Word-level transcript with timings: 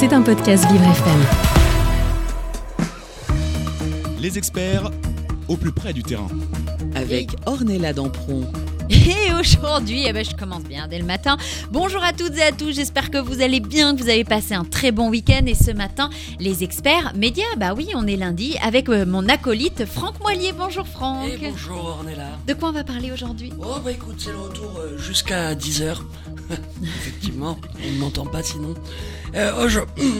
C'est 0.00 0.14
un 0.14 0.22
podcast 0.22 0.64
Vivre 0.72 0.82
FM. 0.82 1.20
Les 4.18 4.38
experts 4.38 4.90
au 5.46 5.58
plus 5.58 5.72
près 5.72 5.92
du 5.92 6.02
terrain. 6.02 6.28
Avec 6.94 7.36
Ornella 7.44 7.92
Dampron. 7.92 8.46
Et 8.90 9.32
aujourd'hui, 9.38 10.04
eh 10.06 10.12
ben, 10.12 10.24
je 10.24 10.34
commence 10.34 10.64
bien 10.64 10.88
dès 10.88 10.98
le 10.98 11.04
matin. 11.04 11.36
Bonjour 11.70 12.02
à 12.02 12.12
toutes 12.12 12.36
et 12.36 12.42
à 12.42 12.50
tous, 12.50 12.72
j'espère 12.72 13.12
que 13.12 13.18
vous 13.18 13.40
allez 13.40 13.60
bien, 13.60 13.94
que 13.94 14.02
vous 14.02 14.08
avez 14.08 14.24
passé 14.24 14.54
un 14.54 14.64
très 14.64 14.90
bon 14.90 15.10
week-end. 15.10 15.42
Et 15.46 15.54
ce 15.54 15.70
matin, 15.70 16.10
les 16.40 16.64
experts 16.64 17.12
médias, 17.14 17.44
bah 17.56 17.72
oui, 17.76 17.90
on 17.94 18.08
est 18.08 18.16
lundi 18.16 18.56
avec 18.60 18.88
euh, 18.88 19.06
mon 19.06 19.28
acolyte 19.28 19.84
Franck 19.86 20.18
Moilier. 20.20 20.52
Bonjour 20.52 20.88
Franck. 20.88 21.28
Et 21.28 21.38
bonjour 21.38 21.84
Ornella. 21.84 22.30
De 22.48 22.54
quoi 22.54 22.70
on 22.70 22.72
va 22.72 22.82
parler 22.82 23.12
aujourd'hui? 23.12 23.52
Oh 23.60 23.76
bah 23.84 23.92
écoute, 23.92 24.16
c'est 24.18 24.32
le 24.32 24.38
retour 24.38 24.80
euh, 24.80 24.98
jusqu'à 24.98 25.54
10h. 25.54 25.98
Effectivement, 26.82 27.58
on 27.86 27.92
ne 27.92 27.98
m'entend 27.98 28.26
pas 28.26 28.42
sinon. 28.42 28.74
Euh, 29.36 29.68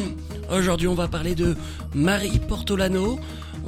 aujourd'hui, 0.52 0.86
on 0.86 0.94
va 0.94 1.08
parler 1.08 1.34
de 1.34 1.56
Marie 1.92 2.38
Portolano. 2.38 3.18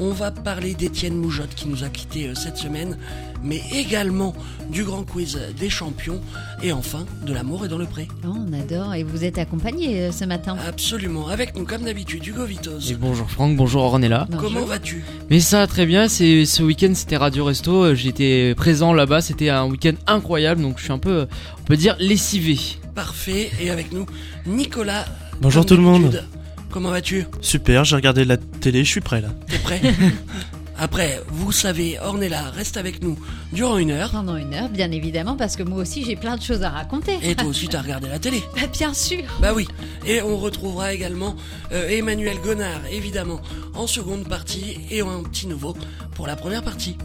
On 0.04 0.10
va 0.10 0.32
parler 0.32 0.74
d'Étienne 0.74 1.14
Moujotte 1.14 1.54
qui 1.54 1.68
nous 1.68 1.84
a 1.84 1.88
quittés 1.88 2.26
euh, 2.26 2.34
cette 2.34 2.56
semaine, 2.56 2.98
mais 3.44 3.60
également 3.72 4.34
du 4.68 4.82
grand 4.82 5.04
quiz 5.04 5.38
des 5.56 5.70
champions 5.70 6.20
et 6.60 6.72
enfin 6.72 7.06
de 7.24 7.32
l'amour 7.32 7.64
et 7.64 7.68
dans 7.68 7.78
le 7.78 7.86
pré. 7.86 8.08
Oh, 8.26 8.34
on 8.34 8.52
adore 8.52 8.94
et 8.94 9.04
vous 9.04 9.22
êtes 9.22 9.38
accompagné 9.38 10.00
euh, 10.00 10.10
ce 10.10 10.24
matin. 10.24 10.56
Absolument, 10.66 11.28
avec 11.28 11.54
nous 11.54 11.64
comme 11.64 11.82
d'habitude 11.82 12.26
Hugo 12.26 12.44
Vitos. 12.44 12.80
Et 12.90 12.94
bonjour 12.94 13.30
Franck, 13.30 13.56
bonjour 13.56 13.84
Ornella. 13.84 14.26
Bonjour. 14.28 14.50
Comment 14.52 14.66
vas-tu? 14.66 15.04
Mais 15.30 15.38
ça 15.38 15.68
très 15.68 15.86
bien, 15.86 16.08
c'est 16.08 16.46
ce 16.46 16.64
week-end 16.64 16.90
c'était 16.96 17.16
Radio 17.16 17.44
Resto, 17.44 17.84
euh, 17.84 17.94
j'étais 17.94 18.56
présent 18.56 18.92
là-bas, 18.92 19.20
c'était 19.20 19.50
un 19.50 19.66
week-end 19.66 19.94
incroyable 20.08 20.62
donc 20.62 20.78
je 20.78 20.82
suis 20.82 20.92
un 20.92 20.98
peu, 20.98 21.28
on 21.60 21.64
peut 21.64 21.76
dire, 21.76 21.94
lessivé. 22.00 22.58
Parfait, 22.96 23.52
et 23.60 23.70
avec 23.70 23.92
nous 23.92 24.06
Nicolas. 24.46 25.04
Bonjour 25.40 25.60
comme 25.60 25.68
tout 25.68 25.76
le 25.76 25.82
monde. 25.82 26.24
Comment 26.72 26.90
vas-tu? 26.90 27.26
Super, 27.40 27.84
j'ai 27.84 27.96
regardé 27.96 28.24
la 28.24 28.36
télé, 28.38 28.82
je 28.84 28.88
suis 28.90 29.00
prêt 29.00 29.20
là. 29.20 29.28
T'es 29.46 29.58
prêt? 29.58 29.80
Après, 30.78 31.20
vous 31.28 31.52
savez, 31.52 31.98
Ornella 32.00 32.50
reste 32.50 32.76
avec 32.76 33.02
nous 33.02 33.16
durant 33.52 33.76
une 33.78 33.90
heure. 33.92 34.10
Pendant 34.10 34.36
une 34.36 34.52
heure, 34.54 34.68
bien 34.70 34.90
évidemment, 34.90 35.36
parce 35.36 35.54
que 35.54 35.62
moi 35.62 35.78
aussi 35.82 36.02
j'ai 36.04 36.16
plein 36.16 36.36
de 36.36 36.42
choses 36.42 36.62
à 36.62 36.70
raconter. 36.70 37.18
Et 37.22 37.34
toi 37.36 37.46
aussi, 37.46 37.68
t'as 37.68 37.82
regardé 37.82 38.08
la 38.08 38.18
télé 38.18 38.42
Bah, 38.56 38.62
bien 38.72 38.92
sûr. 38.94 39.22
Bah 39.40 39.52
oui. 39.54 39.68
Et 40.06 40.22
on 40.22 40.38
retrouvera 40.38 40.92
également 40.94 41.36
euh, 41.72 41.88
Emmanuel 41.88 42.38
Gonard, 42.42 42.80
évidemment, 42.90 43.40
en 43.74 43.86
seconde 43.86 44.26
partie 44.26 44.78
et 44.90 45.02
un 45.02 45.22
petit 45.30 45.46
nouveau 45.46 45.76
pour 46.14 46.26
la 46.26 46.34
première 46.36 46.62
partie. 46.62 46.96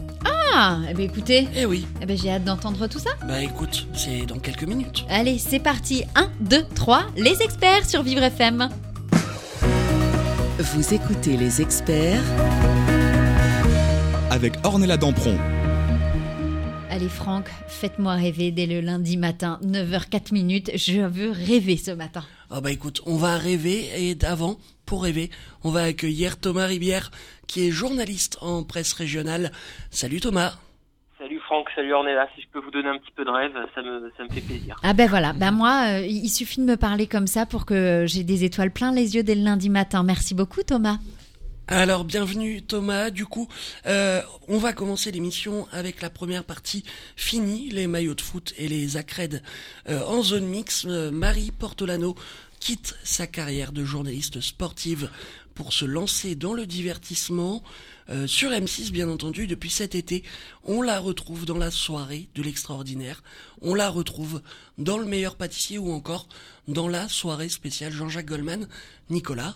Ah, 0.54 0.78
eh 0.90 0.94
ben 0.94 1.02
écoutez, 1.04 1.46
Eh 1.54 1.66
oui. 1.66 1.86
eh 2.00 2.06
ben, 2.06 2.16
j'ai 2.16 2.30
hâte 2.30 2.44
d'entendre 2.44 2.86
tout 2.88 2.98
ça. 2.98 3.10
Bah 3.28 3.42
écoute, 3.42 3.86
c'est 3.94 4.24
dans 4.26 4.38
quelques 4.38 4.64
minutes. 4.64 5.04
Allez, 5.10 5.38
c'est 5.38 5.60
parti. 5.60 6.04
1, 6.16 6.30
2, 6.40 6.64
3, 6.74 7.06
les 7.16 7.42
experts 7.42 7.86
sur 7.88 8.02
Vivre 8.02 8.22
FM. 8.22 8.68
Vous 10.60 10.92
écoutez 10.92 11.36
les 11.36 11.62
experts 11.62 12.24
Avec 14.28 14.54
Ornella 14.64 14.96
Dampron. 14.96 15.38
Allez 16.90 17.08
Franck, 17.08 17.48
faites-moi 17.68 18.14
rêver 18.14 18.50
dès 18.50 18.66
le 18.66 18.80
lundi 18.80 19.16
matin, 19.18 19.60
9h04 19.62 20.32
minutes. 20.32 20.72
Je 20.74 21.02
veux 21.02 21.30
rêver 21.30 21.76
ce 21.76 21.92
matin. 21.92 22.24
Ah 22.50 22.60
bah 22.60 22.72
écoute, 22.72 23.02
on 23.06 23.16
va 23.16 23.36
rêver 23.36 23.88
et 23.98 24.16
d'avant, 24.16 24.58
pour 24.84 25.04
rêver, 25.04 25.30
on 25.62 25.70
va 25.70 25.82
accueillir 25.82 26.40
Thomas 26.40 26.66
Ribière, 26.66 27.12
qui 27.46 27.68
est 27.68 27.70
journaliste 27.70 28.36
en 28.40 28.64
presse 28.64 28.94
régionale. 28.94 29.52
Salut 29.92 30.20
Thomas. 30.20 30.54
Salut 31.48 31.62
Franck, 31.62 31.68
salut 31.74 31.92
Ornella. 31.94 32.28
Si 32.34 32.42
je 32.42 32.46
peux 32.52 32.60
vous 32.60 32.70
donner 32.70 32.88
un 32.88 32.98
petit 32.98 33.12
peu 33.14 33.24
de 33.24 33.30
rêve, 33.30 33.52
ça 33.74 33.82
me, 33.82 34.12
ça 34.16 34.24
me 34.24 34.28
fait 34.28 34.40
plaisir. 34.40 34.76
Ah 34.82 34.92
ben 34.92 35.08
voilà, 35.08 35.32
ben 35.32 35.50
moi, 35.50 35.84
euh, 35.88 36.06
il 36.06 36.28
suffit 36.28 36.60
de 36.60 36.66
me 36.66 36.76
parler 36.76 37.06
comme 37.06 37.26
ça 37.26 37.46
pour 37.46 37.64
que 37.64 38.04
j'ai 38.06 38.22
des 38.22 38.44
étoiles 38.44 38.70
plein 38.70 38.92
les 38.92 39.16
yeux 39.16 39.22
dès 39.22 39.34
le 39.34 39.42
lundi 39.42 39.70
matin. 39.70 40.02
Merci 40.02 40.34
beaucoup 40.34 40.62
Thomas. 40.62 40.98
Alors 41.70 42.04
bienvenue 42.04 42.62
Thomas, 42.62 43.10
du 43.10 43.26
coup 43.26 43.46
euh, 43.84 44.22
on 44.48 44.56
va 44.56 44.72
commencer 44.72 45.10
l'émission 45.10 45.68
avec 45.70 46.00
la 46.00 46.08
première 46.08 46.44
partie 46.44 46.82
finie, 47.14 47.68
les 47.68 47.86
maillots 47.86 48.14
de 48.14 48.22
foot 48.22 48.54
et 48.56 48.68
les 48.68 48.96
accrèdes 48.96 49.42
euh, 49.90 50.02
en 50.06 50.22
zone 50.22 50.46
mix. 50.46 50.86
Euh, 50.88 51.10
Marie 51.10 51.50
Portolano 51.50 52.14
quitte 52.58 52.96
sa 53.04 53.26
carrière 53.26 53.72
de 53.72 53.84
journaliste 53.84 54.40
sportive 54.40 55.10
pour 55.54 55.74
se 55.74 55.84
lancer 55.84 56.36
dans 56.36 56.54
le 56.54 56.64
divertissement. 56.64 57.62
Euh, 58.10 58.26
sur 58.26 58.50
M6 58.50 58.90
bien 58.90 59.08
entendu 59.08 59.46
depuis 59.46 59.68
cet 59.68 59.94
été, 59.94 60.22
on 60.64 60.80
la 60.80 60.98
retrouve 60.98 61.44
dans 61.44 61.58
la 61.58 61.70
soirée 61.70 62.28
de 62.34 62.42
l'extraordinaire, 62.42 63.22
on 63.60 63.74
la 63.74 63.90
retrouve 63.90 64.40
dans 64.78 64.96
le 64.96 65.04
meilleur 65.04 65.36
pâtissier 65.36 65.76
ou 65.76 65.92
encore 65.92 66.26
dans 66.68 66.88
la 66.88 67.08
soirée 67.08 67.50
spéciale 67.50 67.92
Jean-Jacques 67.92 68.26
Goldman. 68.26 68.66
Nicolas 69.10 69.54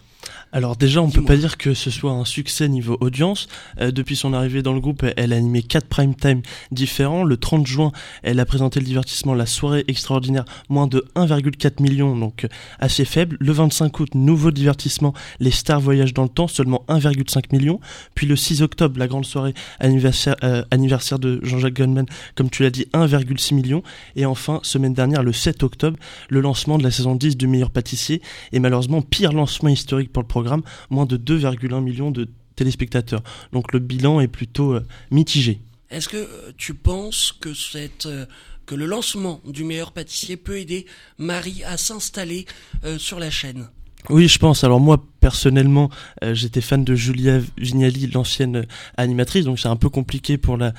Alors 0.53 0.77
déjà, 0.77 1.03
on 1.03 1.07
peut 1.07 1.21
Dis-moi. 1.21 1.27
pas 1.27 1.37
dire 1.37 1.59
que 1.59 1.75
ce 1.75 1.91
soit 1.91 2.13
un 2.13 2.25
succès 2.25 2.69
niveau 2.69 2.97
audience. 3.01 3.49
Euh, 3.81 3.91
depuis 3.91 4.17
son 4.17 4.33
arrivée 4.33 4.63
dans 4.63 4.73
le 4.73 4.81
groupe, 4.81 5.05
elle 5.17 5.33
a 5.33 5.37
animé 5.37 5.63
quatre 5.63 5.87
prime 5.87 6.15
time 6.15 6.43
différents. 6.71 7.23
Le 7.25 7.37
30 7.37 7.67
juin, 7.67 7.93
elle 8.23 8.41
a 8.41 8.47
présenté 8.47 8.81
le 8.81 8.87
divertissement 8.87 9.35
La 9.35 9.47
soirée 9.47 9.85
extraordinaire, 9.89 10.45
moins 10.69 10.87
de 10.87 11.05
1,4 11.17 11.83
million, 11.83 12.17
donc 12.17 12.45
euh, 12.45 12.49
assez 12.79 13.05
faible. 13.05 13.37
Le 13.41 13.53
25 13.53 14.01
août, 14.01 14.15
nouveau 14.15 14.51
divertissement 14.51 15.13
Les 15.41 15.51
stars 15.51 15.81
voyagent 15.81 16.15
dans 16.15 16.23
le 16.23 16.29
temps, 16.29 16.49
seulement 16.49 16.85
1,5 16.89 17.53
million. 17.53 17.79
Puis 18.15 18.27
le 18.27 18.37
6 18.37 18.63
octobre, 18.63 18.99
la 18.99 19.09
grande 19.09 19.27
soirée 19.27 19.55
anniversaire, 19.81 20.37
euh, 20.45 20.65
anniversaire 20.71 21.19
de 21.19 21.41
Jean-Jacques 21.43 21.77
Goldman, 21.77 22.07
comme 22.37 22.49
tu 22.49 22.63
l'as 22.63 22.71
dit, 22.71 22.87
1,6 22.95 23.55
million. 23.55 23.83
Et 24.17 24.25
enfin, 24.25 24.61
semaine 24.63 24.95
dernière, 24.95 25.23
le 25.23 25.33
7 25.33 25.63
octobre, 25.63 25.99
le 26.31 26.41
lancement 26.41 26.79
de 26.79 26.83
la 26.83 26.91
saison 26.91 27.15
10 27.15 27.37
du 27.37 27.49
meilleur 27.49 27.71
pâtissier. 27.71 28.23
Et 28.53 28.59
malheureusement, 28.59 29.03
pire 29.03 29.33
lancement 29.33 29.42
historique 29.47 30.13
pour 30.13 30.23
le 30.23 30.29
programme, 30.29 30.63
moins 30.91 31.07
de 31.07 31.17
2,1 31.17 31.81
millions 31.81 32.11
de 32.11 32.29
téléspectateurs. 32.57 33.23
Donc 33.53 33.73
le 33.73 33.79
bilan 33.79 34.21
est 34.21 34.29
plutôt 34.29 34.73
euh, 34.73 34.87
mitigé. 35.11 35.61
Est-ce 35.91 36.09
que 36.09 36.17
euh, 36.17 36.53
tu 36.57 36.75
penses 36.75 37.33
que 37.33 37.55
cette 37.55 38.07
euh, 38.07 38.27
que 38.67 38.75
le 38.75 38.87
lancement 38.87 39.41
du 39.47 39.65
meilleur 39.65 39.93
pâtissier 39.93 40.37
peut 40.37 40.59
aider 40.59 40.87
Marie 41.19 41.65
à 41.65 41.77
s'installer 41.77 42.47
euh, 42.85 42.99
sur 42.99 43.19
la 43.19 43.31
chaîne? 43.31 43.69
Oui, 44.11 44.27
je 44.27 44.39
pense. 44.39 44.65
Alors 44.65 44.81
moi, 44.81 45.05
personnellement, 45.21 45.89
euh, 46.25 46.35
j'étais 46.35 46.61
fan 46.61 46.83
de 46.83 46.95
Julia 46.97 47.39
Vignali, 47.57 48.09
l'ancienne 48.09 48.57
euh, 48.57 48.65
animatrice, 48.97 49.45
donc 49.45 49.61
c'est 49.61 49.69
un 49.69 49.77
peu 49.77 49.89
compliqué 49.89 50.39
pour 50.39 50.57
la 50.57 50.73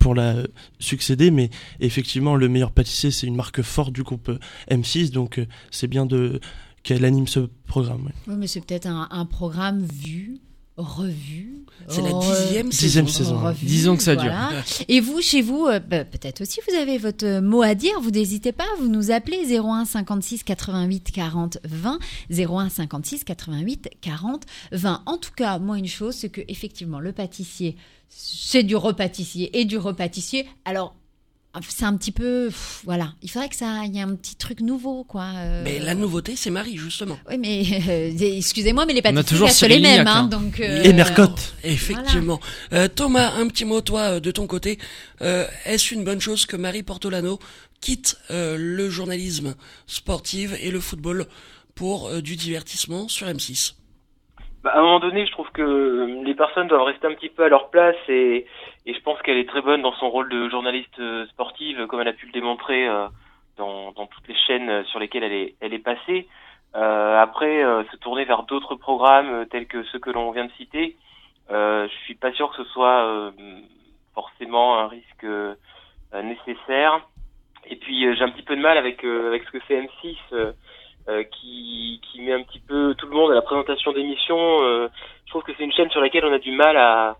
pour 0.00 0.14
la 0.14 0.34
euh, 0.34 0.46
succéder, 0.80 1.30
mais 1.30 1.50
effectivement, 1.78 2.34
le 2.34 2.48
meilleur 2.48 2.72
pâtissier, 2.72 3.12
c'est 3.12 3.28
une 3.28 3.36
marque 3.36 3.62
forte 3.62 3.92
du 3.92 4.02
groupe 4.02 4.30
euh, 4.30 4.38
M6, 4.70 5.12
donc 5.12 5.40
c'est 5.70 5.86
bien 5.86 6.04
de 6.04 6.40
qu'elle 6.88 7.04
anime 7.04 7.26
ce 7.26 7.40
programme. 7.66 8.06
ouais. 8.06 8.12
Oui, 8.28 8.34
mais 8.38 8.46
c'est 8.46 8.60
peut-être 8.60 8.86
un, 8.86 9.08
un 9.10 9.24
programme 9.26 9.84
vu, 9.84 10.38
revu. 10.76 11.64
C'est 11.88 12.02
la 12.02 12.12
dixième 12.12 12.68
Dixième 12.68 13.08
saison. 13.08 13.34
saison. 13.36 13.46
revu, 13.46 13.66
Disons 13.66 13.96
que 13.96 14.02
ça 14.02 14.14
dure. 14.16 14.24
voilà. 14.32 14.62
Et 14.88 15.00
vous, 15.00 15.20
chez 15.22 15.42
vous, 15.42 15.66
euh, 15.66 15.80
bah, 15.80 16.04
peut-être 16.04 16.40
aussi, 16.42 16.60
vous 16.68 16.74
avez 16.76 16.98
votre 16.98 17.40
mot 17.40 17.62
à 17.62 17.74
dire. 17.74 18.00
Vous 18.00 18.10
n'hésitez 18.10 18.52
pas, 18.52 18.66
vous 18.78 18.88
nous 18.88 19.10
appelez 19.10 19.56
01 19.58 19.84
56 19.84 20.42
88 20.44 21.10
40 21.12 21.58
20. 21.64 21.98
01 22.30 22.68
56 22.68 23.24
88 23.24 23.88
40 24.00 24.44
20. 24.72 25.02
En 25.06 25.16
tout 25.18 25.30
cas, 25.36 25.58
moi, 25.58 25.78
une 25.78 25.86
chose, 25.86 26.14
c'est 26.14 26.28
que 26.30 26.42
effectivement, 26.48 27.00
le 27.00 27.12
pâtissier, 27.12 27.76
c'est 28.08 28.62
du 28.64 28.76
repâtissier 28.76 29.58
et 29.58 29.64
du 29.64 29.78
repâtissier. 29.78 30.46
Alors, 30.64 30.94
c'est 31.68 31.84
un 31.84 31.96
petit 31.96 32.12
peu, 32.12 32.46
pff, 32.48 32.82
voilà. 32.84 33.14
Il 33.22 33.30
faudrait 33.30 33.48
que 33.48 33.56
ça, 33.56 33.82
il 33.84 33.94
y 33.94 33.98
ait 33.98 34.02
un 34.02 34.14
petit 34.14 34.36
truc 34.36 34.60
nouveau, 34.60 35.04
quoi. 35.04 35.24
euh. 35.36 35.62
Mais 35.64 35.78
la 35.78 35.94
nouveauté, 35.94 36.36
c'est 36.36 36.50
Marie 36.50 36.76
justement. 36.76 37.18
Oui, 37.28 37.38
mais 37.38 37.64
euh, 37.88 38.36
excusez-moi, 38.36 38.86
mais 38.86 38.92
les 38.92 39.00
On 39.04 39.08
a 39.08 39.12
pâtissiers 39.14 39.28
toujours 39.34 39.48
restent 39.48 39.62
les 39.68 39.80
mêmes, 39.80 40.06
hein, 40.06 40.14
hein. 40.16 40.24
donc. 40.24 40.60
euh, 40.60 40.82
Et 40.82 40.92
Mercotte. 40.92 41.54
Effectivement. 41.64 42.38
Euh, 42.72 42.86
Thomas, 42.88 43.32
un 43.34 43.48
petit 43.48 43.64
mot 43.64 43.80
toi 43.80 44.20
de 44.20 44.30
ton 44.30 44.46
côté. 44.46 44.78
Euh, 45.22 45.46
Est-ce 45.64 45.94
une 45.94 46.04
bonne 46.04 46.20
chose 46.20 46.46
que 46.46 46.56
Marie 46.56 46.82
Portolano 46.82 47.38
quitte 47.80 48.18
euh, 48.30 48.56
le 48.58 48.90
journalisme 48.90 49.54
sportif 49.86 50.52
et 50.60 50.70
le 50.70 50.80
football 50.80 51.26
pour 51.74 52.08
euh, 52.08 52.20
du 52.20 52.36
divertissement 52.36 53.08
sur 53.08 53.26
M6 53.26 53.72
Bah, 54.62 54.72
à 54.74 54.78
un 54.78 54.82
moment 54.82 54.98
donné, 54.98 55.24
je 55.24 55.32
trouve 55.32 55.50
que 55.52 55.62
euh, 55.62 56.22
les 56.24 56.34
personnes 56.34 56.66
doivent 56.66 56.82
rester 56.82 57.06
un 57.06 57.14
petit 57.14 57.28
peu 57.28 57.44
à 57.44 57.48
leur 57.48 57.70
place 57.70 57.96
et, 58.08 58.46
et 58.86 58.94
je 58.94 59.00
pense 59.02 59.20
qu'elle 59.22 59.38
est 59.38 59.48
très 59.48 59.62
bonne 59.62 59.82
dans 59.82 59.92
son 59.94 60.10
rôle 60.10 60.28
de 60.28 60.48
journaliste 60.48 60.98
euh, 60.98 61.26
sportive, 61.28 61.86
comme 61.86 62.00
elle 62.00 62.08
a 62.08 62.12
pu 62.12 62.26
le 62.26 62.32
démontrer 62.32 62.88
euh, 62.88 63.06
dans, 63.56 63.92
dans 63.92 64.06
toutes 64.06 64.26
les 64.26 64.34
chaînes 64.34 64.68
euh, 64.68 64.84
sur 64.84 64.98
lesquelles 64.98 65.22
elle 65.22 65.32
est, 65.32 65.54
elle 65.60 65.74
est 65.74 65.78
passée. 65.78 66.26
Euh, 66.74 67.20
après, 67.20 67.62
euh, 67.62 67.84
se 67.92 67.96
tourner 67.98 68.24
vers 68.24 68.42
d'autres 68.44 68.74
programmes 68.74 69.46
tels 69.46 69.66
que 69.66 69.84
ceux 69.84 70.00
que 70.00 70.10
l'on 70.10 70.32
vient 70.32 70.46
de 70.46 70.52
citer, 70.52 70.96
je 71.50 71.88
suis 72.04 72.14
pas 72.14 72.32
sûr 72.32 72.50
que 72.50 72.56
ce 72.56 72.64
soit 72.70 73.32
forcément 74.14 74.78
un 74.78 74.88
risque 74.88 75.26
nécessaire. 76.12 77.00
Et 77.64 77.76
puis 77.76 78.14
j'ai 78.14 78.22
un 78.22 78.28
petit 78.28 78.42
peu 78.42 78.54
de 78.54 78.60
mal 78.60 78.76
avec 78.76 79.02
avec 79.02 79.44
ce 79.44 79.50
que 79.52 79.60
fait 79.60 79.80
M6. 79.80 80.52
Euh, 81.08 81.24
qui, 81.24 82.00
qui 82.02 82.20
met 82.20 82.32
un 82.32 82.42
petit 82.42 82.60
peu 82.60 82.94
tout 82.96 83.06
le 83.06 83.14
monde 83.14 83.30
à 83.30 83.34
la 83.34 83.42
présentation 83.42 83.92
d'émissions. 83.92 84.62
Euh, 84.62 84.88
je 85.24 85.30
trouve 85.30 85.42
que 85.42 85.52
c'est 85.56 85.64
une 85.64 85.72
chaîne 85.72 85.90
sur 85.90 86.00
laquelle 86.00 86.24
on 86.24 86.32
a 86.32 86.38
du 86.38 86.52
mal 86.52 86.76
à, 86.76 87.16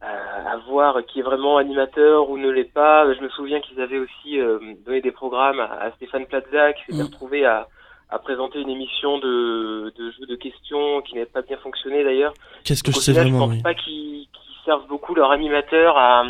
à, 0.00 0.56
voir 0.68 1.04
qui 1.06 1.20
est 1.20 1.22
vraiment 1.22 1.56
animateur 1.56 2.30
ou 2.30 2.36
ne 2.38 2.50
l'est 2.50 2.72
pas. 2.72 3.12
Je 3.14 3.20
me 3.20 3.28
souviens 3.30 3.60
qu'ils 3.60 3.80
avaient 3.80 3.98
aussi 3.98 4.38
euh, 4.40 4.58
donné 4.86 5.00
des 5.00 5.12
programmes 5.12 5.60
à, 5.60 5.64
à 5.80 5.90
Stéphane 5.92 6.26
Plaza 6.26 6.72
qui 6.74 6.84
s'était 6.86 7.02
Mm. 7.02 7.06
retrouvé 7.06 7.44
à, 7.46 7.68
à 8.10 8.18
présenter 8.18 8.60
une 8.60 8.70
émission 8.70 9.18
de, 9.18 9.92
de 9.96 10.10
jeu 10.12 10.26
de 10.26 10.36
questions 10.36 11.00
qui 11.02 11.14
n'avait 11.14 11.26
pas 11.26 11.42
bien 11.42 11.56
fonctionné 11.58 12.04
d'ailleurs. 12.04 12.32
Qu'est-ce 12.64 12.82
que 12.82 12.90
Donc, 12.90 12.96
je 12.96 13.00
sais 13.00 13.12
final, 13.12 13.28
vraiment 13.28 13.46
Je 13.46 13.46
pense 13.46 13.56
oui. 13.56 13.62
pas 13.62 13.74
qu'ils 13.74 14.28
servent 14.64 14.86
beaucoup 14.88 15.14
leur 15.14 15.30
animateur 15.30 15.96
à, 15.98 16.24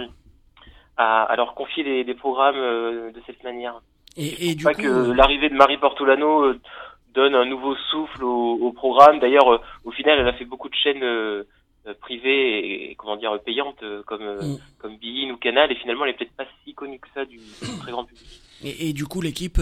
à, 0.96 1.22
à 1.24 1.36
leur 1.36 1.54
confier 1.54 1.82
des, 1.84 2.04
des 2.04 2.14
programmes 2.14 2.56
euh, 2.58 3.10
de 3.12 3.20
cette 3.26 3.42
manière. 3.44 3.80
Et, 4.16 4.50
et 4.50 4.54
du 4.54 4.64
pas 4.64 4.74
coup, 4.74 4.82
que 4.82 4.86
euh, 4.86 5.14
l'arrivée 5.14 5.48
de 5.48 5.54
Marie 5.54 5.78
Portolano 5.78 6.44
euh, 6.44 6.60
donne 7.14 7.34
un 7.34 7.44
nouveau 7.44 7.74
souffle 7.90 8.24
au, 8.24 8.54
au 8.60 8.72
programme. 8.72 9.18
D'ailleurs, 9.18 9.52
euh, 9.52 9.58
au 9.84 9.90
final, 9.90 10.18
elle 10.20 10.28
a 10.28 10.32
fait 10.34 10.44
beaucoup 10.44 10.68
de 10.68 10.74
chaînes 10.74 11.44
privées 12.00 12.58
et, 12.58 12.90
et, 12.90 12.94
comment 12.94 13.16
dire 13.16 13.38
payantes 13.44 13.84
comme 14.06 14.24
Mm. 14.24 14.58
comme 14.78 14.96
Bein 14.98 15.32
ou 15.32 15.36
Canal. 15.36 15.70
Et 15.72 15.76
finalement, 15.76 16.04
elle 16.04 16.12
est 16.12 16.18
peut-être 16.18 16.36
pas 16.36 16.46
si 16.64 16.74
connue 16.74 16.98
que 16.98 17.08
ça 17.14 17.24
du, 17.24 17.36
du 17.38 17.78
très 17.80 17.92
grand 17.92 18.04
public. 18.04 18.40
et, 18.62 18.88
et 18.88 18.92
du 18.92 19.06
coup, 19.06 19.20
l'équipe, 19.20 19.60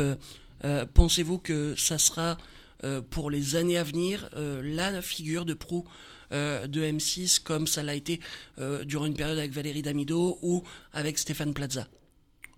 euh, 0.65 0.85
pensez-vous 0.95 1.39
que 1.39 1.75
ça 1.77 1.99
sera 1.99 2.37
euh, 2.85 3.01
pour 3.01 3.31
les 3.31 3.57
années 3.57 3.79
à 3.79 3.83
venir 3.85 4.29
euh, 4.37 4.61
la 4.65 5.03
figure 5.03 5.45
de 5.45 5.55
proue 5.55 5.85
de 6.33 6.81
M6 6.81 7.43
comme 7.43 7.67
ça 7.67 7.83
l'a 7.83 7.95
été 7.95 8.19
durant 8.87 9.05
une 9.05 9.13
période 9.13 9.37
avec 9.37 9.51
Valérie 9.51 9.83
Damido 9.83 10.39
ou 10.41 10.63
avec 10.95 11.19
Stéphane 11.19 11.53
Plaza? 11.53 11.87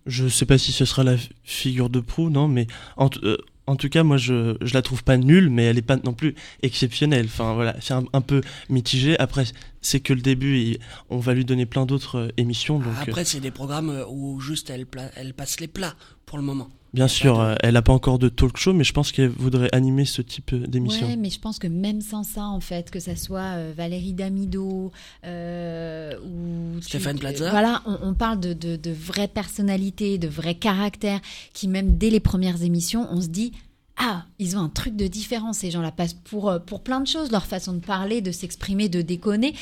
Je 0.05 0.27
sais 0.27 0.45
pas 0.45 0.57
si 0.57 0.71
ce 0.71 0.85
sera 0.85 1.03
la 1.03 1.15
figure 1.43 1.89
de 1.89 1.99
proue, 1.99 2.29
non, 2.29 2.47
mais 2.47 2.67
en, 2.97 3.09
euh, 3.23 3.37
en 3.67 3.75
tout 3.75 3.89
cas, 3.89 4.03
moi, 4.03 4.17
je, 4.17 4.55
je 4.61 4.73
la 4.75 4.83
trouve 4.83 5.03
pas 5.03 5.17
nulle, 5.17 5.49
mais 5.49 5.63
elle 5.63 5.77
est 5.79 5.81
pas 5.81 5.97
non 5.97 6.13
plus 6.13 6.35
exceptionnelle. 6.61 7.25
Enfin, 7.25 7.53
voilà, 7.55 7.75
c'est 7.81 7.93
un, 7.95 8.03
un 8.13 8.21
peu 8.21 8.41
mitigé. 8.69 9.17
Après, 9.17 9.45
c'est 9.81 9.99
que 9.99 10.13
le 10.13 10.21
début, 10.21 10.57
et 10.59 10.79
on 11.09 11.17
va 11.17 11.33
lui 11.33 11.45
donner 11.45 11.65
plein 11.65 11.85
d'autres 11.87 12.17
euh, 12.19 12.27
émissions. 12.37 12.77
Donc, 12.77 12.93
euh, 12.99 13.01
Après, 13.07 13.25
c'est 13.25 13.39
des 13.39 13.49
programmes 13.51 14.03
où 14.09 14.39
juste 14.39 14.69
elle, 14.69 14.85
pla- 14.85 15.09
elle 15.15 15.33
passe 15.33 15.59
les 15.59 15.67
plats 15.67 15.95
pour 16.27 16.37
le 16.37 16.43
moment. 16.43 16.69
Bien 16.95 17.07
sûr, 17.07 17.39
euh, 17.39 17.53
elle 17.61 17.75
a 17.77 17.81
pas 17.83 17.93
encore 17.93 18.17
de 18.17 18.27
talk 18.29 18.57
show, 18.57 18.73
mais 18.73 18.83
je 18.83 18.93
pense 18.93 19.11
qu'elle 19.11 19.29
voudrait 19.29 19.69
animer 19.73 20.05
ce 20.05 20.21
type 20.23 20.53
euh, 20.53 20.65
d'émission. 20.65 21.05
Ouais, 21.07 21.15
mais 21.15 21.29
je 21.29 21.39
pense 21.39 21.59
que 21.59 21.67
même 21.67 22.01
sans 22.01 22.23
ça, 22.23 22.45
en 22.45 22.59
fait, 22.59 22.89
que 22.89 22.99
ça 22.99 23.15
soit 23.15 23.41
euh, 23.57 23.73
Valérie 23.77 24.13
Damido 24.13 24.91
euh, 25.25 26.13
ou 26.25 26.79
tu- 26.79 26.87
Stéphane 26.87 27.19
Plaza. 27.19 27.49
voilà, 27.51 27.81
on, 27.85 27.97
on 28.01 28.13
parle 28.13 28.39
de, 28.39 28.53
de, 28.53 28.75
de 28.75 28.91
vraies 28.91 29.27
personnalités, 29.27 30.17
de 30.17 30.27
vrais 30.27 30.55
caractères, 30.55 31.19
qui 31.53 31.67
même 31.67 31.97
dès 31.97 32.09
les 32.09 32.19
premières 32.19 32.63
émissions, 32.63 33.07
on 33.11 33.21
se 33.21 33.27
dit 33.27 33.51
ah, 33.97 34.25
ils 34.39 34.57
ont 34.57 34.61
un 34.61 34.69
truc 34.69 34.95
de 34.95 35.07
différent 35.07 35.53
ces 35.53 35.71
gens-là, 35.71 35.91
passent 35.91 36.13
pour 36.15 36.53
pour 36.65 36.81
plein 36.83 36.99
de 36.99 37.07
choses, 37.07 37.31
leur 37.31 37.45
façon 37.45 37.71
de 37.73 37.79
parler, 37.79 38.19
de 38.21 38.31
s'exprimer, 38.31 38.89
de 38.89 39.01
déconner. 39.01 39.53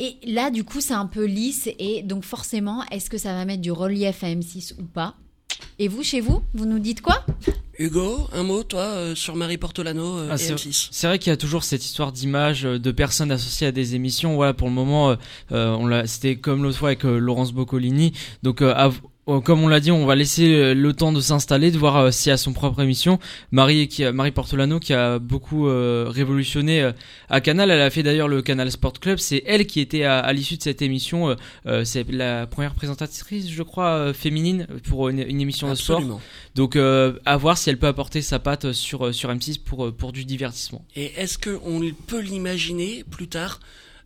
Et 0.00 0.16
là, 0.26 0.50
du 0.50 0.64
coup, 0.64 0.80
c'est 0.80 0.94
un 0.94 1.06
peu 1.06 1.24
lisse. 1.24 1.68
Et 1.78 2.02
donc, 2.02 2.24
forcément, 2.24 2.84
est-ce 2.92 3.10
que 3.10 3.18
ça 3.18 3.32
va 3.34 3.44
mettre 3.44 3.62
du 3.62 3.72
relief 3.72 4.22
à 4.22 4.28
M6 4.28 4.74
ou 4.80 4.84
pas? 4.84 5.14
Et 5.78 5.86
vous, 5.88 6.02
chez 6.02 6.20
vous, 6.20 6.42
vous 6.54 6.66
nous 6.66 6.80
dites 6.80 7.00
quoi? 7.00 7.24
Hugo, 7.78 8.28
un 8.32 8.42
mot, 8.42 8.64
toi, 8.64 8.80
euh, 8.82 9.14
sur 9.14 9.36
Marie 9.36 9.58
Portolano 9.58 10.18
euh, 10.18 10.28
Ah, 10.32 10.34
et 10.34 10.38
c'est- 10.38 10.52
M6 10.54 10.88
C'est 10.90 11.06
vrai 11.06 11.18
qu'il 11.20 11.30
y 11.30 11.32
a 11.32 11.36
toujours 11.36 11.62
cette 11.62 11.84
histoire 11.84 12.10
d'image 12.10 12.64
euh, 12.66 12.78
de 12.80 12.90
personnes 12.90 13.30
associées 13.30 13.68
à 13.68 13.72
des 13.72 13.94
émissions. 13.94 14.34
Voilà, 14.34 14.52
pour 14.54 14.66
le 14.68 14.74
moment, 14.74 15.16
on 15.50 15.86
l'a, 15.86 16.06
c'était 16.08 16.36
comme 16.36 16.64
l'autre 16.64 16.78
fois 16.78 16.88
avec 16.88 17.04
euh, 17.04 17.18
Laurence 17.18 17.52
Boccolini. 17.52 18.12
Donc, 18.42 18.60
euh, 18.62 18.74
euh, 18.76 18.90
comme 19.44 19.62
on 19.62 19.68
l'a 19.68 19.78
dit, 19.80 19.90
on 19.90 20.06
va 20.06 20.14
laisser 20.14 20.54
euh, 20.54 20.74
le 20.74 20.92
temps 20.94 21.12
de 21.12 21.20
s'installer, 21.20 21.70
de 21.70 21.76
voir 21.78 21.96
euh, 21.96 22.10
si 22.10 22.30
à 22.30 22.38
son 22.38 22.54
propre 22.54 22.80
émission. 22.80 23.18
Marie, 23.52 23.86
qui 23.86 24.02
Marie 24.10 24.30
Portolano, 24.30 24.80
qui 24.80 24.94
a 24.94 25.18
beaucoup 25.18 25.68
euh, 25.68 26.06
révolutionné 26.08 26.82
euh, 26.82 26.92
à 27.28 27.40
Canal. 27.42 27.70
Elle 27.70 27.82
a 27.82 27.90
fait 27.90 28.02
d'ailleurs 28.02 28.28
le 28.28 28.40
Canal 28.40 28.70
Sport 28.70 28.94
Club. 29.00 29.18
C'est 29.18 29.42
elle 29.46 29.66
qui 29.66 29.80
était 29.80 30.04
à, 30.04 30.18
à 30.18 30.32
l'issue 30.32 30.56
de 30.56 30.62
cette 30.62 30.80
émission. 30.80 31.28
euh, 31.28 31.34
euh, 31.66 31.84
c'est 31.84 32.10
la 32.10 32.46
première 32.46 32.74
présentatrice, 32.74 33.50
je 33.50 33.62
crois, 33.62 33.90
euh, 33.90 34.14
féminine 34.14 34.66
pour 34.88 35.10
une, 35.10 35.20
une 35.20 35.40
émission 35.42 35.68
de 35.68 35.74
sport. 35.74 36.02
Donc, 36.54 36.74
euh, 36.76 37.12
à 37.26 37.36
voir 37.36 37.58
si 37.58 37.68
elle 37.68 37.78
peut 37.78 37.86
apporter 37.86 38.22
sa 38.22 38.38
patte 38.38 38.72
sur 38.72 39.06
euh, 39.08 39.12
sur 39.12 39.28
M6 39.30 39.60
pour 39.62 39.86
euh, 39.86 39.92
pour 39.92 40.12
du 40.12 40.24
divertissement. 40.24 40.82
Et 40.96 41.12
est-ce 41.16 41.36
qu'on 41.36 41.82
peut 42.06 42.20
l'imaginer 42.20 43.04
plus 43.10 43.28
tard, 43.28 43.60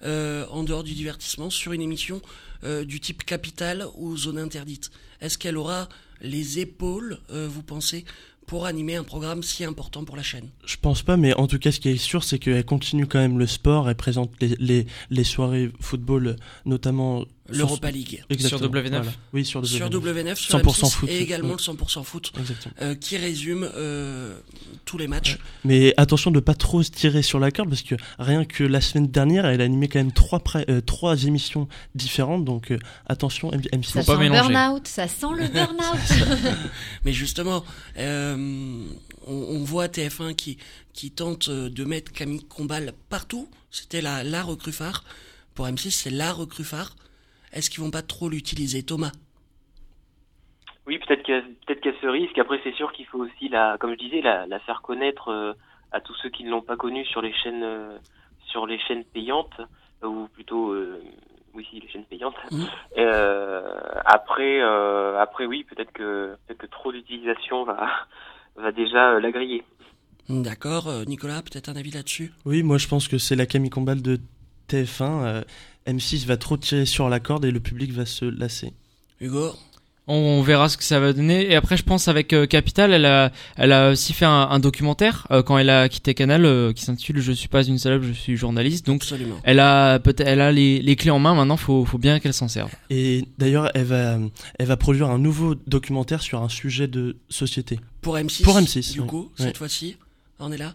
euh, 0.04 0.44
en 0.50 0.64
dehors 0.64 0.82
du 0.82 0.94
divertissement, 0.94 1.48
sur 1.48 1.72
une 1.72 1.80
émission 1.82 2.20
euh, 2.64 2.84
du 2.84 2.98
type 3.00 3.24
Capital 3.24 3.86
ou 3.96 4.16
Zone 4.16 4.38
Interdite? 4.38 4.90
Est-ce 5.22 5.38
qu'elle 5.38 5.56
aura 5.56 5.88
les 6.20 6.58
épaules, 6.58 7.18
euh, 7.30 7.48
vous 7.48 7.62
pensez, 7.62 8.04
pour 8.46 8.66
animer 8.66 8.96
un 8.96 9.04
programme 9.04 9.42
si 9.42 9.64
important 9.64 10.04
pour 10.04 10.16
la 10.16 10.22
chaîne? 10.22 10.50
Je 10.66 10.76
pense 10.76 11.02
pas, 11.02 11.16
mais 11.16 11.32
en 11.34 11.46
tout 11.46 11.58
cas, 11.58 11.72
ce 11.72 11.80
qui 11.80 11.88
est 11.88 11.96
sûr, 11.96 12.24
c'est 12.24 12.38
qu'elle 12.38 12.64
continue 12.64 13.06
quand 13.06 13.20
même 13.20 13.38
le 13.38 13.46
sport. 13.46 13.88
Elle 13.88 13.94
présente 13.94 14.30
les, 14.40 14.86
les, 15.10 15.24
soirées 15.24 15.70
football, 15.80 16.36
notamment. 16.66 17.24
L'Europa 17.48 17.90
League. 17.90 18.22
Exactement, 18.30 18.60
Sur 18.60 18.70
W9. 18.82 18.88
voilà. 18.88 19.12
Oui, 19.32 19.44
sur 19.44 19.60
W9. 19.62 19.66
Sur 19.66 19.90
W9, 19.90 20.34
sur 20.36 20.58
100% 20.58 20.62
M6, 20.62 20.90
foot, 20.92 21.08
et 21.10 21.18
également 21.20 21.48
ouais. 21.48 21.56
le 21.66 21.72
100% 21.74 22.04
foot, 22.04 22.32
Exactement. 22.38 22.74
euh, 22.82 22.94
qui 22.94 23.16
résume 23.16 23.68
euh, 23.74 24.38
tous 24.84 24.96
les 24.96 25.08
matchs. 25.08 25.38
Mais 25.64 25.92
attention 25.96 26.30
de 26.30 26.38
pas 26.40 26.54
trop 26.54 26.82
se 26.84 26.90
tirer 26.90 27.20
sur 27.22 27.40
la 27.40 27.50
corde 27.50 27.68
parce 27.68 27.82
que 27.82 27.96
rien 28.18 28.44
que 28.44 28.62
la 28.64 28.80
semaine 28.80 29.08
dernière, 29.08 29.44
elle 29.46 29.60
a 29.60 29.64
animé 29.64 29.88
quand 29.88 29.98
même 29.98 30.12
trois, 30.12 30.38
pré- 30.40 30.64
euh, 30.68 30.80
trois 30.80 31.24
émissions 31.24 31.68
différentes. 31.96 32.44
Donc 32.44 32.70
euh, 32.70 32.78
attention, 33.06 33.52
M- 33.52 33.60
M6. 33.72 33.84
Ça 33.86 34.04
pas 34.04 34.16
sent 34.16 34.22
le 34.24 34.30
burn-out, 34.30 34.86
ça 34.86 35.08
sent 35.08 35.26
le 35.36 35.48
burn-out. 35.48 36.28
Mais 37.04 37.12
justement, 37.12 37.64
euh, 37.98 38.84
on, 39.26 39.32
on 39.34 39.64
voit 39.64 39.88
TF1 39.88 40.34
qui, 40.36 40.58
qui 40.92 41.10
tente 41.10 41.50
de 41.50 41.84
mettre 41.84 42.12
Camille 42.12 42.44
Combal 42.44 42.92
partout. 43.08 43.48
C'était 43.70 44.00
la, 44.00 44.22
la 44.22 44.42
recrue 44.44 44.72
phare. 44.72 45.02
Pour 45.54 45.66
M6, 45.66 45.90
c'est 45.90 46.10
la 46.10 46.32
recrue 46.32 46.64
phare. 46.64 46.94
Est-ce 47.52 47.70
qu'ils 47.70 47.82
vont 47.82 47.90
pas 47.90 48.02
trop 48.02 48.28
l'utiliser, 48.28 48.82
Thomas? 48.82 49.12
Oui, 50.86 50.98
peut-être 50.98 51.22
qu'il 51.22 51.34
y 51.34 51.38
a 51.38 51.42
peut-être 51.42 51.80
qu'il 51.80 51.92
y 51.92 51.94
a 51.94 52.00
ce 52.00 52.06
risque. 52.06 52.38
Après, 52.38 52.60
c'est 52.64 52.74
sûr 52.74 52.92
qu'il 52.92 53.06
faut 53.06 53.18
aussi 53.18 53.48
la, 53.48 53.76
comme 53.78 53.92
je 53.92 53.98
disais, 53.98 54.20
la, 54.20 54.46
la 54.46 54.58
faire 54.60 54.82
connaître 54.82 55.28
euh, 55.28 55.52
à 55.92 56.00
tous 56.00 56.14
ceux 56.22 56.30
qui 56.30 56.44
ne 56.44 56.50
l'ont 56.50 56.62
pas 56.62 56.76
connue 56.76 57.04
sur 57.04 57.22
les 57.22 57.32
chaînes, 57.32 57.62
euh, 57.62 57.96
sur 58.46 58.66
les 58.66 58.78
chaînes 58.80 59.04
payantes, 59.04 59.60
euh, 60.02 60.08
ou 60.08 60.28
plutôt, 60.28 60.72
euh, 60.72 61.00
oui, 61.54 61.66
si, 61.70 61.78
les 61.78 61.88
chaînes 61.88 62.04
payantes. 62.04 62.34
Euh, 62.98 63.62
après, 64.04 64.60
euh, 64.60 65.20
après, 65.20 65.46
oui, 65.46 65.64
peut-être 65.64 65.92
que 65.92 66.36
peut-être 66.46 66.58
que 66.58 66.66
trop 66.66 66.90
d'utilisation 66.90 67.64
va 67.64 67.88
va 68.56 68.72
déjà 68.72 69.12
euh, 69.12 69.20
la 69.20 69.30
griller. 69.30 69.62
D'accord, 70.28 70.88
Nicolas, 71.06 71.42
peut-être 71.42 71.68
un 71.68 71.76
avis 71.76 71.90
là-dessus? 71.90 72.32
Oui, 72.44 72.62
moi 72.62 72.78
je 72.78 72.86
pense 72.86 73.08
que 73.08 73.18
c'est 73.18 73.34
la 73.34 73.44
Camille 73.44 73.70
Combal 73.70 74.00
de 74.00 74.18
TF1. 74.68 75.44
Euh, 75.88 75.92
M6 75.92 76.26
va 76.26 76.36
trop 76.36 76.56
tirer 76.56 76.86
sur 76.86 77.08
la 77.08 77.20
corde 77.20 77.44
et 77.44 77.50
le 77.50 77.60
public 77.60 77.92
va 77.92 78.06
se 78.06 78.24
lasser. 78.24 78.72
Hugo 79.20 79.52
On, 80.08 80.14
on 80.14 80.42
verra 80.42 80.68
ce 80.68 80.76
que 80.76 80.82
ça 80.82 80.98
va 80.98 81.12
donner. 81.12 81.48
Et 81.50 81.54
après, 81.54 81.76
je 81.76 81.84
pense 81.84 82.08
avec 82.08 82.32
euh, 82.32 82.44
Capital, 82.46 82.92
elle 82.92 83.06
a, 83.06 83.30
elle 83.56 83.70
a 83.72 83.90
aussi 83.92 84.12
fait 84.12 84.24
un, 84.24 84.48
un 84.50 84.58
documentaire 84.58 85.28
euh, 85.30 85.44
quand 85.44 85.56
elle 85.58 85.70
a 85.70 85.88
quitté 85.88 86.12
Canal 86.14 86.44
euh, 86.44 86.72
qui 86.72 86.82
s'intitule 86.84 87.20
"Je 87.20 87.30
suis 87.30 87.46
pas 87.46 87.62
une 87.64 87.78
salope, 87.78 88.02
je 88.02 88.12
suis 88.12 88.36
journaliste". 88.36 88.84
Donc, 88.84 89.02
Absolument. 89.02 89.36
elle 89.44 89.60
a 89.60 90.00
peut-être, 90.00 90.26
elle 90.26 90.40
a 90.40 90.50
les, 90.50 90.82
les 90.82 90.96
clés 90.96 91.12
en 91.12 91.20
main. 91.20 91.34
Maintenant, 91.36 91.56
faut, 91.56 91.84
faut 91.84 91.98
bien 91.98 92.18
qu'elle 92.18 92.34
s'en 92.34 92.48
serve. 92.48 92.70
Et 92.90 93.24
d'ailleurs, 93.38 93.70
elle 93.74 93.84
va, 93.84 94.18
elle 94.58 94.66
va 94.66 94.76
produire 94.76 95.08
un 95.08 95.18
nouveau 95.18 95.54
documentaire 95.54 96.20
sur 96.22 96.42
un 96.42 96.48
sujet 96.48 96.88
de 96.88 97.16
société. 97.28 97.78
Pour 98.00 98.16
M6 98.16 98.42
Pour 98.42 98.58
M6, 98.58 98.92
Du 98.94 99.00
oui. 99.02 99.06
coup, 99.06 99.30
Ouais. 99.38 99.46
cette 99.46 99.56
fois-ci, 99.58 99.96
on 100.40 100.50
est 100.50 100.58
là 100.58 100.72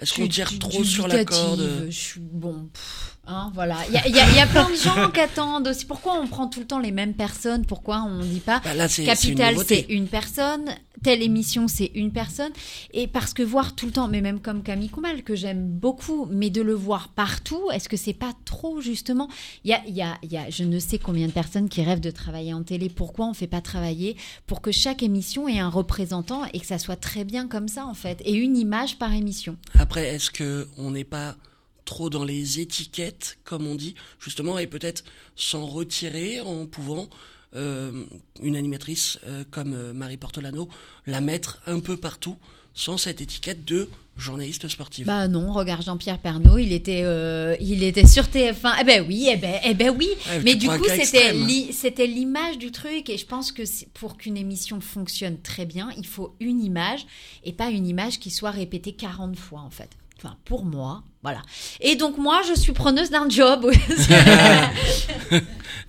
Est-ce 0.00 0.14
qu'on 0.14 0.26
tire 0.26 0.58
trop 0.58 0.82
sur 0.82 1.06
la 1.06 1.24
corde 1.24 1.86
Je 1.88 1.94
suis 1.96 2.20
bon. 2.20 2.68
pff, 2.72 3.18
hein, 3.26 3.50
voilà. 3.54 3.76
Il 3.88 3.94
y 3.94 3.96
a, 3.96 4.06
y 4.08 4.38
y 4.42 4.46
plein 4.48 4.68
de 4.70 4.74
gens 4.74 5.10
qui 5.14 5.20
attendent 5.20 5.68
aussi. 5.68 5.84
Pourquoi 5.84 6.20
on 6.20 6.26
prend 6.26 6.48
tout 6.48 6.60
le 6.60 6.66
temps 6.66 6.78
les 6.78 6.92
mêmes 6.92 7.14
personnes? 7.14 7.64
Pourquoi 7.64 8.02
on 8.02 8.20
dit 8.20 8.40
pas 8.40 8.60
Bah 8.64 8.74
Là, 8.74 8.88
c'est 8.88 9.04
c'est 9.14 9.28
une 9.28 9.36
Capital, 9.36 9.64
c'est 9.66 9.86
une 9.88 10.06
personne. 10.06 10.70
Telle 11.02 11.22
émission, 11.22 11.66
c'est 11.66 11.90
une 11.94 12.12
personne. 12.12 12.52
Et 12.92 13.06
parce 13.06 13.32
que 13.32 13.42
voir 13.42 13.74
tout 13.74 13.86
le 13.86 13.92
temps, 13.92 14.08
mais 14.08 14.20
même 14.20 14.40
comme 14.40 14.62
Camille 14.62 14.90
Combal, 14.90 15.22
que 15.22 15.34
j'aime 15.34 15.66
beaucoup, 15.66 16.26
mais 16.30 16.50
de 16.50 16.60
le 16.60 16.74
voir 16.74 17.08
partout, 17.08 17.70
est-ce 17.72 17.88
que 17.88 17.96
c'est 17.96 18.12
pas 18.12 18.32
trop, 18.44 18.82
justement? 18.82 19.28
Il 19.64 19.70
y 19.70 19.72
a, 19.74 19.80
y, 19.86 20.02
a, 20.02 20.18
y 20.22 20.36
a 20.36 20.50
je 20.50 20.64
ne 20.64 20.78
sais 20.78 20.98
combien 20.98 21.26
de 21.26 21.32
personnes 21.32 21.70
qui 21.70 21.82
rêvent 21.82 22.00
de 22.00 22.10
travailler 22.10 22.52
en 22.52 22.62
télé. 22.62 22.90
Pourquoi 22.90 23.26
on 23.26 23.34
fait 23.34 23.46
pas 23.46 23.62
travailler 23.62 24.16
pour 24.46 24.60
que 24.60 24.72
chaque 24.72 25.02
émission 25.02 25.48
ait 25.48 25.58
un 25.58 25.70
représentant 25.70 26.42
et 26.52 26.60
que 26.60 26.66
ça 26.66 26.78
soit 26.78 26.96
très 26.96 27.24
bien 27.24 27.48
comme 27.48 27.68
ça, 27.68 27.86
en 27.86 27.94
fait? 27.94 28.20
Et 28.26 28.34
une 28.34 28.56
image 28.56 28.98
par 28.98 29.14
émission. 29.14 29.56
Après, 29.78 30.06
est-ce 30.06 30.30
que 30.30 30.68
on 30.76 30.90
n'est 30.90 31.04
pas 31.04 31.36
trop 31.84 32.10
dans 32.10 32.24
les 32.24 32.60
étiquettes, 32.60 33.38
comme 33.44 33.66
on 33.66 33.74
dit, 33.74 33.94
justement, 34.20 34.58
et 34.58 34.66
peut-être 34.66 35.04
s'en 35.36 35.66
retirer 35.66 36.40
en 36.40 36.66
pouvant 36.66 37.08
euh, 37.56 38.04
une 38.42 38.56
animatrice 38.56 39.18
euh, 39.26 39.44
comme 39.50 39.74
euh, 39.74 39.92
Marie 39.92 40.16
Portolano 40.16 40.68
la 41.06 41.20
mettre 41.20 41.60
un 41.66 41.80
peu 41.80 41.96
partout 41.96 42.36
sans 42.74 42.96
cette 42.96 43.20
étiquette 43.20 43.64
de 43.64 43.88
journaliste 44.16 44.68
sportive. 44.68 45.06
Bah 45.06 45.26
non, 45.26 45.52
regarde 45.52 45.82
Jean-Pierre 45.82 46.18
Pernaud, 46.18 46.58
il 46.58 46.72
était, 46.72 47.02
euh, 47.02 47.56
il 47.60 47.82
était 47.82 48.06
sur 48.06 48.24
TF1. 48.24 48.76
Eh 48.80 48.84
ben 48.84 49.04
oui, 49.08 49.28
eh 49.32 49.36
ben, 49.36 49.58
eh 49.64 49.74
ben 49.74 49.90
oui. 49.98 50.08
Ouais, 50.28 50.40
Mais 50.44 50.54
du 50.54 50.68
coup, 50.68 50.84
c'était 51.04 51.32
li- 51.32 51.72
c'était 51.72 52.06
l'image 52.06 52.58
du 52.58 52.70
truc. 52.70 53.10
Et 53.10 53.18
je 53.18 53.26
pense 53.26 53.50
que 53.50 53.62
pour 53.94 54.16
qu'une 54.16 54.36
émission 54.36 54.80
fonctionne 54.80 55.38
très 55.40 55.66
bien, 55.66 55.90
il 55.96 56.06
faut 56.06 56.36
une 56.38 56.62
image 56.62 57.06
et 57.44 57.52
pas 57.52 57.70
une 57.70 57.86
image 57.88 58.20
qui 58.20 58.30
soit 58.30 58.50
répétée 58.52 58.92
40 58.92 59.36
fois 59.36 59.60
en 59.60 59.70
fait. 59.70 59.88
Enfin, 60.22 60.36
pour 60.44 60.66
moi, 60.66 61.02
voilà. 61.22 61.40
Et 61.80 61.96
donc 61.96 62.18
moi, 62.18 62.42
je 62.46 62.52
suis 62.52 62.72
preneuse 62.72 63.10
d'un 63.10 63.30
job. 63.30 63.70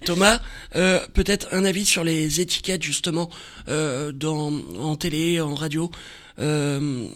Thomas, 0.06 0.40
euh, 0.78 1.00
peut-être 1.14 1.54
un 1.54 1.66
avis 1.66 1.84
sur 1.84 2.06
les 2.06 2.40
étiquettes 2.40 2.82
justement 2.82 3.30
euh, 3.68 4.14
dans 4.14 4.54
en 4.80 4.96
télé, 4.96 5.42
en 5.42 5.54
radio. 5.54 5.92
Euh, 6.40 7.08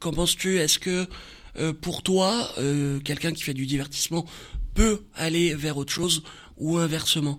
Qu'en 0.00 0.12
penses-tu? 0.12 0.58
Est-ce 0.58 0.78
que 0.78 1.06
euh, 1.58 1.72
pour 1.72 2.02
toi, 2.02 2.34
euh, 2.58 3.00
quelqu'un 3.00 3.32
qui 3.32 3.42
fait 3.42 3.54
du 3.54 3.64
divertissement 3.64 4.26
peut 4.74 5.00
aller 5.16 5.54
vers 5.54 5.78
autre 5.78 5.92
chose 5.92 6.22
ou 6.58 6.76
inversement? 6.76 7.38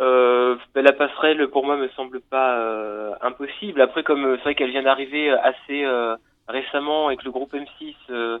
Euh, 0.00 0.56
ben, 0.74 0.82
la 0.82 0.92
passerelle, 0.92 1.46
pour 1.48 1.66
moi, 1.66 1.76
me 1.76 1.88
semble 1.90 2.20
pas 2.20 2.58
euh, 2.58 3.10
impossible. 3.20 3.82
Après, 3.82 4.02
comme 4.02 4.36
c'est 4.36 4.42
vrai 4.44 4.54
qu'elle 4.54 4.70
vient 4.70 4.82
d'arriver 4.82 5.30
assez 5.30 5.84
euh, 5.84 6.16
récemment 6.48 7.06
avec 7.08 7.22
le 7.22 7.30
groupe 7.30 7.54
M6, 7.54 7.94
euh, 8.10 8.38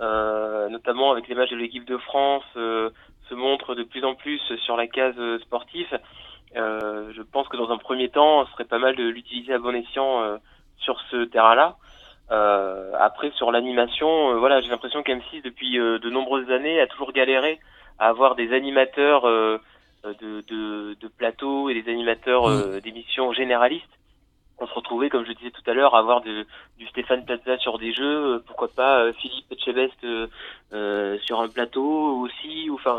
euh, 0.00 0.68
notamment 0.68 1.12
avec 1.12 1.28
les 1.28 1.34
matchs 1.34 1.50
de 1.50 1.56
l'équipe 1.56 1.84
de 1.84 1.98
France, 1.98 2.44
euh, 2.56 2.90
se 3.28 3.34
montre 3.34 3.74
de 3.74 3.82
plus 3.82 4.04
en 4.04 4.14
plus 4.14 4.40
sur 4.64 4.76
la 4.76 4.86
case 4.86 5.16
sportive. 5.42 5.98
Euh, 6.56 7.12
je 7.14 7.22
pense 7.22 7.46
que 7.48 7.56
dans 7.56 7.70
un 7.70 7.78
premier 7.78 8.08
temps, 8.08 8.44
ce 8.46 8.52
serait 8.52 8.64
pas 8.64 8.78
mal 8.78 8.96
de 8.96 9.04
l'utiliser 9.04 9.52
à 9.52 9.58
bon 9.58 9.74
escient 9.74 10.22
euh, 10.22 10.38
sur 10.78 11.00
ce 11.10 11.24
terrain-là. 11.24 11.76
Euh, 12.32 12.92
après, 12.98 13.30
sur 13.32 13.52
l'animation, 13.52 14.30
euh, 14.30 14.38
voilà, 14.38 14.60
j'ai 14.60 14.68
l'impression 14.68 15.02
qu'M6 15.02 15.42
depuis 15.42 15.78
euh, 15.78 15.98
de 15.98 16.10
nombreuses 16.10 16.50
années 16.50 16.80
a 16.80 16.86
toujours 16.86 17.12
galéré 17.12 17.58
à 17.98 18.08
avoir 18.08 18.34
des 18.34 18.52
animateurs 18.52 19.26
euh, 19.28 19.58
de, 20.04 20.40
de, 20.48 20.96
de 20.98 21.08
plateaux 21.08 21.68
et 21.68 21.80
des 21.80 21.90
animateurs 21.90 22.48
euh, 22.48 22.80
d'émissions 22.80 23.32
généralistes. 23.32 23.99
On 24.62 24.66
se 24.66 24.74
retrouvait, 24.74 25.08
comme 25.08 25.24
je 25.24 25.32
disais 25.32 25.50
tout 25.50 25.62
à 25.70 25.72
l'heure, 25.74 25.94
à 25.94 25.98
avoir 26.00 26.20
de, 26.20 26.44
du 26.78 26.86
Stéphane 26.88 27.24
Plaza 27.24 27.56
sur 27.58 27.78
des 27.78 27.92
jeux, 27.94 28.34
euh, 28.34 28.42
pourquoi 28.46 28.68
pas 28.68 29.00
euh, 29.04 29.12
Philippe 29.14 29.50
Etchebest 29.50 29.94
euh, 30.04 30.26
euh, 30.74 31.18
sur 31.24 31.40
un 31.40 31.48
plateau 31.48 32.20
aussi. 32.20 32.68
ou 32.68 32.74
Enfin, 32.74 32.98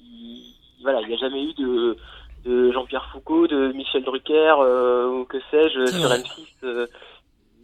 il, 0.00 0.54
voilà, 0.82 1.00
il 1.02 1.08
n'y 1.08 1.14
a 1.14 1.18
jamais 1.18 1.42
eu 1.44 1.52
de, 1.54 1.96
de 2.44 2.70
Jean-Pierre 2.72 3.08
Foucault, 3.12 3.48
de 3.48 3.72
Michel 3.72 4.04
Drucker 4.04 4.54
euh, 4.60 5.08
ou 5.08 5.24
que 5.24 5.38
sais-je 5.50 5.86
sur 5.86 6.08
vrai. 6.08 6.18
M6. 6.20 6.46
euh, 6.64 6.86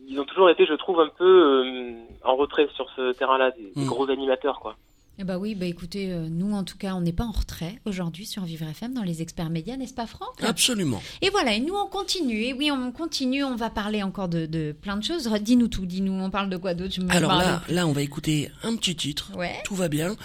ils 0.09 0.21
ont 0.21 0.25
toujours 0.25 0.51
été, 0.51 0.67
je 0.67 0.75
trouve, 0.75 1.01
un 1.01 1.09
peu 1.09 1.25
euh, 1.65 1.93
en 2.25 2.35
retrait 2.37 2.69
sur 2.75 2.89
ce 2.97 3.13
terrain-là, 3.13 3.53
des, 3.53 3.73
des 3.77 3.85
Mm. 3.85 3.89
gros 3.89 4.11
animateurs, 4.11 4.59
quoi. 4.61 4.75
Eh 5.19 5.25
bah 5.25 5.39
oui, 5.39 5.55
bah 5.55 5.65
écoutez, 5.65 6.13
euh, 6.13 6.29
nous 6.29 6.53
en 6.53 6.63
tout 6.63 6.77
cas, 6.77 6.95
on 6.95 7.01
n'est 7.01 7.13
pas 7.13 7.25
en 7.25 7.31
retrait 7.31 7.81
aujourd'hui 7.87 8.27
sur 8.27 8.45
Vivre 8.45 8.67
FM 8.69 8.93
dans 8.93 9.03
les 9.03 9.23
experts 9.23 9.49
médias, 9.49 9.79
n'est-ce 9.79 9.95
pas 9.95 10.07
Franck? 10.07 10.43
Absolument. 10.43 11.03
Et 11.23 11.31
voilà, 11.31 11.55
et 11.55 11.61
nous 11.61 11.75
on 11.75 11.87
continue. 11.89 12.43
Et 12.43 12.53
oui, 12.53 12.71
on 12.71 12.93
continue, 12.93 13.43
on 13.43 13.57
va 13.57 13.71
parler 13.71 14.03
encore 14.03 14.29
de, 14.29 14.45
de 14.45 14.73
plein 14.79 14.99
de 14.99 15.03
choses. 15.03 15.27
Dis-nous 15.41 15.69
tout, 15.69 15.87
dis-nous, 15.87 16.13
on 16.13 16.29
parle 16.31 16.51
de 16.51 16.59
quoi 16.59 16.75
d'autre? 16.75 16.93
Je 16.95 17.01
me 17.01 17.11
Alors 17.11 17.31
parle 17.31 17.43
là, 17.45 17.63
là, 17.71 17.87
on 17.87 17.93
va 17.93 18.03
écouter 18.03 18.51
un 18.63 18.77
petit 18.77 18.95
titre. 18.95 19.33
Ouais. 19.35 19.55
Tout 19.65 19.75
va 19.75 19.89
bien. 19.89 20.17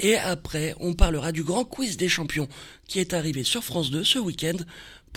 Et 0.00 0.16
après, 0.16 0.74
on 0.80 0.94
parlera 0.94 1.30
du 1.32 1.42
grand 1.42 1.64
quiz 1.64 1.98
des 1.98 2.08
champions 2.08 2.48
qui 2.86 3.00
est 3.00 3.12
arrivé 3.12 3.42
sur 3.42 3.62
France 3.64 3.90
2 3.90 4.02
ce 4.02 4.18
week-end 4.18 4.56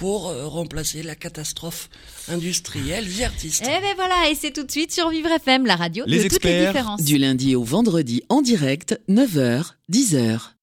pour 0.02 0.30
euh, 0.30 0.48
remplacer 0.48 1.04
la 1.04 1.14
catastrophe 1.14 1.88
industrielle 2.28 3.08
The 3.08 3.22
Artist. 3.22 3.62
Eh 3.64 3.82
ben 3.82 3.94
voilà, 3.96 4.32
et 4.32 4.34
c'est 4.34 4.50
tout 4.50 4.64
de 4.64 4.72
suite 4.72 4.92
sur 4.92 5.10
Vivre 5.10 5.30
FM, 5.30 5.68
la 5.68 5.76
radio 5.76 6.04
Les 6.08 6.24
de 6.24 6.28
toutes 6.28 6.44
les 6.44 6.66
différences. 6.66 7.04
Du 7.04 7.20
lundi 7.20 7.56
au 7.56 7.64
vendredi 7.64 8.24
en 8.28 8.42
direct, 8.42 9.00
9h, 9.08 9.74
10h. 9.92 10.54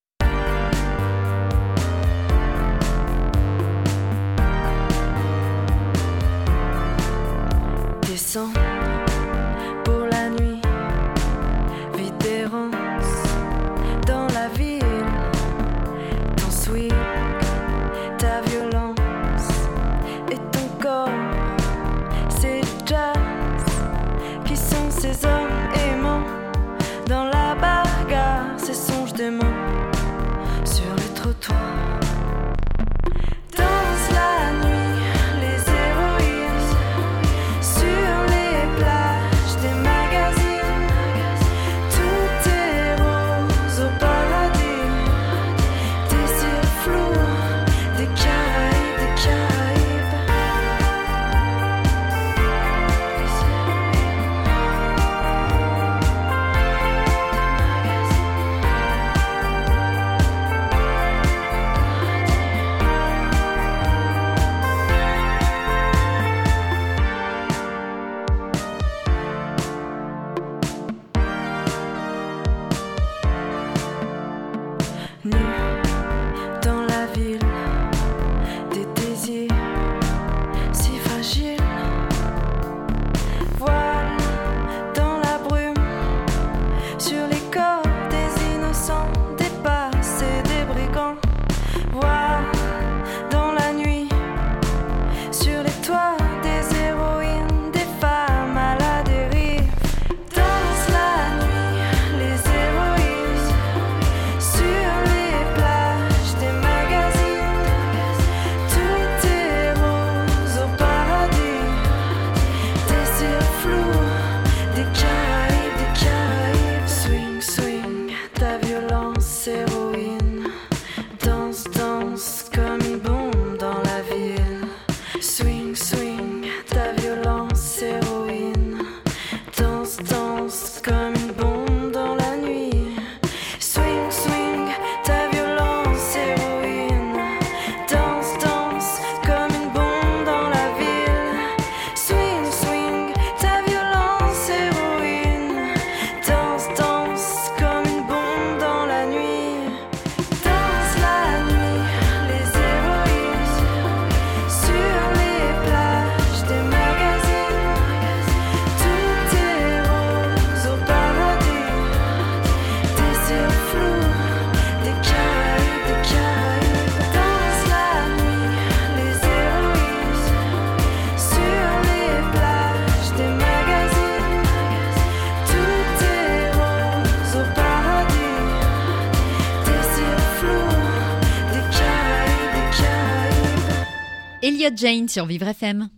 Elliot 184.68 184.76
Jane 184.76 185.08
sur 185.08 185.24
Vivre 185.24 185.48
FM. 185.48 185.88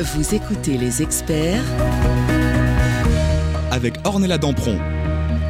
Vous 0.00 0.34
écoutez 0.34 0.78
les 0.78 1.02
experts 1.02 1.62
avec 3.70 3.94
Ornella 4.04 4.38
Dampron. 4.38 4.78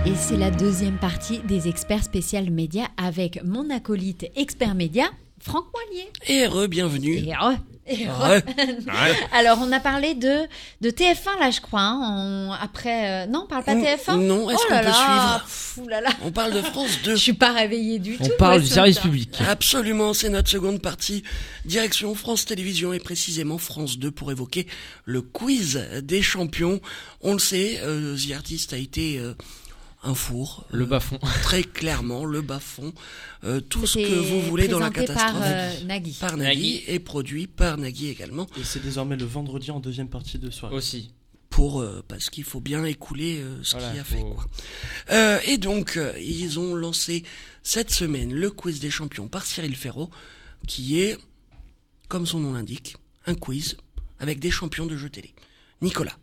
Et 0.07 0.15
c'est 0.17 0.37
la 0.37 0.51
deuxième 0.51 0.97
partie 0.99 1.39
des 1.41 1.69
experts 1.69 2.03
spécial 2.03 2.51
médias 2.51 2.89
avec 2.97 3.41
mon 3.45 3.71
acolyte 3.71 4.27
expert 4.37 4.75
média, 4.75 5.05
Franck 5.39 5.67
Moilier. 5.73 6.09
Et 6.29 6.47
re-bienvenue. 6.47 7.19
Et 7.19 7.33
re- 7.33 7.57
et 7.87 8.07
re- 8.07 8.43
Ouais. 8.87 9.17
Alors, 9.33 9.59
on 9.61 9.71
a 9.73 9.81
parlé 9.81 10.15
de, 10.15 10.39
de 10.81 10.91
TF1 10.91 11.39
là, 11.41 11.51
je 11.51 11.61
crois. 11.61 11.81
hein, 11.81 12.01
on- 12.49 12.53
après, 12.53 13.25
euh, 13.25 13.27
non, 13.27 13.43
on 13.45 13.47
parle 13.47 13.65
pas 13.65 13.75
Mm, 13.75 13.83
TF1 13.85 14.17
non, 14.21 14.51
est-ce 14.51 14.59
oh 14.63 14.69
qu'on 14.69 14.79
peut 14.79 14.93
suivre 14.93 15.43
pff, 15.45 15.79
ouh 15.83 15.89
là 15.89 16.01
là. 16.01 16.11
On 16.25 16.31
parle 16.33 16.53
de 16.55 16.63
France 16.63 16.99
2. 17.05 17.11
Je 17.17 17.21
suis 17.21 17.33
pas 17.35 17.53
réveillée 17.53 17.99
du 17.99 18.17
On 18.21 18.25
tout. 18.25 18.33
parle 18.39 18.55
ouais, 18.57 18.61
du 18.61 18.67
ce 18.69 18.75
service 18.75 18.99
public. 18.99 19.37
Absolument, 19.49 20.15
c'est 20.15 20.29
notre 20.31 20.49
seconde 20.49 20.81
partie. 20.81 21.23
Direction 21.65 22.15
France 22.15 22.45
Télévisions 22.47 22.93
et 22.93 22.99
précisément 23.01 23.59
France 23.59 23.99
2 23.99 24.11
pour 24.11 24.31
évoquer 24.31 24.67
le 25.05 25.23
quiz 25.23 25.83
des 26.03 26.23
champions. 26.23 26.81
On 27.23 27.33
le 27.35 27.39
sait, 27.39 27.81
euh, 27.83 28.17
The 28.17 28.33
Artist 28.35 28.73
a 28.73 28.77
été 28.77 29.19
euh, 29.19 29.35
un 30.05 30.15
four. 30.15 30.67
Le 30.71 30.85
euh, 30.85 30.87
bas-fond. 30.87 31.19
Très 31.43 31.63
clairement, 31.65 32.25
le 32.25 32.41
bas-fond. 32.43 32.93
Euh, 33.45 33.61
tout 33.61 33.87
ce 33.87 33.99
que 33.99 34.15
vous 34.21 34.41
voulez 34.43 34.69
dans 34.69 34.79
la 34.79 34.91
présenté 34.91 35.13
catastrophe. 35.15 35.41
Par, 35.43 35.51
euh, 35.51 35.85
Nagui. 35.85 36.17
par 36.21 36.37
Nagui, 36.37 36.57
Nagui. 36.73 36.85
et 36.89 36.99
produit 36.99 37.47
par 37.47 37.79
Nagui 37.79 38.09
également 38.09 38.47
Et 38.59 38.65
c'est 38.65 38.83
désormais 38.83 39.17
le 39.17 39.25
vendredi 39.25 39.71
en 39.71 39.81
deuxième 39.81 40.09
partie 40.09 40.39
de 40.39 40.51
soirée. 40.51 40.75
Aussi. 40.77 41.11
pour 41.51 41.81
euh, 41.81 42.03
parce 42.09 42.31
qu'il 42.31 42.45
faut 42.45 42.61
bien 42.61 42.85
écouler 42.85 43.39
euh, 43.41 43.63
ce 43.63 43.73
Voilà, 43.77 43.91
qu'il 43.91 44.01
a 44.01 44.05
faut- 44.05 44.15
fait 44.17 44.23
quoi. 44.23 44.47
Euh, 45.13 45.39
et 45.47 45.57
donc 45.59 45.97
euh, 45.97 46.13
ils 46.21 46.59
ont 46.59 46.75
lancé 46.75 47.23
cette 47.63 47.91
semaine 47.93 48.33
le 48.35 48.51
quiz 48.51 48.81
des 48.81 48.91
champions 48.91 49.29
par 49.29 49.47
Cyril 49.47 49.77
Ferraud 49.77 50.11
qui 50.67 51.01
est 51.01 51.17
comme 52.09 52.27
son 52.27 52.41
nom 52.41 52.53
l'indique 52.55 52.97
un 53.27 53.35
quiz 53.35 53.77
avec 54.19 54.39
des 54.41 54.51
champions 54.51 54.87
de 54.87 54.97
jeux 54.97 55.11
télé. 55.11 55.33
Nicolas, 55.81 56.17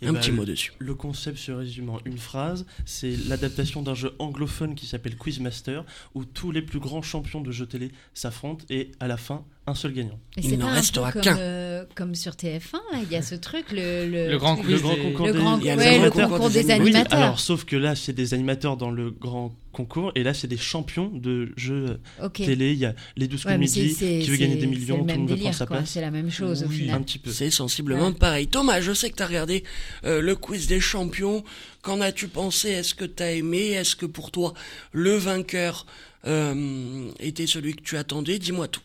Et 0.00 0.06
un 0.06 0.12
bah, 0.12 0.20
petit 0.20 0.30
mot 0.30 0.44
dessus. 0.44 0.72
Le 0.78 0.94
concept 0.94 1.38
se 1.38 1.50
résume 1.50 1.90
en 1.90 2.00
une 2.04 2.18
phrase, 2.18 2.66
c'est 2.84 3.16
l'adaptation 3.28 3.82
d'un 3.82 3.94
jeu 3.94 4.14
anglophone 4.18 4.74
qui 4.74 4.86
s'appelle 4.86 5.16
Quizmaster, 5.16 5.84
où 6.14 6.24
tous 6.24 6.52
les 6.52 6.62
plus 6.62 6.78
grands 6.78 7.02
champions 7.02 7.40
de 7.40 7.50
jeux 7.50 7.66
télé 7.66 7.90
s'affrontent 8.14 8.64
et 8.70 8.92
à 9.00 9.08
la 9.08 9.16
fin, 9.16 9.44
un 9.68 9.74
seul 9.74 9.92
gagnant. 9.92 10.18
Et 10.36 10.40
Il 10.42 10.50
c'est 10.50 10.56
n'en 10.56 10.70
restera 10.72 11.12
qu'un. 11.12 11.20
comme, 11.22 11.36
euh, 11.38 11.84
comme 11.94 12.14
sur 12.14 12.32
TF1, 12.32 12.78
là, 12.92 12.98
il 13.02 13.10
y 13.12 13.16
a 13.16 13.22
ce 13.22 13.34
truc, 13.34 13.66
le, 13.72 14.06
le, 14.08 14.30
Le 14.30 14.38
grand 14.38 14.54
truc- 14.56 14.66
quiz 14.66 14.74
Le 14.76 14.80
grand 14.82 14.94
des- 14.94 15.00
concours 15.02 15.26
le 15.26 15.32
des- 15.32 15.38
grand 15.38 15.58
Il 15.58 15.64
y 15.66 15.70
a 15.70 15.74
le 15.76 15.80
ouais, 15.80 15.94
grand 15.96 16.04
le 16.04 16.10
concours 16.10 16.28
concours 16.30 16.50
des 16.50 16.62
des 16.64 16.70
animateurs. 16.70 16.84
Oui, 16.84 16.94
animateurs. 16.94 17.18
alors 17.18 17.40
sauf 17.40 17.64
que 17.64 17.76
là, 17.76 17.94
c'est 17.94 18.12
des 18.12 18.34
animateurs 18.34 18.76
dans 18.76 18.90
le 18.90 19.10
grand 19.10 19.54
concours, 19.72 20.10
et 20.16 20.22
là, 20.24 20.34
c'est 20.34 20.48
des 20.48 20.56
champions 20.56 21.08
de 21.14 21.52
jeux 21.56 22.00
ok. 22.22 22.32
télé. 22.32 22.72
Il 22.72 22.78
y 22.78 22.84
a 22.86 22.94
les 23.16 23.28
12 23.28 23.42
coups 23.44 23.54
Ouais, 23.54 23.66
c'est- 23.66 23.86
qui 24.20 24.30
veut 24.30 24.36
gagner 24.36 24.56
des 24.56 24.66
millions, 24.66 24.98
tout 24.98 25.04
le 25.04 25.06
monde 25.06 25.08
veut 25.08 25.14
prendre 25.14 25.28
délire, 25.36 25.54
sa 25.54 25.66
quoi. 25.66 25.76
place. 25.78 25.90
C'est 25.90 26.00
la 26.00 26.10
même 26.10 26.30
chose 26.30 26.64
au 26.64 26.66
Oui, 26.68 26.76
final. 26.78 26.96
un 26.96 27.02
petit 27.02 27.18
peu. 27.18 27.30
C'est 27.30 27.50
sensiblement 27.50 28.08
Ouais. 28.08 28.14
pareil. 28.14 28.48
Thomas, 28.48 28.80
je 28.80 28.92
sais 28.92 29.10
que 29.10 29.16
tu 29.16 29.22
as 29.22 29.26
regardé 29.26 29.62
euh, 30.04 30.20
le 30.20 30.34
quiz 30.34 30.66
des 30.66 30.80
champions. 30.80 31.44
Qu'en 31.82 32.00
as-tu 32.00 32.26
pensé? 32.28 32.70
Est-ce 32.70 32.94
que 32.94 33.04
tu 33.04 33.22
as 33.22 33.32
aimé? 33.32 33.68
Est-ce 33.72 33.94
que 33.94 34.06
pour 34.06 34.30
toi, 34.32 34.52
le 34.92 35.14
vainqueur 35.16 35.86
euh, 36.26 37.10
était 37.20 37.46
celui 37.46 37.74
que 37.74 37.82
tu 37.82 37.96
attendais? 37.96 38.38
Dis-moi 38.38 38.66
tout. 38.68 38.80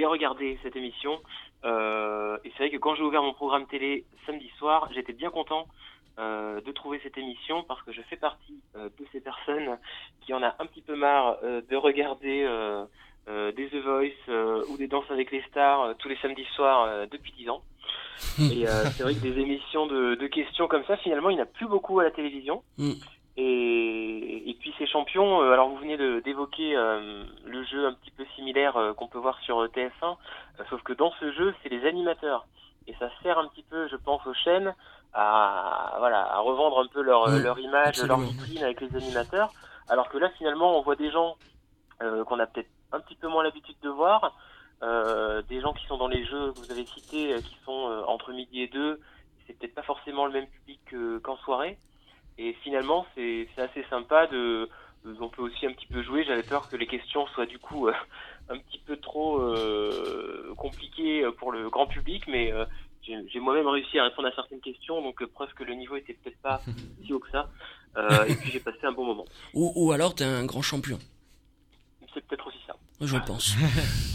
J'ai 0.00 0.06
regardé 0.06 0.58
cette 0.62 0.76
émission. 0.76 1.20
euh, 1.62 2.38
et 2.42 2.50
c'est 2.52 2.62
vrai 2.64 2.70
que 2.70 2.78
quand 2.78 2.94
j'ai 2.94 3.02
ouvert 3.02 3.22
mon 3.22 3.34
programme 3.34 3.66
télé 3.66 4.06
samedi 4.24 4.50
soir, 4.56 4.88
j'étais 4.94 5.12
bien 5.12 5.28
content 5.28 5.66
euh, 6.18 6.58
de 6.62 6.72
trouver 6.72 7.00
cette 7.02 7.18
émission 7.18 7.64
parce 7.64 7.82
que 7.82 7.92
je 7.92 8.00
fais 8.08 8.16
partie 8.16 8.62
euh, 8.76 8.88
de 8.98 9.04
ces 9.12 9.20
personnes 9.20 9.76
qui 10.22 10.32
en 10.32 10.42
a 10.42 10.54
un 10.58 10.64
petit 10.64 10.80
peu 10.80 10.96
marre 10.96 11.36
euh, 11.44 11.60
de 11.68 11.76
regarder 11.76 12.48
des 13.26 13.68
The 13.68 13.76
Voice 13.84 14.64
ou 14.70 14.78
des 14.78 14.88
Danses 14.88 15.10
avec 15.10 15.30
les 15.32 15.42
stars 15.42 15.94
tous 15.98 16.08
les 16.08 16.16
samedis 16.16 16.46
soirs 16.56 17.06
depuis 17.08 17.32
10 17.32 17.50
ans. 17.50 17.62
Et 18.40 18.66
euh, 18.66 18.84
c'est 18.96 19.02
vrai 19.02 19.14
que 19.14 19.20
des 19.20 19.38
émissions 19.38 19.86
de, 19.86 20.14
de 20.14 20.26
questions 20.28 20.66
comme 20.66 20.84
ça, 20.86 20.96
finalement, 20.96 21.28
il 21.28 21.34
n'y 21.36 21.40
en 21.40 21.44
a 21.44 21.46
plus 21.46 21.66
beaucoup 21.66 22.00
à 22.00 22.04
la 22.04 22.10
télévision. 22.10 22.62
Et, 23.42 24.50
et 24.50 24.54
puis 24.54 24.74
ces 24.78 24.86
champions, 24.86 25.40
euh, 25.42 25.52
alors 25.52 25.68
vous 25.70 25.76
venez 25.76 25.96
d'évoquer 26.20 26.76
euh, 26.76 27.24
le 27.46 27.64
jeu 27.64 27.86
un 27.86 27.94
petit 27.94 28.10
peu 28.10 28.24
similaire 28.36 28.76
euh, 28.76 28.92
qu'on 28.92 29.08
peut 29.08 29.18
voir 29.18 29.38
sur 29.40 29.62
euh, 29.62 29.68
TF1, 29.68 29.90
euh, 30.02 30.64
sauf 30.68 30.82
que 30.82 30.92
dans 30.92 31.10
ce 31.20 31.32
jeu, 31.32 31.54
c'est 31.62 31.70
les 31.70 31.86
animateurs. 31.86 32.46
Et 32.86 32.94
ça 32.98 33.08
sert 33.22 33.38
un 33.38 33.46
petit 33.48 33.62
peu, 33.62 33.88
je 33.88 33.96
pense, 33.96 34.26
aux 34.26 34.34
chaînes 34.34 34.74
à, 35.14 35.94
voilà, 35.98 36.30
à 36.34 36.38
revendre 36.40 36.80
un 36.80 36.86
peu 36.86 37.00
leur, 37.00 37.28
leur 37.42 37.58
image, 37.58 37.94
leur 38.06 38.18
vitrine 38.26 38.62
avec 38.64 38.80
les 38.82 38.94
animateurs. 38.94 39.50
Alors 39.88 40.08
que 40.10 40.18
là, 40.18 40.28
finalement, 40.36 40.78
on 40.78 40.82
voit 40.82 40.96
des 40.96 41.10
gens 41.10 41.36
qu'on 42.00 42.38
a 42.38 42.46
peut-être 42.46 42.70
un 42.92 43.00
petit 43.00 43.14
peu 43.16 43.28
moins 43.28 43.42
l'habitude 43.42 43.76
de 43.82 43.88
voir, 43.90 44.32
des 45.48 45.60
gens 45.60 45.72
qui 45.74 45.86
sont 45.86 45.98
dans 45.98 46.08
les 46.08 46.24
jeux 46.24 46.52
que 46.52 46.58
vous 46.58 46.72
avez 46.72 46.86
cités, 46.86 47.36
qui 47.42 47.56
sont 47.64 48.02
entre 48.06 48.32
midi 48.32 48.62
et 48.62 48.68
deux. 48.68 49.00
C'est 49.46 49.58
peut-être 49.58 49.74
pas 49.74 49.82
forcément 49.82 50.24
le 50.26 50.32
même 50.32 50.46
public 50.46 50.80
que- 50.86 51.18
qu'en 51.18 51.36
soirée. 51.38 51.76
Et 52.38 52.54
finalement, 52.62 53.06
c'est 53.14 53.48
assez 53.56 53.84
sympa 53.90 54.26
de. 54.26 54.68
On 55.20 55.28
peut 55.28 55.42
aussi 55.42 55.66
un 55.66 55.72
petit 55.72 55.86
peu 55.86 56.02
jouer. 56.02 56.24
J'avais 56.24 56.42
peur 56.42 56.68
que 56.68 56.76
les 56.76 56.86
questions 56.86 57.26
soient 57.28 57.46
du 57.46 57.58
coup 57.58 57.88
euh, 57.88 57.92
un 58.48 58.58
petit 58.58 58.78
peu 58.78 58.96
trop 58.96 59.40
euh, 59.40 60.54
compliquées 60.56 61.26
pour 61.38 61.52
le 61.52 61.70
grand 61.70 61.86
public, 61.86 62.24
mais 62.28 62.52
euh, 62.52 62.64
j'ai 63.02 63.40
moi-même 63.40 63.66
réussi 63.66 63.98
à 63.98 64.04
répondre 64.04 64.28
à 64.28 64.34
certaines 64.34 64.60
questions, 64.60 65.02
donc 65.02 65.22
euh, 65.22 65.26
preuve 65.26 65.52
que 65.54 65.64
le 65.64 65.74
niveau 65.74 65.96
était 65.96 66.14
peut-être 66.14 66.40
pas 66.42 66.60
si 67.04 67.12
haut 67.12 67.18
que 67.18 67.30
ça. 67.30 67.50
Euh, 67.96 68.24
et 68.26 68.34
puis 68.34 68.50
j'ai 68.50 68.60
passé 68.60 68.78
un 68.84 68.92
bon 68.92 69.04
moment. 69.04 69.24
Ou, 69.54 69.72
ou 69.74 69.92
alors 69.92 70.14
tu 70.14 70.22
es 70.22 70.26
un 70.26 70.44
grand 70.44 70.62
champion. 70.62 70.98
C'est 72.14 72.24
peut-être 72.26 72.46
aussi 72.46 72.58
ça. 72.66 72.76
Je 73.00 73.16
pense. 73.16 73.54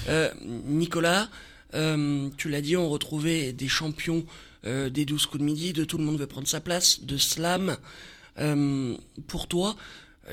Euh, 0.08 0.30
Nicolas, 0.44 1.30
euh, 1.74 2.30
tu 2.38 2.48
l'as 2.48 2.62
dit, 2.62 2.78
on 2.78 2.90
retrouvait 2.90 3.54
des 3.54 3.68
champions 3.68 4.24
euh, 4.66 4.90
des 4.90 5.06
12 5.06 5.26
coups 5.28 5.40
de 5.40 5.46
midi, 5.46 5.74
de 5.74 5.84
Tout 5.84 5.98
le 5.98 6.04
monde 6.04 6.18
veut 6.18 6.28
prendre 6.28 6.48
sa 6.48 6.60
place, 6.60 7.02
de 7.02 7.18
slam. 7.18 7.78
Euh, 8.40 8.96
pour 9.28 9.48
toi, 9.48 9.76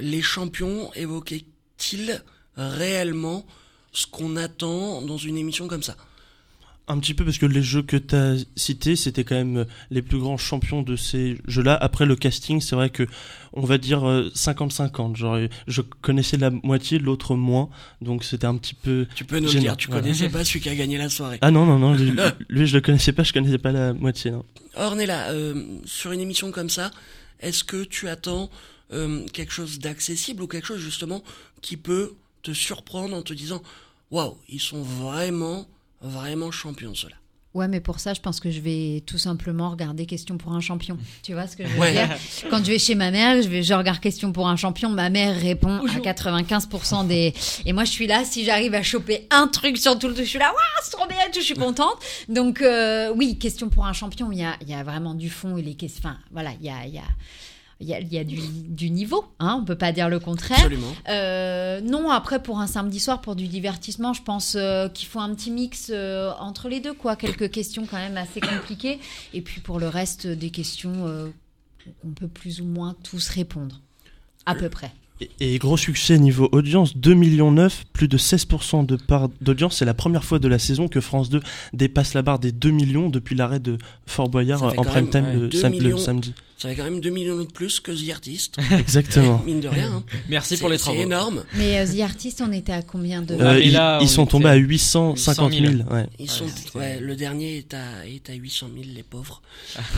les 0.01 0.23
champions 0.23 0.92
évoquaient-ils 0.95 2.23
réellement 2.57 3.47
ce 3.92 4.07
qu'on 4.07 4.37
attend 4.37 5.03
dans 5.03 5.18
une 5.18 5.37
émission 5.37 5.68
comme 5.68 5.83
ça? 5.83 5.97
Un 6.93 6.99
petit 6.99 7.15
peu 7.15 7.25
parce 7.25 7.39
que 7.39 7.47
les 7.47 7.63
jeux 7.63 7.83
que 7.83 7.97
tu 7.97 8.15
as 8.15 8.37
cités, 8.55 8.97
c'était 8.97 9.25
quand 9.25 9.35
même 9.35 9.65
les 9.91 10.03
plus 10.03 10.19
grands 10.19 10.37
champions 10.37 10.83
de 10.83 10.95
ces 10.97 11.39
jeux-là. 11.47 11.75
Après 11.75 12.05
le 12.05 12.17
casting, 12.17 12.61
c'est 12.61 12.77
vrai 12.77 12.91
que 12.91 13.07
on 13.55 13.63
va 13.63 13.79
dire 13.79 14.07
euh, 14.07 14.31
50-50. 14.35 15.17
Genre, 15.17 15.39
je 15.67 15.81
connaissais 15.81 16.37
la 16.37 16.51
moitié, 16.51 16.99
l'autre 16.99 17.35
moins. 17.35 17.71
Donc 18.01 18.25
c'était 18.25 18.47
un 18.47 18.57
petit 18.57 18.75
peu. 18.75 19.07
Tu 19.15 19.25
peux 19.25 19.39
nous 19.39 19.49
Gênant, 19.49 19.63
dire, 19.63 19.77
tu 19.77 19.89
voilà. 19.89 20.03
connaissais 20.03 20.29
pas 20.29 20.45
celui 20.45 20.61
qui 20.61 20.69
a 20.69 20.75
gagné 20.75 20.99
la 20.99 21.09
soirée. 21.09 21.39
Ah 21.41 21.51
non, 21.51 21.65
non, 21.65 21.79
non, 21.79 21.95
lui, 21.95 22.13
lui, 22.49 22.67
je 22.67 22.75
le 22.75 22.81
connaissais 22.83 23.13
pas, 23.13 23.23
je 23.23 23.33
connaissais 23.33 23.59
pas 23.59 23.73
la 23.73 23.95
moitié. 23.95 24.31
Non. 24.31 24.45
Ornella, 24.77 25.31
euh, 25.31 25.65
sur 25.87 26.13
une 26.13 26.21
émission 26.21 26.51
comme 26.51 26.71
ça, 26.71 26.91
est-ce 27.41 27.65
que 27.65 27.85
tu 27.85 28.09
attends 28.09 28.51
euh, 28.93 29.27
quelque 29.33 29.53
chose 29.53 29.79
d'accessible 29.79 30.43
ou 30.43 30.47
quelque 30.47 30.67
chose 30.67 30.81
justement 30.81 31.23
qui 31.63 31.77
peut 31.79 32.13
te 32.43 32.53
surprendre 32.53 33.17
en 33.17 33.23
te 33.23 33.33
disant 33.33 33.63
waouh, 34.11 34.37
ils 34.49 34.61
sont 34.61 34.83
vraiment, 34.83 35.67
vraiment 36.03 36.51
champions 36.51 36.95
ceux-là 36.95 37.17
Ouais, 37.55 37.69
mais 37.69 37.81
pour 37.81 38.01
ça, 38.01 38.15
je 38.15 38.21
pense 38.23 38.41
que 38.41 38.51
je 38.51 38.61
vais 38.61 39.03
tout 39.05 39.19
simplement 39.19 39.69
regarder 39.69 40.07
Question 40.07 40.38
pour 40.38 40.53
un 40.55 40.61
champion. 40.61 40.97
Tu 41.23 41.35
vois 41.35 41.47
ce 41.47 41.55
que 41.55 41.67
je 41.67 41.69
veux 41.75 41.79
Ouais. 41.81 41.93
dire? 41.93 42.09
Quand 42.49 42.65
je 42.65 42.71
vais 42.71 42.79
chez 42.79 42.95
ma 42.95 43.11
mère, 43.11 43.43
je, 43.43 43.49
vais, 43.49 43.62
je 43.62 43.75
regarde 43.75 44.01
Question 44.01 44.33
pour 44.33 44.49
un 44.49 44.57
champion. 44.57 44.88
Ma 44.88 45.11
mère 45.11 45.38
répond 45.38 45.83
à 45.87 45.99
95% 45.99 47.07
des. 47.07 47.35
Et 47.67 47.75
moi, 47.75 47.85
je 47.85 47.91
suis 47.91 48.07
là. 48.07 48.25
Si 48.25 48.47
j'arrive 48.47 48.73
à 48.75 48.83
choper 48.83 49.27
un 49.31 49.49
truc 49.49 49.77
sur 49.77 49.99
tout 49.99 50.09
le 50.09 50.15
truc, 50.15 50.25
je 50.25 50.31
suis 50.31 50.38
là. 50.38 50.47
Waouh, 50.47 50.57
c'est 50.83 50.93
trop 50.93 51.07
bien, 51.07 51.19
je 51.35 51.41
suis 51.41 51.53
contente. 51.53 51.97
Donc, 52.31 52.62
euh, 52.62 53.12
oui, 53.15 53.37
Question 53.37 53.69
pour 53.69 53.85
un 53.85 53.93
champion. 53.93 54.33
Il 54.33 54.38
y 54.38 54.45
a, 54.45 54.57
il 54.62 54.71
y 54.71 54.75
a 54.75 54.83
vraiment 54.83 55.12
du 55.15 55.29
fond 55.29 55.59
et 55.59 55.62
les 55.62 55.75
questions. 55.75 56.01
Enfin, 56.09 56.17
voilà, 56.31 56.53
il 56.59 56.65
y 56.65 56.71
a. 56.71 56.87
Il 56.87 56.95
y 56.95 56.99
a 56.99 57.03
il 57.83 57.88
y 57.88 57.95
a, 57.95 58.01
il 58.01 58.12
y 58.12 58.18
a 58.18 58.25
du, 58.25 58.38
du 58.38 58.90
niveau, 58.90 59.25
hein, 59.40 59.59
on 59.61 59.64
peut 59.64 59.77
pas 59.77 59.92
dire 59.92 60.09
le 60.09 60.21
contraire. 60.21 60.59
Absolument. 60.59 60.95
Euh, 61.09 61.81
non, 61.81 62.11
après 62.11 62.42
pour 62.42 62.61
un 62.61 62.66
samedi 62.66 63.01
soir, 63.01 63.21
pour 63.21 63.35
du 63.35 63.49
divertissement, 63.49 64.12
je 64.12 64.23
pense 64.23 64.55
euh, 64.57 64.88
qu'il 64.88 65.09
faut 65.09 65.21
un 65.21 65.35
petit 65.35 65.51
mix 65.51 65.90
euh, 65.92 66.33
entre 66.38 66.68
les 66.68 66.81
deux, 66.81 66.95
quoi. 66.95 67.16
Quelques 67.16 67.51
questions 67.51 67.87
quand 67.87 67.99
même 67.99 68.16
assez 68.16 68.40
compliquées, 68.40 69.01
et 69.35 69.42
puis 69.42 69.61
pour 69.61 69.81
le 69.81 69.88
reste 69.88 70.27
des 70.27 70.51
questions, 70.51 71.31
on 72.05 72.11
peut 72.11 72.29
plus 72.29 72.61
ou 72.61 72.64
moins 72.64 72.95
tous 73.03 73.29
répondre, 73.29 73.81
à 74.47 74.55
peu 74.55 74.68
près. 74.68 74.92
Et, 75.41 75.59
gros 75.59 75.77
succès 75.77 76.19
niveau 76.19 76.49
audience, 76.53 76.97
2 76.97 77.15
millions 77.15 77.51
9, 77.51 77.85
plus 77.93 78.09
de 78.09 78.19
16% 78.19 78.87
de 78.87 78.97
part 78.97 79.29
d'audience. 79.41 79.77
C'est 79.79 79.85
la 79.85 79.95
première 79.95 80.25
fois 80.25 80.39
de 80.39 80.49
la 80.49 80.59
saison 80.59 80.89
que 80.89 81.01
France 81.01 81.29
2 81.31 81.41
dépasse 81.73 82.15
la 82.15 82.23
barre 82.23 82.39
des 82.39 82.53
2 82.53 82.71
millions 82.71 83.09
depuis 83.09 83.35
l'arrêt 83.35 83.61
de 83.61 83.79
Fort 84.07 84.29
Boyard 84.29 84.71
fait 84.73 84.79
en 84.79 84.83
prime 84.85 85.05
même, 85.05 85.11
time 85.11 85.25
ouais, 85.27 85.35
le, 85.37 85.49
2 85.49 85.59
sam- 85.61 85.73
le 85.73 85.79
millions. 85.79 85.99
samedi. 85.99 86.35
Ça 86.59 86.69
fait 86.69 86.77
quand 86.77 86.85
même 86.85 87.01
2 87.01 87.11
millions 87.11 87.39
de 87.39 87.45
plus 87.51 87.81
que 87.81 87.91
The 87.91 88.11
Artist. 88.13 88.57
Exactement. 88.79 89.43
Mine 89.45 89.61
de 89.61 89.67
rien. 89.69 89.93
hein. 89.95 90.05
Merci 90.29 90.51
C'est- 90.55 90.61
pour 90.61 90.69
les 90.69 90.79
C'est 90.79 90.85
travaux. 90.85 91.03
énorme. 91.03 91.43
Mais 91.55 91.79
euh, 91.81 91.87
The 91.87 92.01
Artist, 92.01 92.41
on 92.47 92.53
était 92.53 92.73
à 92.73 92.83
combien 92.83 93.21
de... 93.23 93.35
Ah, 93.41 93.43
Euh, 93.43 93.55
mais 93.55 93.67
ils, 93.67 93.73
là, 93.73 93.99
ils 94.01 94.05
on 94.05 94.07
sont 94.09 94.27
tombés 94.27 94.47
à 94.49 94.53
à 94.53 94.57
850 94.57 95.53
000. 95.53 95.65
000. 95.73 95.89
ouais. 95.93 96.07
Ils 96.21 96.31
sont, 96.31 96.45
ouais, 96.77 97.01
le 97.01 97.17
dernier 97.17 97.57
est 97.59 97.75
à, 97.75 98.07
est 98.07 98.31
à 98.31 98.35
800 98.35 98.69
000, 98.75 98.87
les 98.95 99.03
pauvres. 99.03 99.43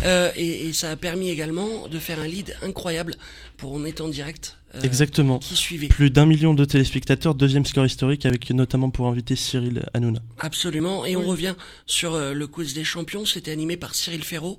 Euh, 0.05 0.31
et, 0.37 0.69
et 0.69 0.73
ça 0.73 0.91
a 0.91 0.97
permis 0.97 1.29
également 1.29 1.87
de 1.91 1.99
faire 1.99 2.19
un 2.21 2.27
lead 2.27 2.55
incroyable 2.63 3.15
pour 3.59 3.73
On 3.73 3.85
est 3.85 4.01
en 4.01 4.09
direct. 4.09 4.57
Euh, 4.75 4.81
Exactement. 4.83 5.39
Qui 5.39 5.57
suivait. 5.57 5.89
Plus 5.89 6.11
d'un 6.11 6.27
million 6.27 6.55
de 6.55 6.65
téléspectateurs, 6.65 7.35
deuxième 7.35 7.65
score 7.67 7.87
historique 7.87 8.27
avec 8.27 8.51
notamment 8.51 8.91
pour 8.91 9.07
inviter 9.07 9.37
Cyril 9.37 9.85
Hanouna. 9.95 10.21
Absolument. 10.39 11.05
Et 11.05 11.17
on 11.17 11.23
revient 11.27 11.55
sur 11.87 12.15
euh, 12.15 12.33
le 12.35 12.47
quiz 12.47 12.75
des 12.75 12.85
champions. 12.85 13.25
C'était 13.27 13.51
animé 13.53 13.77
par 13.77 13.95
Cyril 13.95 14.23
Ferraud. 14.25 14.59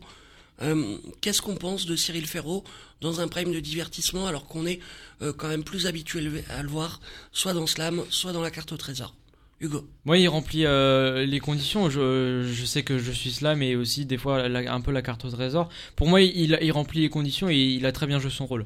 Euh, 0.62 0.98
Qu'est-ce 1.22 1.42
qu'on 1.42 1.56
pense 1.56 1.86
de 1.86 1.96
Cyril 1.96 2.26
Ferraud 2.28 2.64
dans 3.02 3.20
un 3.20 3.28
prime 3.28 3.52
de 3.54 3.60
divertissement 3.60 4.26
alors 4.28 4.46
qu'on 4.48 4.66
est 4.66 4.80
euh, 5.22 5.34
quand 5.34 5.50
même 5.50 5.64
plus 5.66 5.86
habitué 5.86 6.22
à 6.50 6.64
le 6.64 6.70
voir, 6.70 7.02
soit 7.34 7.54
dans 7.54 7.68
Slam, 7.68 8.02
soit 8.10 8.32
dans 8.32 8.42
la 8.42 8.52
carte 8.52 8.72
au 8.72 8.78
trésor? 8.78 9.14
Hugo 9.62 9.88
Moi, 10.04 10.18
il 10.18 10.28
remplit 10.28 10.66
euh, 10.66 11.26
les 11.26 11.40
conditions. 11.40 11.90
Je, 11.90 12.50
je 12.54 12.66
sais 12.66 12.84
que 12.84 12.98
je 12.98 13.12
suis 13.12 13.32
slam 13.32 13.62
et 13.62 13.76
aussi 13.78 14.06
des 14.06 14.18
fois 14.18 14.50
la- 14.50 14.74
un 14.74 14.82
peu 14.82 14.92
la 14.92 15.02
carte 15.02 15.24
au 15.26 15.30
trésor. 15.30 15.70
Pour 15.96 16.08
moi, 16.08 16.22
il, 16.22 16.58
il 16.62 16.72
remplit 16.74 17.02
les 17.02 17.10
conditions 17.10 17.50
et 17.50 17.56
il 17.56 17.86
a 17.86 17.92
très 17.94 18.06
bien 18.06 18.20
joué 18.20 18.32
son 18.32 18.46
rôle. 18.46 18.64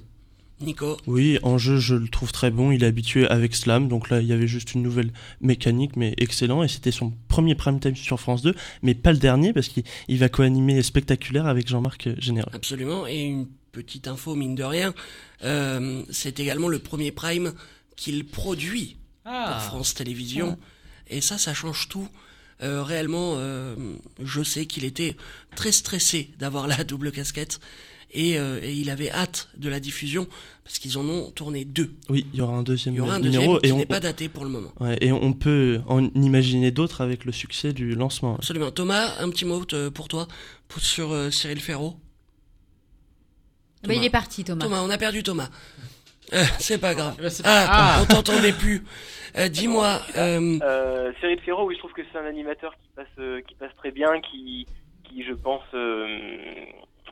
Nico 0.61 0.97
Oui, 1.07 1.39
en 1.43 1.57
jeu, 1.57 1.77
je 1.77 1.95
le 1.95 2.07
trouve 2.07 2.31
très 2.31 2.51
bon. 2.51 2.71
Il 2.71 2.83
est 2.83 2.87
habitué 2.87 3.27
avec 3.27 3.55
Slam, 3.55 3.87
donc 3.87 4.09
là, 4.09 4.21
il 4.21 4.27
y 4.27 4.33
avait 4.33 4.47
juste 4.47 4.73
une 4.73 4.83
nouvelle 4.83 5.11
mécanique, 5.41 5.95
mais 5.95 6.13
excellent. 6.17 6.63
Et 6.63 6.67
c'était 6.67 6.91
son 6.91 7.13
premier 7.27 7.55
prime 7.55 7.79
time 7.79 7.95
sur 7.95 8.19
France 8.19 8.41
2, 8.41 8.53
mais 8.83 8.93
pas 8.93 9.11
le 9.11 9.17
dernier, 9.17 9.53
parce 9.53 9.67
qu'il 9.67 9.83
il 10.07 10.17
va 10.17 10.29
co-animer 10.29 10.81
spectaculaire 10.83 11.47
avec 11.47 11.67
Jean-Marc 11.67 12.09
Général. 12.19 12.51
Absolument. 12.53 13.07
Et 13.07 13.21
une 13.21 13.47
petite 13.71 14.07
info, 14.07 14.35
mine 14.35 14.55
de 14.55 14.63
rien, 14.63 14.93
euh, 15.43 16.03
c'est 16.09 16.39
également 16.39 16.67
le 16.67 16.79
premier 16.79 17.11
prime 17.11 17.53
qu'il 17.95 18.25
produit 18.25 18.97
pour 19.23 19.61
France 19.61 19.93
Télévisions. 19.93 20.57
Et 21.09 21.21
ça, 21.21 21.37
ça 21.37 21.53
change 21.53 21.87
tout. 21.89 22.07
Euh, 22.61 22.83
réellement, 22.83 23.35
euh, 23.37 23.75
je 24.21 24.43
sais 24.43 24.65
qu'il 24.65 24.83
était 24.83 25.15
très 25.55 25.71
stressé 25.71 26.31
d'avoir 26.39 26.67
la 26.67 26.83
double 26.83 27.11
casquette. 27.11 27.59
Et, 28.11 28.39
euh, 28.39 28.59
et 28.63 28.73
il 28.73 28.89
avait 28.89 29.11
hâte 29.11 29.49
de 29.57 29.69
la 29.69 29.79
diffusion 29.79 30.27
parce 30.63 30.79
qu'ils 30.79 30.97
en 30.97 31.07
ont 31.07 31.29
tourné 31.31 31.63
deux. 31.63 31.93
Oui, 32.09 32.25
il 32.33 32.39
y 32.39 32.41
aura 32.41 32.53
un 32.55 32.63
deuxième 32.63 32.95
Il 32.95 32.97
y 32.97 33.01
aura 33.01 33.15
un 33.15 33.19
deuxième 33.19 33.41
numéro. 33.43 33.59
qui 33.59 33.67
et, 33.67 33.71
on, 33.71 33.77
n'est 33.77 33.85
pas 33.85 33.99
daté 33.99 34.29
pour 34.29 34.43
le 34.45 34.49
moment. 34.49 34.71
ouais, 34.79 34.97
et 35.01 35.11
on 35.11 35.33
peut 35.33 35.81
en 35.87 36.03
imaginer 36.15 36.71
d'autres 36.71 37.01
avec 37.01 37.23
le 37.25 37.31
succès 37.31 37.71
du 37.71 37.93
lancement. 37.93 38.35
Absolument. 38.35 38.71
Thomas, 38.71 39.13
un 39.19 39.29
petit 39.29 39.45
mot 39.45 39.61
euh, 39.73 39.91
pour 39.91 40.07
toi 40.07 40.27
pour- 40.67 40.81
sur 40.81 41.11
euh, 41.11 41.29
Cyril 41.29 41.59
Ferraud. 41.59 41.95
Bah, 43.87 43.93
il 43.93 44.03
est 44.03 44.09
parti, 44.09 44.43
Thomas. 44.43 44.65
Thomas, 44.65 44.81
on 44.83 44.89
a 44.89 44.97
perdu 44.97 45.23
Thomas. 45.23 45.49
Euh, 46.33 46.43
c'est 46.59 46.77
pas 46.79 46.93
grave. 46.95 47.15
Ah, 47.43 47.99
on 48.01 48.05
t'entendait 48.05 48.53
plus. 48.53 48.83
Euh, 49.37 49.47
Dis-moi, 49.49 50.01
euh, 50.17 50.57
Euh, 50.63 51.11
Cyril 51.19 51.39
Ferraud, 51.41 51.65
oui, 51.67 51.75
je 51.75 51.79
trouve 51.79 51.93
que 51.93 52.01
c'est 52.11 52.17
un 52.19 52.25
animateur 52.25 52.73
qui 52.73 52.89
passe, 52.95 53.43
qui 53.47 53.55
passe 53.55 53.71
très 53.77 53.91
bien, 53.91 54.19
qui, 54.21 54.65
qui 55.03 55.23
je 55.23 55.33
pense, 55.33 55.61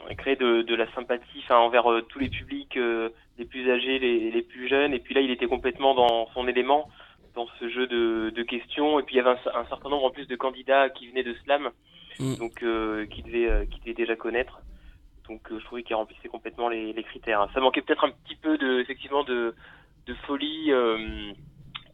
euh, 0.09 0.13
crée 0.15 0.35
de, 0.35 0.61
de 0.61 0.75
la 0.75 0.91
sympathie 0.93 1.41
enfin, 1.43 1.57
envers 1.57 1.91
euh, 1.91 2.01
tous 2.01 2.19
les 2.19 2.29
publics, 2.29 2.77
euh, 2.77 3.09
les 3.37 3.45
plus 3.45 3.69
âgés, 3.71 3.99
les, 3.99 4.31
les 4.31 4.41
plus 4.41 4.67
jeunes. 4.67 4.93
Et 4.93 4.99
puis 4.99 5.13
là, 5.13 5.21
il 5.21 5.31
était 5.31 5.47
complètement 5.47 5.93
dans 5.95 6.27
son 6.33 6.47
élément, 6.47 6.89
dans 7.35 7.47
ce 7.59 7.69
jeu 7.69 7.87
de, 7.87 8.31
de 8.35 8.43
questions. 8.43 8.99
Et 8.99 9.03
puis 9.03 9.15
il 9.15 9.17
y 9.17 9.21
avait 9.21 9.31
un, 9.31 9.59
un 9.59 9.65
certain 9.65 9.89
nombre 9.89 10.05
en 10.05 10.11
plus 10.11 10.27
de 10.27 10.35
candidats 10.35 10.89
qui 10.89 11.07
venaient 11.07 11.23
de 11.23 11.33
Slam, 11.43 11.71
Mm. 12.19 12.35
donc 12.37 12.63
euh, 12.63 13.05
qui 13.05 13.21
devaient, 13.21 13.67
qui 13.67 13.79
devaient 13.79 13.93
déjà 13.93 14.15
connaître. 14.15 14.61
Donc 15.27 15.41
je 15.51 15.63
trouvais 15.65 15.83
qu'il 15.83 15.95
remplissait 15.95 16.29
complètement 16.29 16.69
les, 16.69 16.93
les 16.93 17.03
critères. 17.03 17.47
Ça 17.53 17.59
manquait 17.59 17.81
peut-être 17.81 18.05
un 18.05 18.11
petit 18.11 18.35
peu 18.35 18.57
de, 18.57 18.79
effectivement, 18.79 19.23
de, 19.23 19.53
de 20.05 20.13
folie 20.25 20.71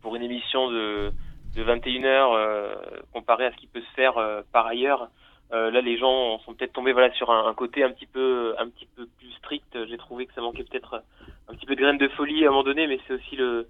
pour 0.01 0.15
une 0.15 0.21
émission 0.21 0.69
de, 0.69 1.11
de 1.55 1.63
21 1.63 2.03
heures 2.03 2.33
euh, 2.33 2.75
comparé 3.11 3.45
à 3.45 3.51
ce 3.51 3.57
qui 3.57 3.67
peut 3.67 3.81
se 3.81 3.93
faire 3.95 4.13
par 4.51 4.67
ailleurs. 4.67 5.09
Euh, 5.53 5.69
là, 5.71 5.81
les 5.81 5.97
gens 5.99 6.39
sont 6.39 6.53
peut-être 6.55 6.73
tombés 6.73 6.93
voilà 6.93 7.13
sur 7.13 7.29
un, 7.31 7.47
un 7.47 7.53
côté 7.53 7.83
un 7.83 7.91
petit 7.91 8.07
peu 8.07 8.55
un 8.59 8.67
petit 8.69 8.87
peu 8.95 9.07
plus 9.19 9.31
strict. 9.39 9.77
J'ai 9.87 9.97
trouvé 9.97 10.25
que 10.25 10.33
ça 10.33 10.41
manquait 10.41 10.63
peut-être 10.63 11.03
un 11.47 11.53
petit 11.53 11.65
peu 11.67 11.75
de 11.75 11.81
graines 11.81 11.97
de 11.99 12.07
folie 12.09 12.43
à 12.43 12.47
un 12.47 12.51
moment 12.51 12.63
donné, 12.63 12.87
mais 12.87 12.99
c'est 13.07 13.13
aussi 13.13 13.35
le 13.35 13.67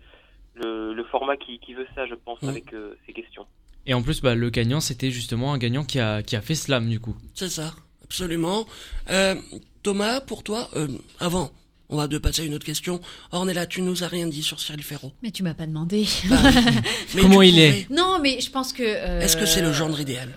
le, 0.56 0.94
le 0.94 1.04
format 1.06 1.36
qui, 1.36 1.58
qui 1.60 1.74
veut 1.74 1.88
ça, 1.96 2.06
je 2.06 2.14
pense, 2.16 2.42
Mm. 2.44 2.50
avec 2.50 2.74
euh, 2.74 2.96
ces 3.06 3.12
questions. 3.14 3.46
Et 3.88 3.94
en 3.96 4.02
plus, 4.04 4.22
bah, 4.22 4.36
le 4.36 4.50
gagnant, 4.50 4.80
c'était 4.80 5.10
justement 5.12 5.52
un 5.52 5.58
gagnant 5.58 5.84
qui 5.84 6.00
a, 6.00 6.22
qui 6.22 6.36
a 6.36 6.42
fait 6.42 6.56
slam 6.56 6.88
du 6.90 7.00
coup. 7.00 7.16
c'est 7.34 7.50
ça, 7.50 7.74
absolument. 8.04 8.66
Euh, 9.10 9.36
Thomas, 9.82 10.22
pour 10.22 10.44
toi, 10.44 10.70
euh, 10.76 10.88
avant, 11.20 11.50
on 11.90 11.98
va 11.98 12.08
de 12.08 12.18
passer 12.20 12.44
à 12.44 12.46
une 12.46 12.54
autre 12.54 12.66
question. 12.66 13.02
Ornella, 13.32 13.66
tu 13.66 13.82
nous 13.82 14.04
as 14.04 14.08
rien 14.08 14.28
dit 14.28 14.44
sur 14.44 14.60
Cyril 14.60 14.84
Ferraud. 14.84 15.12
Mais 15.24 15.32
tu 15.32 15.42
m'as 15.44 15.54
pas 15.56 15.66
demandé. 15.66 16.06
Bah, 16.30 16.38
mais 17.16 17.22
Comment 17.24 17.42
il 17.42 17.60
est 17.60 17.90
non, 17.90 18.20
mais 18.22 18.40
je 18.40 18.50
pense 18.52 18.72
que. 18.74 18.84
euh, 18.84 19.20
Est-ce 19.22 19.36
que 19.36 19.46
c'est 19.46 19.62
le 19.62 19.74
genre 19.74 20.00
idéal? 20.00 20.30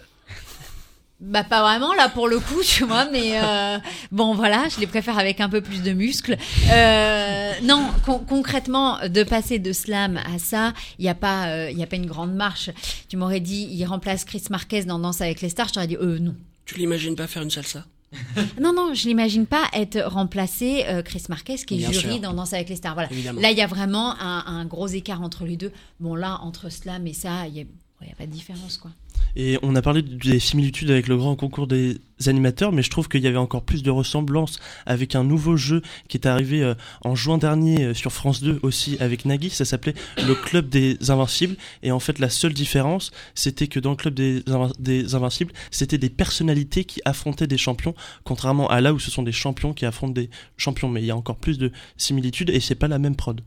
Bah 1.19 1.45
pas 1.45 1.63
vraiment 1.63 1.95
là 1.95 2.11
pour 2.11 2.29
le 2.29 2.39
coup, 2.39 2.61
tu 2.65 2.85
vois, 2.85 3.07
mais 3.11 3.41
euh, 3.43 3.79
bon 4.13 4.35
voilà, 4.35 4.69
je 4.69 4.79
les 4.81 4.87
préfère 4.87 5.19
avec 5.19 5.41
un 5.41 5.49
peu 5.49 5.63
plus 5.63 5.83
de 5.83 5.93
muscles. 5.93 6.37
Euh, 6.71 7.53
non, 7.63 7.89
con- 8.05 8.19
concrètement, 8.29 8.99
de 9.09 9.23
passer 9.23 9.59
de 9.59 9.73
slam 9.73 10.19
à 10.19 10.39
ça, 10.39 10.75
il 10.99 11.03
n'y 11.05 11.09
a 11.09 11.15
pas, 11.15 11.47
euh, 11.49 11.71
il 11.71 11.79
y 11.79 11.83
a 11.83 11.87
pas 11.87 11.97
une 11.97 12.05
grande 12.07 12.35
marche. 12.35 12.69
Tu 13.09 13.17
m'aurais 13.17 13.41
dit, 13.41 13.67
il 13.71 13.85
remplace 13.87 14.25
Chris 14.27 14.43
Marquez 14.51 14.85
dans 14.85 14.99
Danse 14.99 15.23
avec 15.23 15.41
les 15.41 15.49
stars, 15.49 15.69
je 15.69 15.73
t'aurais 15.73 15.87
dit, 15.87 15.97
euh 15.97 16.19
non. 16.19 16.35
Tu 16.67 16.75
l'imagines 16.79 17.17
pas 17.17 17.27
faire 17.27 17.43
une 17.43 17.51
salsa? 17.51 17.85
Non, 18.61 18.73
non, 18.75 18.93
je 18.95 19.07
l'imagine 19.09 19.47
pas 19.47 19.65
être 19.73 19.99
remplacé 20.01 20.85
euh, 20.89 21.03
Chris 21.03 21.25
Marquez 21.29 21.57
qui 21.57 21.75
est 21.75 21.79
Bien 21.79 21.93
jury 21.93 22.13
sûr. 22.15 22.21
dans 22.21 22.35
Danse 22.35 22.53
avec 22.53 22.69
les 22.69 22.77
stars. 22.77 22.95
Voilà. 22.95 23.11
Évidemment. 23.11 23.41
Là, 23.41 23.51
il 23.51 23.57
y 23.59 23.63
a 23.63 23.67
vraiment 23.67 24.15
un, 24.21 24.45
un 24.47 24.65
gros 24.67 24.87
écart 24.87 25.23
entre 25.23 25.45
les 25.45 25.57
deux. 25.57 25.73
Bon 25.99 26.15
là, 26.15 26.39
entre 26.43 26.69
slam 26.71 27.07
et 27.07 27.13
ça, 27.15 27.47
il 27.47 27.53
n'y 27.55 27.61
a, 27.63 27.65
il 28.03 28.09
y 28.09 28.13
a 28.13 28.15
pas 28.17 28.27
de 28.27 28.31
différence 28.33 28.77
quoi. 28.79 28.91
Et 29.39 29.59
on 29.63 29.77
a 29.77 29.83
parlé 29.83 30.01
des 30.01 30.39
similitudes 30.39 30.91
avec 30.91 31.09
le 31.09 31.17
grand 31.19 31.37
concours 31.37 31.67
des 31.67 31.99
animateurs, 32.27 32.73
mais 32.73 32.83
je 32.83 32.89
trouve 32.89 33.07
qu'il 33.09 33.21
y 33.23 33.27
avait 33.27 33.37
encore 33.37 33.63
plus 33.63 33.83
de 33.83 33.91
ressemblances 33.91 34.59
avec 34.87 35.15
un 35.15 35.25
nouveau 35.25 35.59
jeu 35.59 35.83
qui 36.09 36.17
est 36.17 36.27
arrivé 36.27 36.63
euh, 36.63 36.75
en 37.05 37.15
juin 37.15 37.37
dernier 37.37 37.85
euh, 37.85 37.95
sur 37.95 38.13
France 38.13 38.43
2 38.43 38.61
aussi 38.63 38.97
avec 38.99 39.27
Nagui. 39.27 39.51
Ça 39.51 39.67
s'appelait 39.67 39.93
le 40.27 40.35
Club 40.35 40.71
des 40.71 40.97
Invincibles. 41.11 41.57
Et 41.83 41.91
en 41.93 42.01
fait, 42.01 42.19
la 42.19 42.31
seule 42.31 42.55
différence, 42.55 43.11
c'était 43.35 43.67
que 43.67 43.79
dans 43.79 43.91
le 43.91 43.97
Club 43.97 44.15
des, 44.15 44.41
Invin- 44.47 44.73
des 44.79 45.15
Invincibles, 45.15 45.53
c'était 45.71 45.99
des 45.99 46.09
personnalités 46.11 46.85
qui 46.85 47.03
affrontaient 47.05 47.47
des 47.47 47.59
champions, 47.59 47.95
contrairement 48.25 48.71
à 48.71 48.81
là 48.81 48.95
où 48.95 48.99
ce 48.99 49.11
sont 49.11 49.23
des 49.23 49.33
champions 49.33 49.75
qui 49.75 49.85
affrontent 49.85 50.15
des 50.15 50.31
champions. 50.57 50.89
Mais 50.89 51.03
il 51.03 51.07
y 51.07 51.11
a 51.11 51.17
encore 51.17 51.37
plus 51.37 51.59
de 51.59 51.73
similitudes 51.99 52.49
et 52.49 52.61
c'est 52.61 52.75
pas 52.75 52.89
la 52.89 52.99
même 52.99 53.17
prod. 53.17 53.43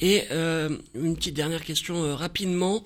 Et 0.00 0.22
euh, 0.30 0.78
une 0.94 1.16
petite 1.16 1.34
dernière 1.34 1.64
question 1.64 1.96
euh, 2.04 2.14
rapidement. 2.14 2.84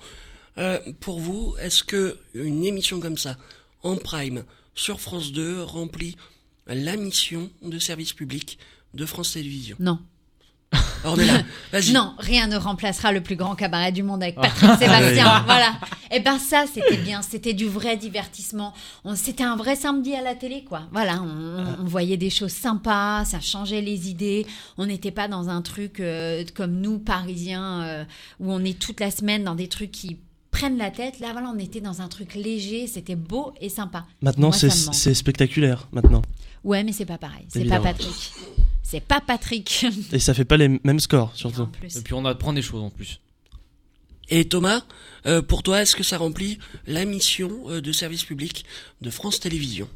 Euh, 0.57 0.79
pour 0.99 1.19
vous, 1.19 1.55
est-ce 1.61 1.83
que 1.83 2.17
une 2.33 2.63
émission 2.65 2.99
comme 2.99 3.17
ça, 3.17 3.37
en 3.83 3.95
prime, 3.95 4.43
sur 4.75 4.99
France 4.99 5.31
2, 5.31 5.61
remplit 5.63 6.15
la 6.65 6.95
mission 6.97 7.49
de 7.61 7.79
service 7.79 8.13
public 8.13 8.57
de 8.93 9.05
France 9.05 9.33
Télévisions? 9.33 9.77
Non. 9.79 9.99
Ornella, 11.05 11.43
vas-y. 11.71 11.93
Non, 11.93 12.13
rien 12.17 12.47
ne 12.47 12.57
remplacera 12.57 13.11
le 13.13 13.21
plus 13.21 13.35
grand 13.37 13.55
cabaret 13.55 13.91
du 13.93 14.03
monde 14.03 14.21
avec 14.23 14.35
Patrick 14.35 14.69
Sébastien. 14.79 15.43
voilà. 15.45 15.79
Et 16.11 16.19
ben 16.19 16.39
ça, 16.39 16.65
c'était 16.71 16.97
bien. 16.97 17.21
C'était 17.21 17.53
du 17.53 17.67
vrai 17.67 17.95
divertissement. 17.95 18.73
On- 19.05 19.15
C'était 19.15 19.43
un 19.43 19.55
vrai 19.55 19.75
samedi 19.77 20.13
à 20.15 20.21
la 20.21 20.35
télé, 20.35 20.63
quoi. 20.65 20.81
Voilà, 20.91 21.21
on, 21.21 21.81
on 21.81 21.85
voyait 21.85 22.17
des 22.17 22.29
choses 22.31 22.51
sympas, 22.51 23.23
ça 23.25 23.39
changeait 23.39 23.81
les 23.81 24.09
idées. 24.09 24.45
On 24.77 24.87
n'était 24.87 25.11
pas 25.11 25.27
dans 25.29 25.47
un 25.49 25.61
truc 25.61 25.99
euh, 26.01 26.43
comme 26.55 26.81
nous, 26.81 26.99
Parisiens, 26.99 27.83
euh, 27.83 28.03
où 28.39 28.51
on 28.51 28.63
est 28.65 28.77
toute 28.77 28.99
la 28.99 29.11
semaine 29.11 29.43
dans 29.45 29.55
des 29.55 29.69
trucs 29.69 29.91
qui 29.91 30.17
prennent 30.57 30.77
la 30.77 30.91
tête. 30.91 31.19
Là, 31.19 31.31
voilà, 31.31 31.49
on 31.53 31.59
était 31.59 31.81
dans 31.81 32.01
un 32.01 32.07
truc 32.07 32.35
léger. 32.35 32.87
C'était 32.87 33.15
beau 33.15 33.53
et 33.61 33.69
sympa. 33.69 34.05
Maintenant, 34.21 34.51
c'est 34.51 35.13
spectaculaire. 35.13 35.87
Maintenant. 35.91 36.21
Ouais, 36.63 36.83
mais 36.83 36.91
c'est 36.91 37.05
pas 37.05 37.17
pareil. 37.17 37.45
C'est 37.47 37.65
pas. 37.65 37.79
Patrick. 37.79 38.31
C'est 38.83 39.05
pas 39.05 39.19
Patrick. 39.19 39.85
Et 40.13 40.19
ça 40.19 40.33
fait 40.33 40.45
pas 40.45 40.55
les 40.55 40.79
mêmes 40.83 40.99
scores, 41.01 41.35
surtout. 41.35 41.67
Et 41.83 42.01
puis 42.03 42.13
on 42.13 42.23
apprend 42.23 42.53
des 42.53 42.61
choses 42.61 42.81
en 42.81 42.89
plus. 42.89 43.19
Et 44.29 44.45
Thomas, 44.47 44.81
euh, 45.25 45.41
pour 45.41 45.61
toi, 45.61 45.81
est-ce 45.81 45.95
que 45.95 46.03
ça 46.03 46.17
remplit 46.17 46.57
la 46.85 47.03
mission 47.05 47.49
euh, 47.67 47.81
de 47.81 47.91
service 47.91 48.23
public 48.23 48.65
de 49.01 49.09
France 49.09 49.39
Télévisions? 49.41 49.89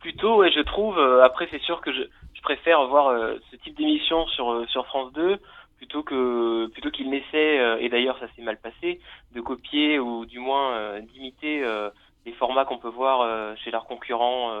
Plutôt, 0.00 0.36
ouais, 0.38 0.50
je 0.54 0.60
trouve. 0.60 0.98
euh, 0.98 1.24
après, 1.24 1.48
c'est 1.50 1.62
sûr 1.62 1.80
que 1.80 1.92
je, 1.92 2.02
je 2.34 2.40
préfère 2.42 2.86
voir 2.88 3.08
euh, 3.08 3.36
ce 3.50 3.56
type 3.56 3.76
d'émission 3.76 4.26
sur 4.28 4.50
euh, 4.50 4.66
sur 4.70 4.84
France 4.86 5.12
2 5.14 5.38
plutôt 5.80 6.02
que 6.02 6.66
plutôt 6.66 6.90
qu'il 6.90 7.08
n'essaie. 7.08 7.58
euh, 7.58 7.78
et 7.80 7.88
d'ailleurs, 7.88 8.18
ça 8.18 8.26
s'est 8.36 8.42
mal 8.42 8.58
passé 8.58 9.00
de 9.32 9.40
copier 9.40 9.98
ou 9.98 10.26
du 10.26 10.38
moins 10.38 10.74
euh, 10.74 11.00
d'imiter 11.00 11.64
euh, 11.64 11.88
les 12.26 12.32
formats 12.32 12.66
qu'on 12.66 12.76
peut 12.76 12.90
voir 12.90 13.56
chez 13.56 13.70
leurs 13.70 13.86
concurrents 13.86 14.52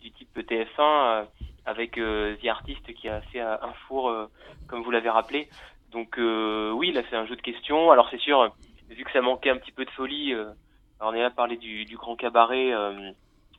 du 0.00 0.10
type 0.10 0.34
TF1 0.38 0.66
euh, 0.80 1.24
avec 1.66 1.92
The 1.96 2.46
Artist 2.46 2.94
qui 2.94 3.10
a 3.10 3.20
fait 3.30 3.40
un 3.40 3.74
four, 3.86 4.10
comme 4.68 4.82
vous 4.82 4.90
l'avez 4.90 5.10
rappelé. 5.10 5.50
Donc 5.92 6.16
oui, 6.16 6.92
là, 6.92 7.02
c'est 7.10 7.16
un 7.16 7.26
jeu 7.26 7.36
de 7.36 7.42
questions. 7.42 7.90
Alors 7.90 8.08
c'est 8.10 8.20
sûr, 8.20 8.50
vu 8.88 9.04
que 9.04 9.12
ça 9.12 9.20
manquait 9.20 9.50
un 9.50 9.58
petit 9.58 9.72
peu 9.72 9.84
de 9.84 9.90
folie. 9.90 10.32
alors 10.32 10.54
on 11.02 11.12
est 11.12 11.20
là 11.20 11.26
à 11.26 11.30
parler 11.30 11.58
du, 11.58 11.84
du 11.84 11.98
grand 11.98 12.16
cabaret. 12.16 12.72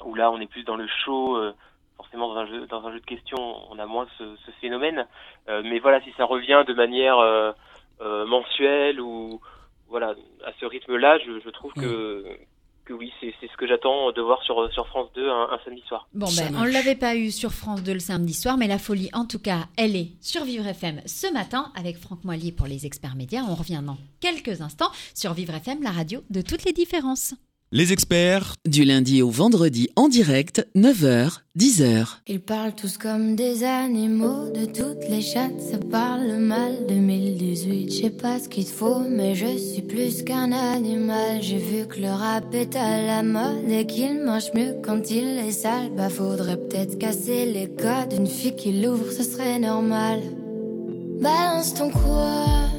où 0.04 0.16
là 0.16 0.32
on 0.32 0.42
est 0.42 0.48
plus 0.48 0.64
dans 0.64 0.76
le 0.76 0.88
show, 0.88 1.38
forcément 2.00 2.34
dans 2.34 2.40
un 2.40 2.48
jeu 2.48 2.66
dans 2.68 2.86
un 2.88 2.94
jeu 2.94 3.02
de 3.02 3.06
questions 3.06 3.58
on 3.70 3.78
a 3.78 3.86
moins 3.86 4.08
ce, 4.18 4.24
ce 4.46 4.52
phénomène. 4.62 5.06
Euh, 5.50 5.62
mais 5.66 5.80
voilà, 5.80 6.02
si 6.02 6.12
ça 6.16 6.24
revient 6.24 6.64
de 6.66 6.74
manière 6.74 7.20
euh, 7.20 7.52
euh, 8.00 8.26
mensuelle 8.26 9.02
ou 9.02 9.42
voilà 9.90 10.16
à 10.46 10.52
ce 10.62 10.66
rythme-là, 10.66 11.18
je, 11.26 11.42
je 11.44 11.50
trouve 11.50 11.74
que 11.74 12.24
que 12.86 12.94
oui, 12.94 13.12
c'est 13.20 13.34
c'est 13.42 13.52
ce 13.52 13.58
que 13.58 13.68
j'attends 13.68 14.14
de 14.14 14.22
voir 14.22 14.42
sur 14.44 14.72
sur 14.72 14.88
France 14.88 15.10
2 15.14 15.30
un, 15.30 15.50
un 15.52 15.60
samedi 15.66 15.84
soir. 15.90 16.08
Bon, 16.14 16.28
ben, 16.38 16.56
on 16.56 16.64
ne 16.64 16.72
l'avait 16.72 16.96
pas 16.96 17.18
eu 17.18 17.32
sur 17.32 17.52
France 17.52 17.84
2 17.84 17.94
le 17.94 18.00
samedi 18.00 18.34
soir, 18.34 18.56
mais 18.56 18.68
la 18.68 18.80
folie, 18.80 19.10
en 19.12 19.26
tout 19.26 19.40
cas, 19.40 19.66
elle 19.78 19.98
est 19.98 20.12
sur 20.22 20.46
Vivre 20.46 20.66
FM 20.66 21.02
ce 21.06 21.32
matin 21.34 21.74
avec 21.76 21.98
Franck 21.98 22.24
Moilier 22.24 22.54
pour 22.54 22.68
les 22.68 22.86
experts 22.86 23.16
médias. 23.16 23.44
On 23.48 23.56
revient 23.56 23.82
dans 23.84 23.98
quelques 24.22 24.62
instants 24.62 24.92
sur 25.14 25.34
Vivre 25.34 25.54
FM, 25.54 25.84
la 25.84 25.92
radio 25.92 26.22
de 26.30 26.42
toutes 26.42 26.64
les 26.64 26.74
différences. 26.74 27.36
Les 27.72 27.94
experts 27.94 28.56
Du 28.68 28.84
lundi 28.84 29.22
au 29.22 29.30
vendredi 29.30 29.90
en 29.96 30.08
direct, 30.08 30.68
9h, 30.76 31.42
10h. 31.56 32.08
Ils 32.26 32.40
parlent 32.40 32.74
tous 32.74 32.98
comme 32.98 33.36
des 33.36 33.64
animaux, 33.64 34.50
de 34.50 34.66
toutes 34.66 35.08
les 35.08 35.22
chattes, 35.22 35.62
ça 35.62 35.78
parle 35.78 36.38
mal. 36.38 36.88
2018, 36.88 37.92
je 37.92 38.02
sais 38.02 38.10
pas 38.10 38.40
ce 38.40 38.50
qu'il 38.50 38.66
te 38.66 38.72
faut, 38.72 39.02
mais 39.08 39.36
je 39.36 39.56
suis 39.56 39.84
plus 39.84 40.24
qu'un 40.24 40.52
animal. 40.52 41.44
J'ai 41.44 41.60
vu 41.60 41.86
que 41.86 42.00
le 42.00 42.10
rap 42.10 42.52
est 42.56 42.76
à 42.76 43.04
la 43.04 43.22
mode 43.22 43.70
et 43.70 43.86
qu'il 43.86 44.24
mange 44.24 44.52
mieux 44.56 44.74
quand 44.84 45.12
il 45.12 45.38
est 45.38 45.52
sale. 45.52 45.92
Bah 45.96 46.10
faudrait 46.10 46.58
peut-être 46.58 46.98
casser 46.98 47.46
les 47.46 47.68
codes, 47.68 48.18
une 48.18 48.26
fille 48.26 48.56
qui 48.56 48.82
l'ouvre, 48.82 49.12
ce 49.12 49.22
serait 49.22 49.60
normal. 49.60 50.22
Balance 51.22 51.76
ton 51.76 51.92
quoi? 51.92 52.79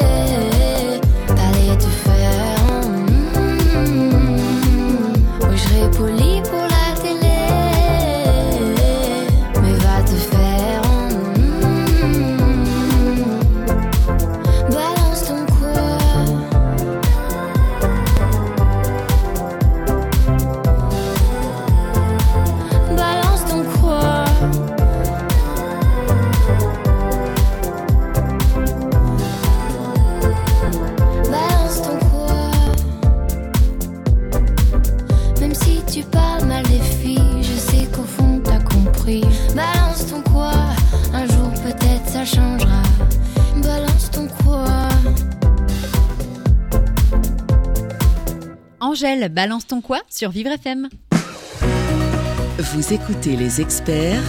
Balance 49.29 49.67
ton 49.67 49.81
quoi 49.81 50.01
sur 50.09 50.29
Vivre 50.31 50.51
FM. 50.51 50.89
Vous 52.57 52.93
écoutez 52.93 53.35
les 53.35 53.59
experts 53.61 54.21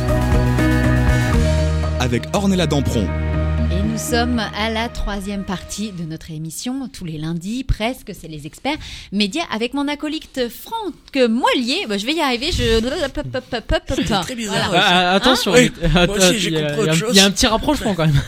avec 2.01 2.23
Ornella 2.33 2.67
Dampron. 2.67 3.07
Et 3.71 3.83
nous 3.83 3.97
sommes 3.99 4.39
à 4.39 4.69
la 4.71 4.89
troisième 4.89 5.45
partie 5.45 5.93
de 5.93 6.03
notre 6.05 6.31
émission, 6.31 6.89
tous 6.89 7.05
les 7.05 7.17
lundis 7.19 7.65
presque, 7.65 8.13
c'est 8.19 8.29
les 8.29 8.47
experts 8.47 8.77
médias 9.13 9.45
avec 9.53 9.73
mon 9.75 9.87
acolyte 9.89 10.49
Franck 10.49 11.17
Moilier. 11.29 11.87
Bah, 11.89 11.97
je 11.99 12.05
vais 12.07 12.15
y 12.15 12.21
arriver, 12.21 12.51
je... 12.53 12.81
C'était 13.95 14.21
très 14.21 14.35
bizarre. 14.35 14.69
Voilà. 14.69 14.85
Ah, 14.87 15.11
ah, 15.13 15.15
attention, 15.15 15.53
Oui, 15.53 15.71
il- 15.83 15.89
moi 16.07 16.17
aussi, 16.17 16.39
j'ai 16.39 16.51
compris 16.53 16.81
autre 16.81 16.91
un- 16.91 16.95
chose. 16.95 17.09
Il 17.13 17.17
y 17.17 17.21
a 17.21 17.25
un 17.27 17.31
petit 17.31 17.47
rapprochement 17.47 17.95
quand 17.95 18.07
même. 18.07 18.21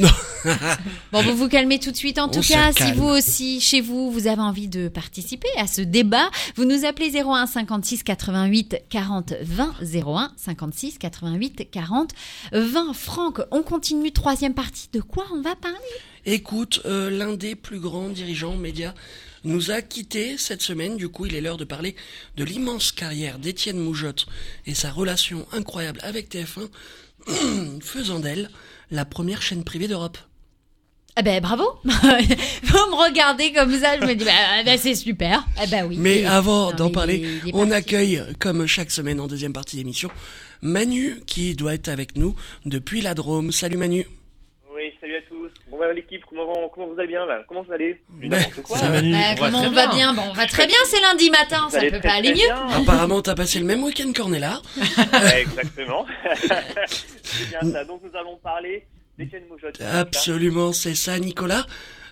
Bon, 1.12 1.22
vous 1.22 1.36
vous 1.36 1.48
calmez 1.48 1.78
tout 1.78 1.90
de 1.90 1.96
suite. 1.96 2.18
En 2.18 2.28
tout 2.28 2.40
cas, 2.40 2.72
si 2.72 2.92
vous 2.92 3.06
aussi, 3.06 3.60
chez 3.60 3.80
vous, 3.80 4.10
vous 4.10 4.26
avez 4.26 4.42
envie 4.42 4.68
de 4.68 4.88
participer 4.88 5.48
à 5.58 5.66
ce 5.66 5.80
débat, 5.80 6.30
vous 6.56 6.64
nous 6.64 6.84
appelez 6.84 7.10
01 7.20 7.46
56 7.46 8.02
88 8.02 8.84
40 8.88 9.34
20 9.42 9.74
01 9.94 10.32
56 10.36 10.98
88 10.98 11.68
40 11.70 12.12
20. 12.52 12.92
Franck, 12.94 13.40
on 13.50 13.62
continue 13.62 14.12
troisième 14.12 14.54
partie. 14.54 14.88
De 14.92 15.00
quoi 15.00 15.26
on 15.32 15.40
va 15.40 15.54
parler? 15.56 15.78
Écoute, 16.24 16.80
euh, 16.86 17.08
l'un 17.08 17.34
des 17.34 17.54
plus 17.54 17.78
grands 17.78 18.08
dirigeants 18.08 18.56
médias 18.56 18.94
nous 19.44 19.70
a 19.70 19.80
quittés 19.80 20.36
cette 20.38 20.62
semaine. 20.62 20.96
Du 20.96 21.08
coup, 21.08 21.26
il 21.26 21.34
est 21.34 21.40
l'heure 21.40 21.56
de 21.56 21.64
parler 21.64 21.94
de 22.36 22.44
l'immense 22.44 22.90
carrière 22.90 23.38
d'Étienne 23.38 23.78
Moujotte 23.78 24.26
et 24.66 24.74
sa 24.74 24.90
relation 24.90 25.46
incroyable 25.52 26.00
avec 26.02 26.28
TF1, 26.34 26.68
faisant 27.80 28.18
d'elle 28.18 28.50
la 28.90 29.04
première 29.04 29.42
chaîne 29.42 29.64
privée 29.64 29.88
d'Europe. 29.88 30.18
Ah 31.18 31.22
ben 31.22 31.40
bravo 31.40 31.64
Vous 31.84 31.88
me 31.92 33.04
regardez 33.08 33.50
comme 33.52 33.72
ça, 33.74 33.98
je 33.98 34.04
me 34.04 34.14
dis 34.14 34.24
bah, 34.24 34.32
bah, 34.66 34.76
c'est 34.76 34.94
super. 34.94 35.44
Ah 35.58 35.64
bah 35.70 35.86
oui. 35.88 35.96
Mais 35.98 36.20
Et- 36.20 36.26
avant 36.26 36.72
d'en 36.72 36.90
parler, 36.90 37.16
il 37.16 37.24
est- 37.24 37.40
il 37.44 37.48
est 37.48 37.52
on 37.54 37.70
accueille, 37.70 38.22
comme 38.38 38.66
chaque 38.66 38.90
semaine 38.90 39.18
en 39.20 39.26
deuxième 39.26 39.54
partie 39.54 39.76
d'émission, 39.76 40.10
Manu 40.60 41.20
qui 41.26 41.54
doit 41.54 41.72
être 41.74 41.88
avec 41.88 42.16
nous 42.16 42.34
depuis 42.66 43.00
la 43.00 43.14
Drôme. 43.14 43.50
Salut 43.50 43.78
Manu. 43.78 44.06
Oui, 44.74 44.92
salut 45.00 45.16
à 45.16 45.22
tous. 45.22 45.50
Bon, 45.70 45.78
bah, 45.78 45.90
l'équipe, 45.94 46.20
comment, 46.28 46.68
comment 46.68 46.88
vous 46.88 46.98
allez 46.98 47.08
bien 47.08 47.24
là? 47.24 47.42
Comment 47.48 47.62
vous 47.62 47.72
allez? 47.72 47.98
Ben, 48.10 48.44
quoi? 48.62 48.76
Salut 48.76 48.92
Manu. 48.92 49.12
Bah, 49.12 49.18
On 49.32 49.36
comment 49.46 49.58
on 49.62 49.70
va 49.70 49.86
bien. 49.86 50.12
bien? 50.12 50.14
Bon, 50.14 50.22
on 50.30 50.34
va 50.34 50.44
très 50.46 50.66
bien, 50.66 50.76
c'est 50.84 51.00
lundi 51.00 51.30
matin, 51.30 51.68
ça 51.70 51.78
allez 51.78 51.90
peut 51.90 51.98
très, 51.98 52.08
pas 52.08 52.14
aller 52.16 52.28
mieux. 52.32 52.34
bien. 52.44 52.66
Apparemment, 52.82 53.22
t'as 53.22 53.34
passé 53.34 53.58
le 53.58 53.64
même 53.64 53.82
week-end 53.82 54.12
qu'Ornella. 54.14 54.60
Ouais, 54.76 55.40
exactement. 55.40 56.04
c'est 57.22 57.48
bien 57.48 57.72
ça. 57.72 57.84
Donc, 57.86 58.02
nous 58.04 58.18
allons 58.18 58.36
parler. 58.42 58.84
Absolument, 59.80 60.72
c'est 60.72 60.94
ça, 60.94 61.18
Nicolas. 61.18 61.66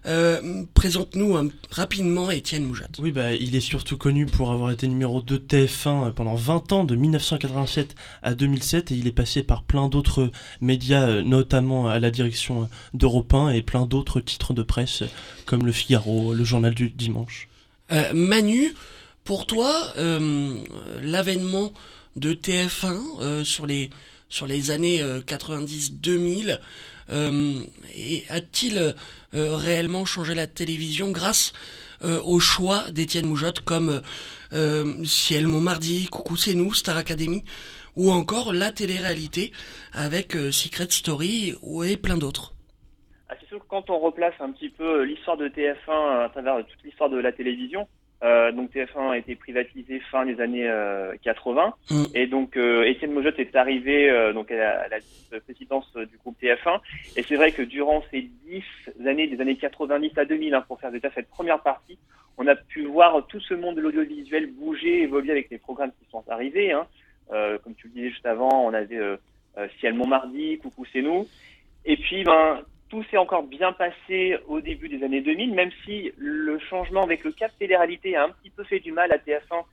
Euh, 0.06 0.64
Présente-nous 0.74 1.36
euh, 1.36 1.50
rapidement 1.70 2.30
Étienne 2.30 2.64
Moujotte. 2.64 2.98
Oui, 2.98 3.10
bah, 3.10 3.32
il 3.32 3.56
est 3.56 3.60
surtout 3.60 3.96
connu 3.96 4.26
pour 4.26 4.52
avoir 4.52 4.70
été 4.70 4.86
numéro 4.86 5.22
2 5.22 5.38
de 5.38 5.44
TF1 5.44 6.12
pendant 6.12 6.34
20 6.34 6.72
ans, 6.72 6.84
de 6.84 6.94
1987 6.94 7.94
à 8.22 8.34
2007, 8.34 8.92
et 8.92 8.96
il 8.96 9.06
est 9.06 9.12
passé 9.12 9.42
par 9.42 9.62
plein 9.62 9.88
d'autres 9.88 10.30
médias, 10.60 11.08
euh, 11.08 11.22
notamment 11.22 11.88
à 11.88 11.98
la 12.00 12.10
direction 12.10 12.62
euh, 12.62 12.66
d'Europe 12.92 13.32
1 13.32 13.50
et 13.50 13.62
plein 13.62 13.86
d'autres 13.86 14.20
titres 14.20 14.52
de 14.52 14.62
presse, 14.62 15.02
euh, 15.02 15.08
comme 15.46 15.64
Le 15.64 15.72
Figaro, 15.72 16.34
le 16.34 16.44
Journal 16.44 16.74
du 16.74 16.90
Dimanche. 16.90 17.48
Euh, 17.90 18.12
Manu, 18.12 18.74
pour 19.24 19.46
toi, 19.46 19.72
euh, 19.96 20.54
l'avènement 21.02 21.72
de 22.16 22.34
TF1 22.34 23.00
euh, 23.20 23.44
sur 23.44 23.66
les 23.66 23.90
sur 24.28 24.46
les 24.46 24.70
années 24.70 25.00
euh, 25.00 25.20
90-2000 25.20 26.50
euh, 26.50 26.56
et 27.10 28.24
a-t-il 28.28 28.78
euh, 29.34 29.56
réellement 29.56 30.04
changé 30.04 30.34
la 30.34 30.46
télévision 30.46 31.10
grâce 31.10 31.52
euh, 32.02 32.20
au 32.22 32.38
choix 32.38 32.90
d'Étienne 32.90 33.26
Moujotte 33.26 33.60
comme 33.60 34.02
euh, 34.52 35.04
Ciel 35.04 35.46
Montmardi, 35.46 36.06
Coucou 36.06 36.36
c'est 36.36 36.54
nous, 36.54 36.72
Star 36.74 36.96
Academy 36.96 37.44
ou 37.96 38.10
encore 38.10 38.52
la 38.52 38.72
télé-réalité 38.72 39.52
avec 39.92 40.36
euh, 40.36 40.50
Secret 40.50 40.90
Story 40.90 41.54
et 41.86 41.96
plein 41.96 42.16
d'autres? 42.16 42.54
Ah, 43.28 43.34
c'est 43.40 43.46
sûr 43.46 43.58
que 43.58 43.68
quand 43.68 43.88
on 43.90 43.98
replace 43.98 44.34
un 44.40 44.52
petit 44.52 44.68
peu 44.68 45.00
euh, 45.00 45.04
l'histoire 45.04 45.36
de 45.36 45.48
TF1 45.48 46.24
à 46.24 46.28
travers 46.30 46.64
toute 46.66 46.82
l'histoire 46.84 47.10
de 47.10 47.18
la 47.18 47.32
télévision, 47.32 47.88
euh, 48.24 48.52
donc 48.52 48.72
TF1 48.72 49.10
a 49.10 49.18
été 49.18 49.36
privatisé 49.36 50.00
fin 50.10 50.24
des 50.26 50.40
années 50.40 50.68
euh, 50.68 51.14
80 51.22 51.74
Mm. 51.90 52.04
et 52.14 52.26
donc 52.26 52.56
euh, 52.56 52.84
Étienne 52.84 53.12
Mojotte 53.12 53.38
est 53.38 53.54
arrivé 53.56 54.10
euh, 54.10 54.32
donc 54.32 54.50
à 54.50 54.56
la, 54.56 54.80
à 54.82 54.88
la 54.88 55.40
présidence 55.40 55.86
euh, 55.96 56.06
du 56.06 56.16
groupe 56.16 56.36
TF1 56.42 56.80
et 57.16 57.22
c'est 57.22 57.36
vrai 57.36 57.52
que 57.52 57.62
durant 57.62 58.02
ces 58.10 58.22
dix 58.46 58.64
années 59.06 59.26
des 59.26 59.40
années 59.40 59.56
90 59.56 60.16
à 60.16 60.24
2000 60.24 60.54
hein, 60.54 60.64
pour 60.66 60.80
faire 60.80 60.90
déjà 60.90 61.10
cette 61.14 61.28
première 61.28 61.60
partie 61.60 61.98
on 62.38 62.46
a 62.46 62.56
pu 62.56 62.84
voir 62.86 63.26
tout 63.26 63.40
ce 63.40 63.54
monde 63.54 63.76
de 63.76 63.80
l'audiovisuel 63.82 64.50
bouger 64.50 65.02
évoluer 65.02 65.32
avec 65.32 65.50
les 65.50 65.58
programmes 65.58 65.92
qui 66.00 66.10
sont 66.10 66.24
arrivés 66.28 66.72
hein. 66.72 66.86
Euh, 67.32 67.58
comme 67.64 67.74
tu 67.74 67.88
le 67.88 67.94
disais 67.94 68.10
juste 68.10 68.26
avant 68.26 68.66
on 68.66 68.74
avait 68.74 68.96
euh, 68.96 69.16
euh, 69.58 69.66
Ciel 69.80 69.94
Montmardi 69.94 70.58
Coucou 70.58 70.84
c'est 70.92 71.02
nous 71.02 71.26
et 71.84 71.96
puis 71.96 72.24
ben 72.24 72.60
tout 72.94 73.02
s'est 73.10 73.16
encore 73.16 73.42
bien 73.42 73.72
passé 73.72 74.38
au 74.46 74.60
début 74.60 74.88
des 74.88 75.02
années 75.02 75.20
2000, 75.20 75.52
même 75.52 75.70
si 75.84 76.12
le 76.16 76.60
changement 76.60 77.02
avec 77.02 77.24
le 77.24 77.32
cap 77.32 77.50
télé-réalité 77.58 78.14
a 78.14 78.22
un 78.22 78.28
petit 78.30 78.50
peu 78.50 78.62
fait 78.62 78.78
du 78.78 78.92
mal 78.92 79.10
à 79.10 79.16
TF1 79.16 79.64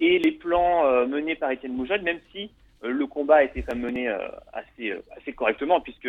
et 0.00 0.18
les 0.18 0.30
plans 0.32 0.86
euh, 0.86 1.06
menés 1.06 1.34
par 1.34 1.50
Étienne 1.50 1.74
Moujotte, 1.74 2.00
même 2.00 2.20
si 2.32 2.50
euh, 2.82 2.90
le 2.90 3.06
combat 3.06 3.36
a 3.36 3.42
été 3.42 3.62
quand 3.62 3.74
même 3.74 3.84
mené 3.84 4.08
euh, 4.08 4.16
assez, 4.54 4.94
assez 5.14 5.34
correctement, 5.34 5.80
puisque 5.80 6.08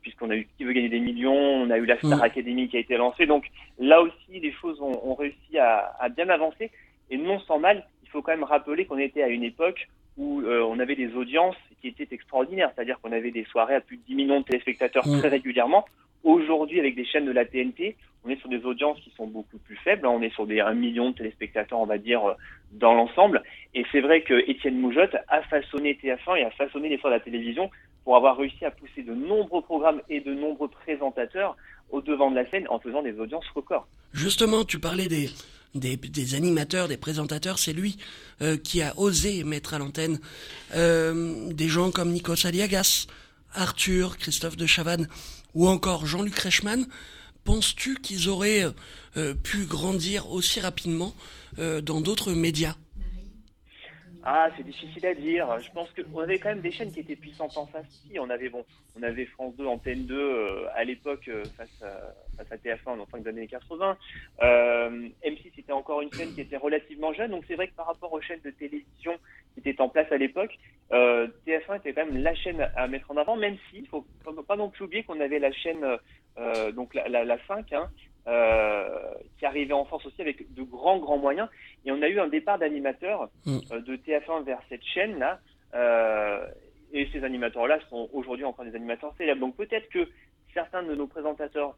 puisqu'on 0.00 0.30
a 0.30 0.36
eu 0.36 0.48
Qui 0.56 0.64
veut 0.64 0.72
gagner 0.72 0.88
des 0.88 1.00
millions, 1.00 1.34
on 1.34 1.68
a 1.68 1.76
eu 1.76 1.84
la 1.84 1.98
Star 1.98 2.18
Mm. 2.18 2.22
Academy 2.22 2.68
qui 2.68 2.78
a 2.78 2.80
été 2.80 2.96
lancée, 2.96 3.26
donc 3.26 3.44
là 3.78 4.00
aussi 4.00 4.40
les 4.40 4.52
choses 4.52 4.80
ont, 4.80 5.00
ont 5.04 5.14
réussi 5.14 5.58
à, 5.58 5.94
à 6.00 6.08
bien 6.08 6.30
avancer, 6.30 6.70
et 7.10 7.18
non 7.18 7.40
sans 7.40 7.58
mal, 7.58 7.86
il 8.02 8.08
faut 8.08 8.22
quand 8.22 8.32
même 8.32 8.44
rappeler 8.44 8.86
qu'on 8.86 8.96
était 8.98 9.22
à 9.22 9.28
une 9.28 9.44
époque 9.44 9.86
où 10.16 10.40
euh, 10.40 10.62
on 10.62 10.78
avait 10.78 10.96
des 10.96 11.14
audiences 11.14 11.56
qui 11.80 11.88
étaient 11.88 12.08
extraordinaires, 12.10 12.70
c'est-à-dire 12.74 12.98
qu'on 13.00 13.12
avait 13.12 13.30
des 13.30 13.44
soirées 13.44 13.74
à 13.74 13.80
plus 13.80 13.96
de 13.96 14.02
10 14.06 14.14
millions 14.14 14.40
de 14.40 14.44
téléspectateurs 14.44 15.06
Mm. 15.06 15.18
très 15.18 15.28
régulièrement. 15.28 15.84
Aujourd'hui, 16.24 16.80
avec 16.80 16.96
des 16.96 17.04
chaînes 17.04 17.26
de 17.26 17.32
la 17.32 17.44
TNT, 17.44 17.96
on 18.24 18.30
est 18.30 18.40
sur 18.40 18.48
des 18.48 18.64
audiences 18.64 18.98
qui 19.00 19.12
sont 19.16 19.26
beaucoup 19.26 19.58
plus 19.58 19.76
faibles. 19.76 20.06
On 20.06 20.20
est 20.22 20.34
sur 20.34 20.46
des 20.46 20.60
1 20.60 20.74
million 20.74 21.10
de 21.10 21.16
téléspectateurs, 21.16 21.78
on 21.78 21.86
va 21.86 21.98
dire, 21.98 22.24
euh, 22.24 22.34
dans 22.72 22.94
l'ensemble. 22.94 23.42
Et 23.74 23.84
c'est 23.92 24.00
vrai 24.00 24.22
que 24.22 24.34
Étienne 24.50 24.78
Moujotte 24.78 25.16
a 25.28 25.42
façonné 25.42 25.94
TF1 25.94 26.36
et 26.36 26.44
a 26.44 26.50
façonné 26.50 26.88
l'essor 26.88 27.10
de 27.10 27.16
la 27.16 27.20
télévision 27.20 27.70
pour 28.04 28.16
avoir 28.16 28.36
réussi 28.36 28.64
à 28.64 28.70
pousser 28.70 29.02
de 29.02 29.14
nombreux 29.14 29.62
programmes 29.62 30.00
et 30.08 30.20
de 30.20 30.32
nombreux 30.32 30.68
présentateurs 30.68 31.56
au 31.90 32.00
devant 32.00 32.30
de 32.30 32.36
la 32.36 32.48
scène 32.50 32.66
en 32.70 32.78
faisant 32.80 33.02
des 33.02 33.18
audiences 33.20 33.48
records. 33.54 33.86
Justement, 34.12 34.64
tu 34.64 34.80
parlais 34.80 35.06
des, 35.06 35.28
des, 35.78 36.34
animateurs, 36.34 36.88
des 36.88 36.96
présentateurs, 36.96 37.58
c'est 37.58 37.72
lui 37.72 37.98
euh, 38.42 38.56
qui 38.56 38.82
a 38.82 38.98
osé 38.98 39.44
mettre 39.44 39.74
à 39.74 39.78
l'antenne 39.78 40.18
euh, 40.74 41.52
des 41.52 41.68
gens 41.68 41.90
comme 41.90 42.12
Nikos 42.12 42.46
Aliagas, 42.46 43.06
Arthur, 43.54 44.18
Christophe 44.18 44.56
de 44.56 44.66
Chavannes 44.66 45.08
ou 45.54 45.68
encore 45.68 46.06
Jean-Luc 46.06 46.38
Reichmann. 46.38 46.86
Penses-tu 47.44 47.96
qu'ils 48.00 48.28
auraient 48.28 48.66
euh, 49.16 49.34
pu 49.34 49.64
grandir 49.66 50.30
aussi 50.30 50.60
rapidement 50.60 51.14
dans 51.56 52.02
d'autres 52.02 52.32
médias? 52.32 52.74
Ah, 54.28 54.48
c'est 54.56 54.64
difficile 54.64 55.06
à 55.06 55.14
dire. 55.14 55.60
Je 55.60 55.70
pense 55.70 55.88
qu'on 55.92 56.18
avait 56.18 56.40
quand 56.40 56.48
même 56.48 56.60
des 56.60 56.72
chaînes 56.72 56.90
qui 56.90 56.98
étaient 56.98 57.14
puissantes 57.14 57.56
en 57.56 57.66
face. 57.66 57.86
Si, 57.88 58.18
on 58.18 58.28
avait 58.28 58.48
bon, 58.48 58.64
on 58.98 59.02
avait 59.04 59.24
France 59.26 59.54
2, 59.54 59.64
Antenne 59.64 60.04
2 60.04 60.18
euh, 60.18 60.66
à 60.74 60.82
l'époque 60.82 61.28
euh, 61.28 61.44
face, 61.56 61.80
à, 61.80 62.12
face 62.36 62.50
à 62.50 62.56
TF1 62.56 62.84
dans 62.86 62.96
les 62.96 63.06
fin 63.06 63.18
des 63.18 63.28
années 63.28 63.46
80. 63.46 63.96
Euh, 64.42 65.08
M6 65.24 65.52
c'était 65.54 65.70
encore 65.70 66.02
une 66.02 66.12
chaîne 66.12 66.34
qui 66.34 66.40
était 66.40 66.56
relativement 66.56 67.12
jeune, 67.12 67.30
donc 67.30 67.44
c'est 67.46 67.54
vrai 67.54 67.68
que 67.68 67.74
par 67.76 67.86
rapport 67.86 68.12
aux 68.12 68.20
chaînes 68.20 68.40
de 68.44 68.50
télévision 68.50 69.16
qui 69.54 69.60
étaient 69.60 69.80
en 69.80 69.88
place 69.88 70.10
à 70.10 70.16
l'époque, 70.16 70.58
euh, 70.90 71.28
TF1 71.46 71.76
était 71.76 71.92
quand 71.92 72.06
même 72.06 72.20
la 72.20 72.34
chaîne 72.34 72.68
à 72.74 72.88
mettre 72.88 73.08
en 73.12 73.16
avant, 73.18 73.36
même 73.36 73.56
si 73.70 73.78
il 73.78 73.86
faut 73.86 74.04
pas 74.48 74.56
non 74.56 74.70
plus 74.70 74.86
oublier 74.86 75.04
qu'on 75.04 75.20
avait 75.20 75.38
la 75.38 75.52
chaîne 75.52 75.98
euh, 76.38 76.72
donc 76.72 76.94
la, 76.94 77.08
la, 77.08 77.24
la 77.24 77.38
5 77.46 77.72
hein, 77.72 77.88
euh, 78.26 78.88
qui 79.38 79.46
arrivait 79.46 79.72
en 79.72 79.84
force 79.84 80.04
aussi 80.06 80.20
avec 80.20 80.52
de 80.54 80.62
grands 80.62 80.98
grands 80.98 81.18
moyens. 81.18 81.48
Et 81.84 81.92
on 81.92 82.02
a 82.02 82.08
eu 82.08 82.18
un 82.20 82.28
départ 82.28 82.58
d'animateurs 82.58 83.28
Mm. 83.44 83.58
euh, 83.72 83.80
de 83.80 83.96
TF1 83.96 84.44
vers 84.44 84.60
cette 84.68 84.84
chaîne 84.84 85.18
là. 85.18 85.38
Euh, 85.74 86.46
et 86.92 87.08
ces 87.12 87.22
animateurs-là 87.24 87.78
sont 87.90 88.08
aujourd'hui 88.12 88.44
encore 88.44 88.64
des 88.64 88.74
animateurs 88.74 89.14
célèbres. 89.18 89.40
Donc 89.40 89.56
peut-être 89.56 89.88
que 89.90 90.08
certains 90.54 90.82
de 90.82 90.94
nos 90.94 91.06
présentateurs 91.06 91.76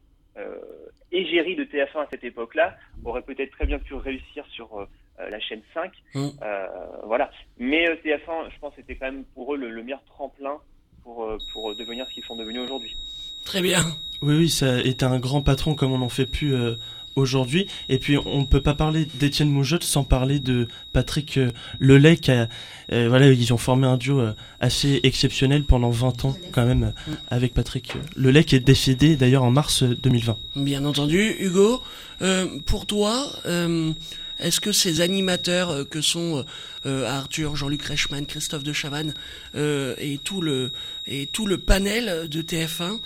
égéries 1.11 1.55
de 1.57 1.65
TF1 1.65 2.03
à 2.03 2.07
cette 2.09 2.23
époque-là 2.23 2.77
auraient 3.03 3.23
peut-être 3.23 3.51
très 3.51 3.65
bien 3.65 3.79
pu 3.79 3.93
réussir 3.95 4.45
sur 4.47 4.77
euh, 4.77 4.85
la 5.29 5.39
chaîne 5.39 5.61
5. 5.73 5.91
Mm. 6.15 6.27
Euh, 6.41 6.67
voilà. 7.03 7.29
Mais 7.57 7.89
euh, 7.89 7.95
TF1, 7.95 8.49
je 8.53 8.59
pense, 8.59 8.73
c'était 8.75 8.95
quand 8.95 9.07
même 9.11 9.25
pour 9.35 9.53
eux 9.53 9.57
le, 9.57 9.69
le 9.69 9.83
meilleur 9.83 10.03
tremplin 10.05 10.57
pour, 11.03 11.29
pour 11.53 11.75
devenir 11.75 12.07
ce 12.07 12.13
qu'ils 12.13 12.23
sont 12.23 12.35
devenus 12.37 12.61
aujourd'hui. 12.61 12.95
Très 13.49 13.63
bien. 13.63 13.83
Oui, 14.21 14.35
oui, 14.35 14.47
ça 14.47 14.79
été 14.79 15.05
un 15.05 15.17
grand 15.17 15.41
patron 15.41 15.73
comme 15.73 15.91
on 15.91 15.97
n'en 15.97 16.09
fait 16.09 16.27
plus 16.27 16.53
euh, 16.53 16.75
aujourd'hui. 17.15 17.65
Et 17.89 17.97
puis, 17.97 18.15
on 18.23 18.41
ne 18.41 18.45
peut 18.45 18.61
pas 18.61 18.75
parler 18.75 19.07
d'Étienne 19.15 19.49
Moujotte 19.49 19.83
sans 19.83 20.03
parler 20.03 20.39
de 20.39 20.67
Patrick 20.93 21.37
euh, 21.39 21.49
Lelay. 21.79 22.17
Qui 22.17 22.29
a, 22.29 22.47
euh, 22.93 23.07
voilà, 23.09 23.31
ils 23.31 23.51
ont 23.51 23.57
formé 23.57 23.87
un 23.87 23.97
duo 23.97 24.19
euh, 24.19 24.33
assez 24.59 24.99
exceptionnel 25.01 25.63
pendant 25.63 25.89
20 25.89 26.25
ans, 26.25 26.37
quand 26.51 26.63
même, 26.63 26.93
avec 27.31 27.55
Patrick 27.55 27.93
Lelay, 28.15 28.43
qui 28.43 28.55
est 28.55 28.59
décédé 28.59 29.15
d'ailleurs 29.15 29.41
en 29.43 29.49
mars 29.49 29.81
euh, 29.81 29.97
2020. 30.03 30.37
Bien 30.57 30.85
entendu, 30.85 31.35
Hugo. 31.39 31.81
Euh, 32.21 32.45
pour 32.67 32.85
toi, 32.85 33.31
euh, 33.47 33.93
est-ce 34.39 34.61
que 34.61 34.71
ces 34.71 35.01
animateurs 35.01 35.89
que 35.89 36.01
sont 36.01 36.45
euh, 36.85 37.05
Arthur, 37.05 37.55
Jean-Luc 37.55 37.83
Reichmann, 37.83 38.25
Christophe 38.25 38.63
de 38.63 38.73
Chavannes 38.73 39.13
euh, 39.55 39.95
et 39.97 40.17
tout 40.17 40.41
le 40.41 40.71
et 41.07 41.27
tout 41.27 41.45
le 41.45 41.57
panel 41.57 42.29
de 42.29 42.41
TF1 42.41 42.99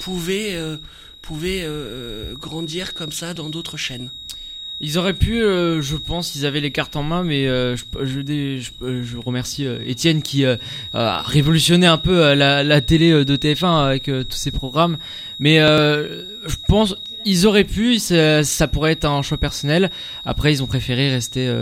pouvaient 0.00 0.54
euh, 0.54 0.76
pouvaient 1.22 1.62
euh, 1.62 2.34
grandir 2.34 2.94
comme 2.94 3.12
ça 3.12 3.34
dans 3.34 3.50
d'autres 3.50 3.76
chaînes 3.76 4.10
Ils 4.80 4.96
auraient 4.98 5.14
pu, 5.14 5.42
euh, 5.42 5.80
je 5.82 5.96
pense, 5.96 6.34
ils 6.34 6.46
avaient 6.46 6.60
les 6.60 6.72
cartes 6.72 6.96
en 6.96 7.02
main, 7.02 7.22
mais 7.22 7.46
euh, 7.46 7.76
je, 7.76 7.84
je, 8.02 8.58
je, 8.58 9.02
je 9.02 9.16
remercie 9.18 9.66
euh, 9.66 9.78
Étienne 9.86 10.22
qui 10.22 10.44
euh, 10.44 10.56
a 10.94 11.22
révolutionné 11.22 11.86
un 11.86 11.98
peu 11.98 12.24
euh, 12.24 12.34
la, 12.34 12.64
la 12.64 12.80
télé 12.80 13.10
euh, 13.12 13.24
de 13.24 13.36
TF1 13.36 13.84
avec 13.84 14.04
tous 14.04 14.36
ces 14.36 14.50
programmes. 14.50 14.96
Mais 15.38 15.58
je 15.58 16.56
pense 16.66 16.96
ils 17.26 17.46
auraient 17.46 17.64
pu, 17.64 17.98
ça, 17.98 18.42
ça 18.44 18.66
pourrait 18.66 18.92
être 18.92 19.04
un 19.04 19.20
choix 19.20 19.36
personnel. 19.36 19.90
Après, 20.24 20.52
ils 20.52 20.62
ont 20.62 20.66
préféré 20.66 21.10
rester 21.10 21.52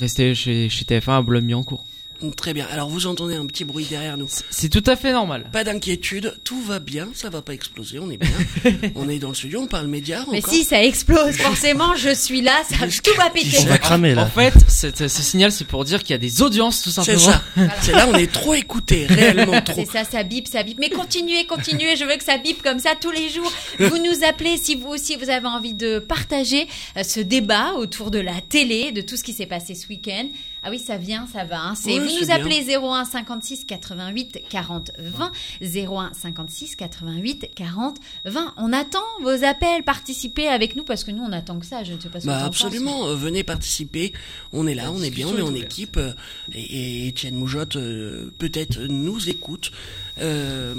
rester 0.00 0.34
chez, 0.34 0.70
chez 0.70 0.84
TF1 0.86 1.18
à 1.18 1.22
Boulogne-Billancourt. 1.22 1.84
Très 2.30 2.54
bien. 2.54 2.66
Alors 2.70 2.88
vous 2.88 3.06
entendez 3.06 3.34
un 3.34 3.46
petit 3.46 3.64
bruit 3.64 3.86
derrière 3.88 4.16
nous. 4.16 4.28
C'est 4.50 4.68
tout 4.68 4.82
à 4.86 4.96
fait 4.96 5.12
normal. 5.12 5.46
Pas 5.52 5.64
d'inquiétude, 5.64 6.34
tout 6.44 6.60
va 6.62 6.78
bien, 6.78 7.08
ça 7.14 7.30
va 7.30 7.42
pas 7.42 7.52
exploser, 7.52 7.98
on 7.98 8.10
est 8.10 8.16
bien. 8.16 8.30
on 8.94 9.08
est 9.08 9.18
dans 9.18 9.28
le 9.28 9.34
studio, 9.34 9.60
on 9.60 9.66
parle 9.66 9.86
médias. 9.88 10.24
Mais 10.30 10.38
encore. 10.38 10.52
si, 10.52 10.64
ça 10.64 10.82
explose, 10.82 11.36
forcément, 11.36 11.94
je 11.96 12.14
suis 12.14 12.40
là, 12.40 12.62
ça, 12.68 12.86
tout 13.02 13.16
va 13.16 13.30
péter. 13.30 13.58
On 13.60 13.66
va 13.66 13.78
cramer 13.78 14.14
là. 14.14 14.24
En 14.24 14.30
fait, 14.30 14.54
ce 14.68 15.08
signal, 15.08 15.52
c'est 15.52 15.66
pour 15.66 15.84
dire 15.84 16.00
qu'il 16.02 16.10
y 16.10 16.14
a 16.14 16.18
des 16.18 16.42
audiences, 16.42 16.82
tout 16.82 16.90
C'est 16.90 17.16
simplement. 17.16 17.32
ça. 17.32 17.42
C'est 17.82 17.92
là, 17.92 18.06
on 18.08 18.14
est 18.14 18.30
trop 18.30 18.54
écouté, 18.54 19.06
réellement 19.06 19.60
trop. 19.62 19.74
C'est 19.84 19.90
ça, 19.90 20.04
ça 20.04 20.22
bip, 20.22 20.46
ça 20.48 20.62
bip. 20.62 20.78
Mais 20.78 20.90
continuez, 20.90 21.44
continuez. 21.46 21.96
Je 21.96 22.04
veux 22.04 22.16
que 22.16 22.24
ça 22.24 22.38
bip 22.38 22.62
comme 22.62 22.78
ça 22.78 22.90
tous 23.00 23.10
les 23.10 23.28
jours. 23.28 23.52
Vous 23.78 23.98
nous 23.98 24.24
appelez 24.26 24.56
si 24.56 24.74
vous 24.74 24.88
aussi 24.88 25.16
vous 25.16 25.30
avez 25.30 25.46
envie 25.46 25.74
de 25.74 25.98
partager 25.98 26.66
euh, 26.96 27.02
ce 27.02 27.20
débat 27.20 27.72
autour 27.74 28.10
de 28.10 28.18
la 28.18 28.40
télé, 28.48 28.92
de 28.92 29.00
tout 29.00 29.16
ce 29.16 29.24
qui 29.24 29.32
s'est 29.32 29.46
passé 29.46 29.74
ce 29.74 29.88
week-end. 29.88 30.26
Ah 30.64 30.70
oui, 30.70 30.78
ça 30.78 30.96
vient, 30.96 31.26
ça 31.26 31.44
va. 31.44 31.60
hein. 31.60 31.74
C'est 31.74 31.98
Ouais, 31.98 31.98
vous 32.06 32.20
nous 32.20 32.26
bien. 32.26 32.36
appelez 32.36 32.76
01 32.76 33.04
56 33.04 33.64
88 33.64 34.42
40 34.48 34.92
20 34.98 35.32
01 35.60 36.12
56 36.14 36.76
88 36.76 37.50
40 37.54 37.96
20. 38.26 38.54
On 38.58 38.72
attend 38.72 39.02
vos 39.22 39.42
appels, 39.44 39.82
participez 39.82 40.46
avec 40.46 40.76
nous 40.76 40.84
parce 40.84 41.02
que 41.02 41.10
nous 41.10 41.22
on 41.24 41.32
attend 41.32 41.58
que 41.58 41.66
ça. 41.66 41.82
Je 41.82 41.94
ne 41.94 42.00
sais 42.00 42.08
pas 42.08 42.20
ce 42.20 42.26
que 42.26 42.30
Bah 42.30 42.38
penses. 42.38 42.46
absolument, 42.46 43.06
euh, 43.08 43.14
venez 43.16 43.42
participer. 43.42 44.12
On 44.52 44.66
est 44.68 44.74
là, 44.74 44.84
La 44.84 44.92
on 44.92 45.02
est 45.02 45.10
bien, 45.10 45.26
on 45.26 45.34
est 45.36 45.40
est 45.40 45.42
en 45.42 45.54
équipe. 45.54 45.96
euh, 45.96 46.12
Et, 46.54 46.60
et 47.04 47.08
Étienne 47.08 47.34
Moujotte 47.34 47.74
euh, 47.76 48.32
peut-être 48.38 48.78
nous 48.82 49.28
écoute. 49.28 49.72
Euh, 50.20 50.74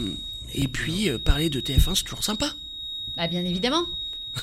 et 0.53 0.67
puis 0.69 1.09
euh, 1.09 1.17
parler 1.17 1.49
de 1.49 1.59
TF1, 1.59 1.95
c'est 1.95 2.03
toujours 2.03 2.23
sympa. 2.23 2.53
Bah 3.17 3.27
bien 3.27 3.43
évidemment. 3.43 3.83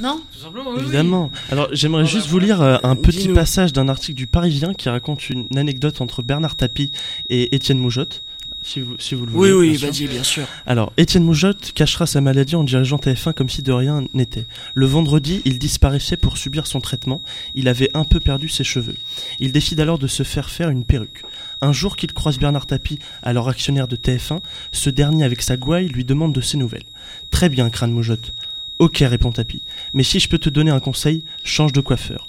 Non 0.01 0.21
Tout 0.33 0.39
simplement, 0.41 0.71
oui, 0.71 0.77
oui. 0.79 0.83
Évidemment. 0.85 1.31
Alors 1.51 1.69
j'aimerais 1.73 2.05
Oh, 2.05 2.07
juste 2.07 2.27
bah, 2.27 2.31
vous 2.33 2.39
lire 2.39 2.61
euh, 2.63 2.77
un 2.85 2.95
petit 2.97 3.29
passage 3.29 3.73
d'un 3.73 3.89
article 3.89 4.17
du 4.17 4.27
Parisien 4.27 4.73
qui 4.75 4.89
raconte 4.89 5.29
une 5.31 5.47
anecdote 5.59 6.01
entre 6.01 6.23
Bernard 6.23 6.55
Tapie 6.57 6.93
et 7.29 7.55
Étienne 7.57 7.79
Moujotte. 7.79 8.23
Si 8.63 8.81
vous, 8.81 8.95
si 8.99 9.15
vous 9.15 9.25
le 9.25 9.33
Oui, 9.33 9.51
voulez. 9.51 9.53
oui, 9.53 9.69
bien 9.71 9.79
sûr. 9.79 9.89
vas-y, 9.91 10.07
bien 10.09 10.23
sûr. 10.23 10.45
Alors, 10.67 10.93
Étienne 10.99 11.25
Moujotte 11.25 11.73
cachera 11.75 12.07
sa 12.07 12.21
maladie 12.21 12.57
en 12.57 12.63
dirigeant 12.63 12.99
TF1 12.99 13.33
comme 13.33 13.49
si 13.49 13.63
de 13.63 13.73
rien 13.73 14.05
n'était. 14.13 14.45
Le 14.75 14.85
vendredi, 14.85 15.41
il 15.47 15.59
disparaissait 15.59 16.19
pour 16.19 16.37
subir 16.37 16.67
son 16.67 16.81
traitement. 16.83 17.23
Il 17.55 17.69
avait 17.69 17.89
un 17.95 18.05
peu 18.05 18.21
perdu 18.21 18.51
ses 18.51 18.63
cheveux. 18.65 18.97
Il 19.39 19.51
décide 19.53 19.81
alors 19.81 19.99
de 19.99 20.07
se 20.07 20.23
faire 20.25 20.51
faire 20.51 20.69
une 20.69 20.85
perruque. 20.85 21.23
Un 21.63 21.73
jour 21.73 21.97
qu'il 21.97 22.13
croise 22.13 22.39
Bernard 22.39 22.67
Tapie, 22.67 22.99
alors 23.23 23.49
actionnaire 23.49 23.89
de 23.89 23.97
TF1, 23.97 24.41
ce 24.73 24.91
dernier 24.91 25.25
avec 25.25 25.41
sa 25.41 25.57
gouaille 25.57 25.89
lui 25.89 26.05
demande 26.05 26.35
de 26.35 26.41
ses 26.43 26.59
nouvelles. 26.59 26.85
Très 27.31 27.49
bien, 27.49 27.71
crâne 27.71 27.93
Moujotte. 27.93 28.33
Ok, 28.81 28.97
répond 29.03 29.31
Tapie. 29.31 29.63
Mais 29.93 30.03
si 30.03 30.19
je 30.21 30.29
peux 30.29 30.39
te 30.39 30.49
donner 30.49 30.71
un 30.71 30.81
conseil, 30.81 31.23
change 31.45 31.73
de 31.73 31.83
coiffeur. 31.83 32.29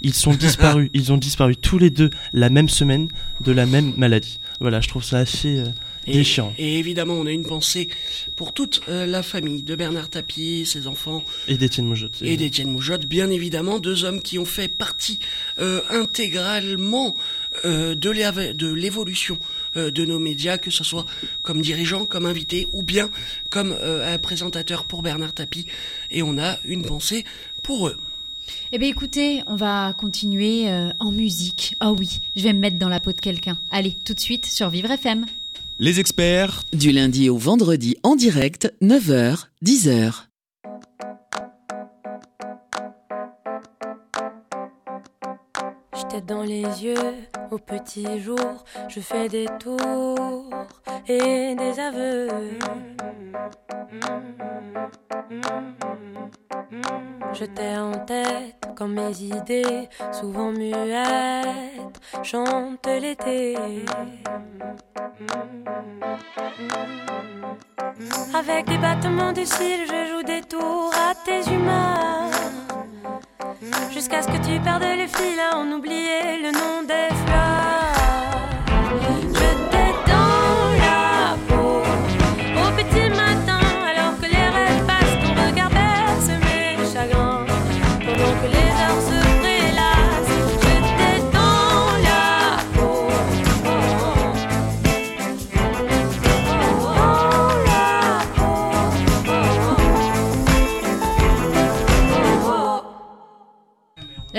Ils 0.00 0.14
sont 0.14 0.32
disparus, 0.46 0.88
ils 0.94 1.12
ont 1.12 1.18
disparu 1.18 1.56
tous 1.56 1.76
les 1.78 1.90
deux 1.90 2.08
la 2.32 2.48
même 2.48 2.70
semaine 2.70 3.08
de 3.42 3.52
la 3.52 3.66
même 3.66 3.92
maladie. 3.98 4.40
Voilà, 4.60 4.80
je 4.80 4.88
trouve 4.88 5.04
ça 5.04 5.18
assez 5.18 5.58
euh, 5.58 5.66
Et, 6.06 6.12
déchirant. 6.14 6.54
et 6.56 6.78
évidemment, 6.78 7.12
on 7.14 7.26
a 7.26 7.30
une 7.30 7.44
pensée 7.44 7.88
pour 8.34 8.54
toute 8.54 8.80
euh, 8.88 9.04
la 9.04 9.22
famille 9.22 9.62
de 9.62 9.74
Bernard 9.76 10.08
Tapie, 10.08 10.64
ses 10.64 10.86
enfants 10.86 11.22
Et 11.48 11.58
d'Étienne 11.58 11.84
Moujotte. 11.84 12.22
et 12.22 12.38
d'Étienne 12.38 12.70
Moujotte, 12.70 13.04
bien 13.04 13.28
évidemment, 13.30 13.78
deux 13.78 14.04
hommes 14.04 14.22
qui 14.22 14.38
ont 14.38 14.46
fait 14.46 14.68
partie 14.68 15.18
euh, 15.58 15.82
intégralement 15.90 17.14
euh, 17.66 17.94
de 17.94 18.72
l'évolution 18.72 19.38
de 19.74 20.04
nos 20.04 20.18
médias, 20.18 20.58
que 20.58 20.70
ce 20.70 20.84
soit 20.84 21.06
comme 21.42 21.60
dirigeant, 21.60 22.06
comme 22.06 22.26
invité, 22.26 22.68
ou 22.72 22.82
bien 22.82 23.10
comme 23.50 23.74
euh, 23.80 24.14
un 24.14 24.18
présentateur 24.18 24.84
pour 24.84 25.02
Bernard 25.02 25.32
Tapie. 25.32 25.66
Et 26.10 26.22
on 26.22 26.38
a 26.38 26.56
une 26.64 26.82
pensée 26.82 27.24
pour 27.62 27.88
eux. 27.88 27.96
Eh 28.72 28.78
bien 28.78 28.88
écoutez, 28.88 29.42
on 29.46 29.56
va 29.56 29.94
continuer 29.96 30.68
euh, 30.68 30.90
en 30.98 31.12
musique. 31.12 31.76
Ah 31.80 31.92
oui, 31.92 32.20
je 32.36 32.42
vais 32.42 32.52
me 32.52 32.58
mettre 32.58 32.78
dans 32.78 32.88
la 32.88 33.00
peau 33.00 33.12
de 33.12 33.20
quelqu'un. 33.20 33.58
Allez, 33.70 33.96
tout 34.04 34.14
de 34.14 34.20
suite 34.20 34.46
sur 34.46 34.70
Vivre 34.70 34.90
FM. 34.90 35.26
Les 35.78 35.98
experts, 35.98 36.64
Du 36.72 36.92
lundi 36.92 37.30
au 37.30 37.38
vendredi 37.38 37.96
en 38.02 38.14
direct, 38.14 38.72
9h, 38.82 39.46
10h. 39.64 40.29
Tête 46.10 46.26
dans 46.26 46.42
les 46.42 46.64
yeux 46.84 47.14
au 47.52 47.58
petit 47.58 48.20
jour, 48.20 48.64
je 48.88 49.00
fais 49.00 49.28
des 49.28 49.46
tours 49.60 50.50
et 51.06 51.54
des 51.54 51.78
aveux. 51.78 52.28
Je 57.32 57.44
t'ai 57.44 57.76
en 57.76 57.92
tête 58.04 58.68
quand 58.76 58.88
mes 58.88 59.22
idées, 59.22 59.88
souvent 60.10 60.50
muettes, 60.50 62.00
chantent 62.24 62.86
l'été. 62.86 63.56
Avec 68.34 68.66
des 68.66 68.78
battements 68.78 69.32
de 69.32 69.44
cils, 69.44 69.86
je 69.86 70.10
joue 70.10 70.22
des 70.24 70.42
tours 70.42 70.92
à 70.94 71.14
tes 71.24 71.48
humeurs. 71.52 71.99
Jusqu'à 74.10 74.22
ce 74.22 74.38
que 74.38 74.44
tu 74.44 74.58
perdes 74.58 74.82
les 74.82 75.06
fils, 75.06 75.38
à 75.38 75.56
en 75.56 75.70
oublier 75.70 76.42
le 76.42 76.50
nom 76.50 76.82
des 76.82 77.14
fleurs. 77.26 77.49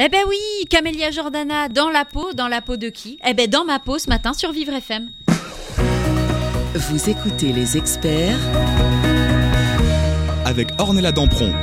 Eh 0.03 0.09
ben 0.09 0.21
oui, 0.27 0.65
Camélia 0.67 1.11
Jordana 1.11 1.69
dans 1.69 1.89
la 1.89 2.05
peau, 2.05 2.33
dans 2.33 2.47
la 2.47 2.59
peau 2.61 2.75
de 2.75 2.89
qui 2.89 3.19
Eh 3.23 3.35
ben 3.35 3.47
dans 3.47 3.65
ma 3.65 3.77
peau 3.77 3.99
ce 3.99 4.09
matin 4.09 4.33
sur 4.33 4.51
Vivre 4.51 4.73
FM. 4.73 5.11
Vous 6.73 7.07
écoutez 7.07 7.53
les 7.53 7.77
experts 7.77 8.39
avec 10.43 10.69
Ornella 10.79 11.11
Dampron. 11.11 11.53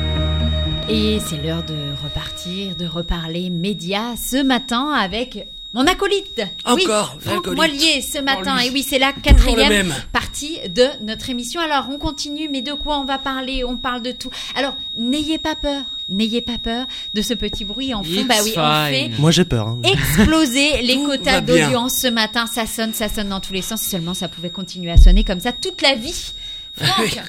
Et 0.88 1.18
c'est 1.18 1.38
l'heure 1.38 1.64
de 1.64 1.74
repartir, 2.04 2.76
de 2.76 2.86
reparler 2.86 3.50
médias 3.50 4.14
ce 4.14 4.40
matin 4.40 4.92
avec 4.92 5.48
mon 5.74 5.86
acolyte. 5.86 6.42
Encore, 6.64 7.16
oui, 7.16 7.22
Franck. 7.22 7.46
Moilier 7.48 8.00
ce 8.00 8.18
matin. 8.18 8.56
lui. 8.58 8.66
Et 8.66 8.70
oui, 8.70 8.82
c'est 8.88 8.98
la 8.98 9.12
quatrième 9.12 9.94
partie 10.12 10.58
de 10.70 10.84
notre 11.02 11.28
émission. 11.30 11.60
Alors, 11.60 11.88
on 11.90 11.98
continue, 11.98 12.48
mais 12.48 12.62
de 12.62 12.72
quoi 12.72 12.98
on 13.00 13.04
va 13.04 13.18
parler? 13.18 13.64
On 13.64 13.76
parle 13.76 14.02
de 14.02 14.12
tout. 14.12 14.30
Alors, 14.56 14.76
n'ayez 14.96 15.38
pas 15.38 15.54
peur. 15.54 15.82
N'ayez 16.08 16.40
pas 16.40 16.56
peur 16.56 16.86
de 17.12 17.20
ce 17.20 17.34
petit 17.34 17.66
bruit 17.66 17.92
en 17.92 18.02
fond. 18.02 18.10
It's 18.10 18.26
bah 18.26 18.36
oui, 18.42 18.54
on 18.56 18.86
fait 18.86 19.02
fine. 19.08 19.14
Moi 19.18 19.30
j'ai 19.30 19.44
peur. 19.44 19.68
hein. 19.68 19.78
exploser 19.84 20.80
les 20.80 21.02
quotas 21.04 21.42
d'audience 21.42 21.94
ce 21.96 22.06
matin. 22.06 22.46
Ça 22.46 22.64
sonne, 22.64 22.94
ça 22.94 23.10
sonne 23.10 23.28
dans 23.28 23.40
tous 23.40 23.52
les 23.52 23.60
sens. 23.60 23.82
Si 23.82 23.90
seulement 23.90 24.14
ça 24.14 24.26
pouvait 24.28 24.48
continuer 24.48 24.90
à 24.90 24.96
sonner 24.96 25.22
comme 25.22 25.40
ça 25.40 25.52
toute 25.52 25.82
la 25.82 25.94
vie. 25.96 26.32
Franck, 26.72 27.20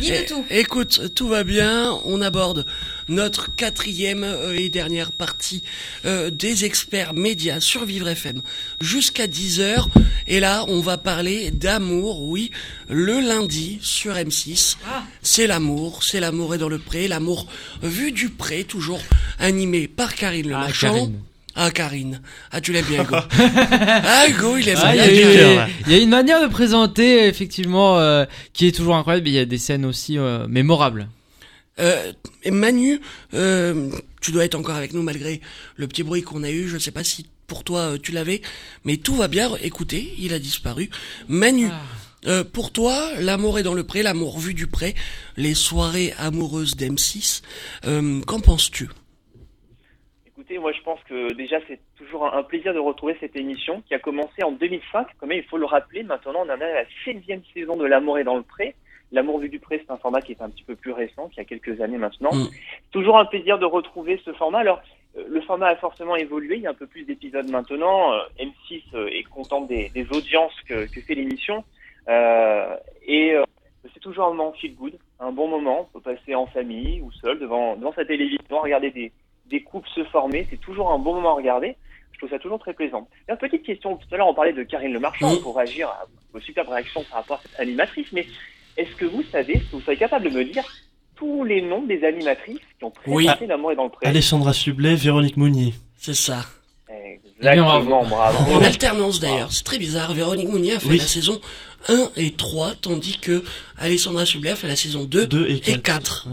dis-nous 0.00 0.16
Eh, 0.20 0.24
tout. 0.26 0.44
Écoute, 0.50 1.14
tout 1.14 1.28
va 1.28 1.44
bien. 1.44 1.98
On 2.04 2.20
aborde 2.20 2.66
notre 3.08 3.54
quatrième 3.54 4.24
euh, 4.24 4.56
et 4.56 4.68
dernière 4.68 5.12
partie 5.12 5.62
euh, 6.04 6.30
des 6.30 6.64
experts 6.64 7.14
médias 7.14 7.60
sur 7.60 7.84
Vivre 7.84 8.08
FM 8.08 8.42
jusqu'à 8.80 9.26
10h. 9.26 9.86
Et 10.26 10.40
là, 10.40 10.64
on 10.68 10.80
va 10.80 10.96
parler 10.98 11.50
d'amour, 11.50 12.22
oui, 12.22 12.50
le 12.88 13.20
lundi 13.20 13.78
sur 13.82 14.14
M6. 14.14 14.76
C'est 15.22 15.46
l'amour, 15.46 16.02
c'est 16.02 16.20
l'amour 16.20 16.54
est 16.54 16.58
dans 16.58 16.68
le 16.68 16.78
pré, 16.78 17.08
l'amour 17.08 17.46
vu 17.82 18.12
du 18.12 18.28
pré, 18.30 18.64
toujours 18.64 19.00
animé 19.38 19.88
par 19.88 20.14
Karine 20.14 20.48
Le 20.48 20.54
Ah. 20.56 20.68
Karine. 20.78 21.20
Ah, 21.56 21.70
Karine. 21.70 22.20
Ah, 22.50 22.60
tu 22.60 22.72
l'aimes 22.72 22.84
bien, 22.86 23.04
Hugo. 23.04 23.16
ah, 23.38 24.26
Hugo, 24.28 24.56
il 24.56 24.68
aime 24.68 24.78
Ah, 24.82 24.94
il 24.96 25.02
y, 25.02 25.04
bien. 25.04 25.04
a 25.04 25.08
du 25.08 25.14
eu- 25.32 25.36
cœur, 25.36 25.66
ouais. 25.66 25.72
il 25.86 25.92
y 25.92 25.94
a 25.94 25.98
une 25.98 26.08
manière 26.10 26.42
de 26.42 26.48
présenter 26.48 27.26
effectivement 27.26 27.98
euh, 27.98 28.24
qui 28.52 28.66
est 28.66 28.72
toujours 28.72 28.96
incroyable. 28.96 29.28
Il 29.28 29.34
y 29.34 29.38
a 29.38 29.44
des 29.44 29.58
scènes 29.58 29.84
aussi 29.84 30.18
euh, 30.18 30.46
mémorables. 30.48 31.08
Euh, 31.80 32.12
et 32.44 32.50
Manu, 32.50 33.00
euh, 33.34 33.90
tu 34.20 34.30
dois 34.32 34.44
être 34.44 34.54
encore 34.54 34.76
avec 34.76 34.92
nous 34.92 35.02
malgré 35.02 35.40
le 35.76 35.86
petit 35.88 36.02
bruit 36.02 36.22
qu'on 36.22 36.42
a 36.44 36.50
eu. 36.50 36.68
Je 36.68 36.74
ne 36.74 36.78
sais 36.80 36.90
pas 36.92 37.04
si 37.04 37.26
pour 37.46 37.62
toi 37.64 37.80
euh, 37.80 37.98
tu 38.02 38.12
l'avais, 38.12 38.42
mais 38.84 38.96
tout 38.96 39.14
va 39.14 39.28
bien. 39.28 39.50
Écoutez, 39.62 40.14
il 40.18 40.34
a 40.34 40.38
disparu. 40.38 40.88
Manu, 41.28 41.68
euh, 42.26 42.42
pour 42.42 42.72
toi, 42.72 43.10
l'amour 43.20 43.58
est 43.58 43.62
dans 43.64 43.74
le 43.74 43.84
pré, 43.84 44.02
l'amour 44.02 44.38
vu 44.40 44.54
du 44.54 44.66
pré, 44.66 44.94
les 45.36 45.54
soirées 45.54 46.14
amoureuses 46.18 46.74
d'M6. 46.76 47.42
Euh, 47.86 48.20
Qu'en 48.22 48.40
penses-tu? 48.40 48.88
Écoutez, 50.54 50.62
moi 50.62 50.72
je 50.72 50.82
pense 50.82 51.00
que 51.08 51.32
déjà 51.32 51.58
c'est 51.66 51.80
toujours 51.96 52.32
un 52.32 52.42
plaisir 52.44 52.72
de 52.72 52.78
retrouver 52.78 53.16
cette 53.18 53.34
émission 53.34 53.82
qui 53.88 53.94
a 53.94 53.98
commencé 53.98 54.44
en 54.44 54.52
2005. 54.52 55.08
Quand 55.18 55.26
même, 55.26 55.38
il 55.38 55.44
faut 55.44 55.58
le 55.58 55.64
rappeler. 55.64 56.04
Maintenant, 56.04 56.44
on 56.46 56.48
en 56.48 56.60
est 56.60 56.62
à 56.62 56.82
la 56.82 56.84
septième 57.04 57.42
saison 57.52 57.76
de 57.76 57.84
L'amour 57.84 58.20
est 58.20 58.24
dans 58.24 58.36
le 58.36 58.42
pré. 58.42 58.76
L'amour 59.10 59.40
vu 59.40 59.48
du 59.48 59.58
pré, 59.58 59.82
c'est 59.84 59.92
un 59.92 59.96
format 59.96 60.20
qui 60.20 60.30
est 60.30 60.40
un 60.40 60.50
petit 60.50 60.62
peu 60.62 60.76
plus 60.76 60.92
récent, 60.92 61.28
qui 61.28 61.40
a 61.40 61.44
quelques 61.44 61.80
années 61.80 61.98
maintenant. 61.98 62.32
Mm. 62.32 62.46
Toujours 62.92 63.18
un 63.18 63.24
plaisir 63.24 63.58
de 63.58 63.64
retrouver 63.64 64.20
ce 64.24 64.32
format. 64.32 64.60
Alors, 64.60 64.80
euh, 65.16 65.24
le 65.28 65.40
format 65.40 65.66
a 65.66 65.76
forcément 65.76 66.14
évolué. 66.14 66.56
Il 66.56 66.62
y 66.62 66.66
a 66.68 66.70
un 66.70 66.74
peu 66.74 66.86
plus 66.86 67.02
d'épisodes 67.02 67.50
maintenant. 67.50 68.12
Euh, 68.12 68.20
M6 68.38 68.82
euh, 68.94 69.08
est 69.08 69.24
content 69.24 69.62
des, 69.62 69.88
des 69.88 70.06
audiences 70.12 70.54
que, 70.68 70.86
que 70.86 71.00
fait 71.00 71.16
l'émission. 71.16 71.64
Euh, 72.08 72.76
et 73.04 73.34
c'est 73.92 74.00
toujours 74.00 74.26
un 74.26 74.34
moment 74.34 74.52
feel 74.52 74.76
good, 74.76 74.96
un 75.18 75.32
bon 75.32 75.48
moment. 75.48 75.88
On 75.92 75.98
peut 75.98 76.14
passer 76.14 76.36
en 76.36 76.46
famille 76.46 77.00
ou 77.00 77.10
seul 77.10 77.40
devant, 77.40 77.74
devant 77.74 77.92
sa 77.92 78.04
télévision, 78.04 78.60
regarder 78.60 78.90
des, 78.90 79.12
des 79.50 79.62
couples 79.62 79.88
se 79.94 80.04
former. 80.04 80.46
C'est 80.50 80.60
toujours 80.60 80.90
un 80.92 80.98
bon 80.98 81.14
moment 81.14 81.30
à 81.32 81.34
regarder. 81.34 81.76
Je 82.12 82.18
trouve 82.18 82.30
ça 82.30 82.38
toujours 82.38 82.58
très 82.58 82.72
plaisant. 82.74 83.08
Une 83.28 83.36
petite 83.36 83.64
question. 83.64 83.96
Tout 83.96 84.06
à 84.14 84.16
l'heure, 84.16 84.28
on 84.28 84.34
parlait 84.34 84.52
de 84.52 84.62
Karine 84.62 84.92
Le 84.92 85.00
Marchand 85.00 85.32
Oui. 85.32 85.40
pour 85.42 85.56
réagir 85.56 85.88
à 85.88 86.04
vos 86.32 86.40
superbes 86.40 86.68
réactions 86.68 87.02
par 87.10 87.18
rapport 87.20 87.38
à 87.38 87.40
cette 87.42 87.60
animatrice. 87.60 88.06
Mais 88.12 88.26
est-ce 88.76 88.94
que 88.96 89.04
vous 89.04 89.22
savez, 89.32 89.54
est-ce 89.54 89.64
que 89.64 89.76
vous 89.76 89.82
serez 89.82 89.96
capable 89.96 90.30
de 90.30 90.36
me 90.36 90.44
dire 90.44 90.64
tous 91.16 91.44
les 91.44 91.60
noms 91.62 91.82
des 91.82 92.04
animatrices 92.04 92.58
qui 92.78 92.84
ont 92.84 92.92
Oui. 93.06 93.24
présenté 93.24 93.46
L'amour 93.46 93.72
est 93.72 93.76
dans 93.76 93.84
le 93.84 93.90
pré? 93.90 94.06
Alessandra 94.06 94.52
Sublet, 94.52 94.94
Véronique 94.94 95.36
Mounier. 95.36 95.74
C'est 95.96 96.14
ça. 96.14 96.44
Exactement, 97.40 98.04
bravo. 98.04 98.52
En 98.54 98.62
alternance 98.62 99.20
d'ailleurs. 99.20 99.52
C'est 99.52 99.64
très 99.64 99.78
bizarre. 99.78 100.14
Véronique 100.14 100.48
Mounier 100.48 100.74
a 100.74 100.80
fait 100.80 100.88
Oui. 100.88 100.98
la 100.98 101.04
saison 101.04 101.40
1 101.88 102.10
et 102.16 102.30
3, 102.32 102.74
tandis 102.80 103.18
que 103.18 103.42
Alessandra 103.76 104.24
Sublet 104.24 104.50
a 104.50 104.56
fait 104.56 104.68
la 104.68 104.76
saison 104.76 105.04
2, 105.04 105.26
2 105.26 105.48
et 105.50 105.60
4. 105.60 105.68
et 105.78 105.82
4. 105.82 106.28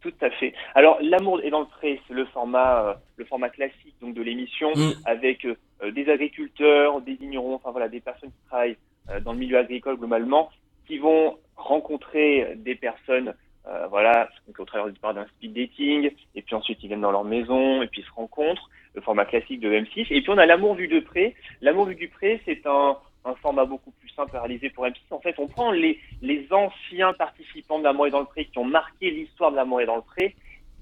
Tout 0.00 0.12
à 0.22 0.30
fait. 0.30 0.54
Alors, 0.76 0.98
l'amour 1.00 1.40
est 1.42 1.48
dans 1.48 1.60
le 1.60 1.66
pré, 1.66 1.98
c'est 2.06 2.12
le 2.12 2.26
format, 2.26 2.82
euh, 2.82 2.94
le 3.16 3.24
format 3.24 3.48
classique 3.48 3.94
donc 4.02 4.12
de 4.12 4.20
l'émission, 4.20 4.72
Mm. 4.76 4.92
avec 5.06 5.46
euh, 5.46 5.56
des 5.90 6.06
agriculteurs, 6.10 7.00
des 7.00 7.14
vignerons, 7.14 7.54
enfin 7.54 7.70
voilà, 7.70 7.88
des 7.88 8.00
personnes 8.00 8.28
qui 8.28 8.46
travaillent 8.46 8.76
euh, 9.08 9.18
dans 9.20 9.32
le 9.32 9.38
milieu 9.38 9.56
agricole 9.56 9.96
globalement, 9.96 10.50
qui 10.86 10.98
vont 10.98 11.38
rencontrer 11.56 12.52
des 12.56 12.74
personnes, 12.74 13.32
euh, 13.66 13.86
voilà, 13.86 14.28
donc 14.46 14.60
au 14.60 14.66
travers 14.66 14.92
du 14.92 15.00
d'un 15.00 15.26
speed 15.36 15.54
dating, 15.54 16.10
et 16.34 16.42
puis 16.42 16.54
ensuite 16.54 16.82
ils 16.82 16.88
viennent 16.88 17.00
dans 17.00 17.10
leur 17.10 17.24
maison, 17.24 17.80
et 17.80 17.86
puis 17.86 18.02
ils 18.02 18.06
se 18.06 18.12
rencontrent, 18.12 18.68
le 18.94 19.00
format 19.00 19.24
classique 19.24 19.60
de 19.60 19.70
M6. 19.70 20.06
Et 20.10 20.20
puis 20.20 20.30
on 20.30 20.36
a 20.36 20.44
l'amour 20.44 20.74
vu 20.74 20.88
de 20.88 21.00
près. 21.00 21.34
L'amour 21.62 21.86
vu 21.86 21.94
du 21.94 22.08
près, 22.08 22.40
c'est 22.44 22.66
un, 22.66 22.98
un 23.24 23.34
format 23.36 23.64
beaucoup 23.64 23.92
plus 23.92 24.10
simple 24.10 24.36
à 24.36 24.40
réaliser 24.40 24.68
pour 24.68 24.84
M6. 24.84 24.96
En 25.10 25.20
fait, 25.20 25.36
on 25.38 25.48
prend 25.48 25.70
les, 25.70 25.98
les 26.20 26.46
anciens 26.50 27.14
participants 27.14 27.78
de 27.78 27.84
l'amour 27.84 28.06
est 28.06 28.10
dans 28.10 28.20
le 28.20 28.26
pré 28.26 28.44
qui 28.44 28.58
ont 28.58 28.64
marqué 28.64 29.10
l'histoire 29.10 29.50
de 29.50 29.56
l'amour 29.56 29.80
est 29.80 29.86
dans 29.86 29.96
le 29.96 30.02
pré, 30.02 30.34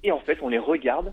et 0.05 0.13
en 0.13 0.21
fait, 0.21 0.39
on 0.43 0.49
les 0.49 0.59
regarde. 0.59 1.13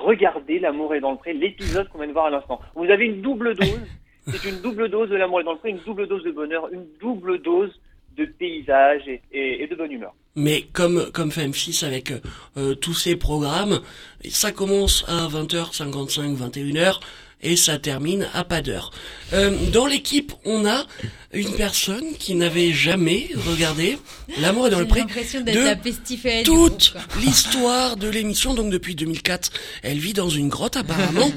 Regardez 0.00 0.58
l'amour 0.58 0.94
est 0.94 1.00
dans 1.00 1.10
le 1.10 1.18
pré, 1.18 1.32
l'épisode 1.32 1.88
qu'on 1.88 1.98
vient 1.98 2.06
de 2.06 2.12
voir 2.12 2.26
à 2.26 2.30
l'instant. 2.30 2.60
Vous 2.74 2.84
avez 2.84 3.06
une 3.06 3.20
double 3.20 3.54
dose. 3.56 3.80
C'est 4.28 4.48
une 4.48 4.60
double 4.60 4.88
dose 4.88 5.08
de 5.10 5.16
l'amour 5.16 5.40
est 5.40 5.44
dans 5.44 5.52
le 5.52 5.58
pré, 5.58 5.70
une 5.70 5.80
double 5.84 6.08
dose 6.08 6.24
de 6.24 6.30
bonheur, 6.30 6.68
une 6.72 6.86
double 7.00 7.40
dose 7.42 7.70
de 8.16 8.24
paysage 8.24 9.02
et, 9.32 9.66
de 9.66 9.74
bonne 9.74 9.92
humeur. 9.92 10.14
Mais 10.34 10.62
comme 10.72 11.10
comme 11.12 11.30
fait 11.30 11.46
M6 11.46 11.84
avec 11.84 12.12
euh, 12.56 12.74
tous 12.74 12.94
ces 12.94 13.16
programmes, 13.16 13.80
ça 14.28 14.52
commence 14.52 15.04
à 15.08 15.28
20h55, 15.28 16.36
21h 16.36 17.00
et 17.46 17.56
ça 17.56 17.78
termine 17.78 18.28
à 18.34 18.42
pas 18.42 18.60
d'heure. 18.60 18.90
Euh, 19.32 19.56
dans 19.70 19.86
l'équipe, 19.86 20.32
on 20.44 20.66
a 20.66 20.84
une 21.32 21.52
personne 21.52 22.04
qui 22.18 22.34
n'avait 22.34 22.72
jamais 22.72 23.28
regardé 23.36 23.98
L'amour 24.40 24.66
est 24.66 24.70
dans 24.70 24.80
le 24.80 24.86
pré 24.86 25.02
de 25.02 26.42
toute 26.42 26.94
l'histoire 27.20 27.96
de 27.96 28.08
l'émission. 28.08 28.54
Donc 28.54 28.70
depuis 28.70 28.94
2004, 28.94 29.50
elle 29.82 29.98
vit 29.98 30.12
dans 30.12 30.28
une 30.28 30.48
grotte 30.48 30.76
apparemment. 30.76 31.30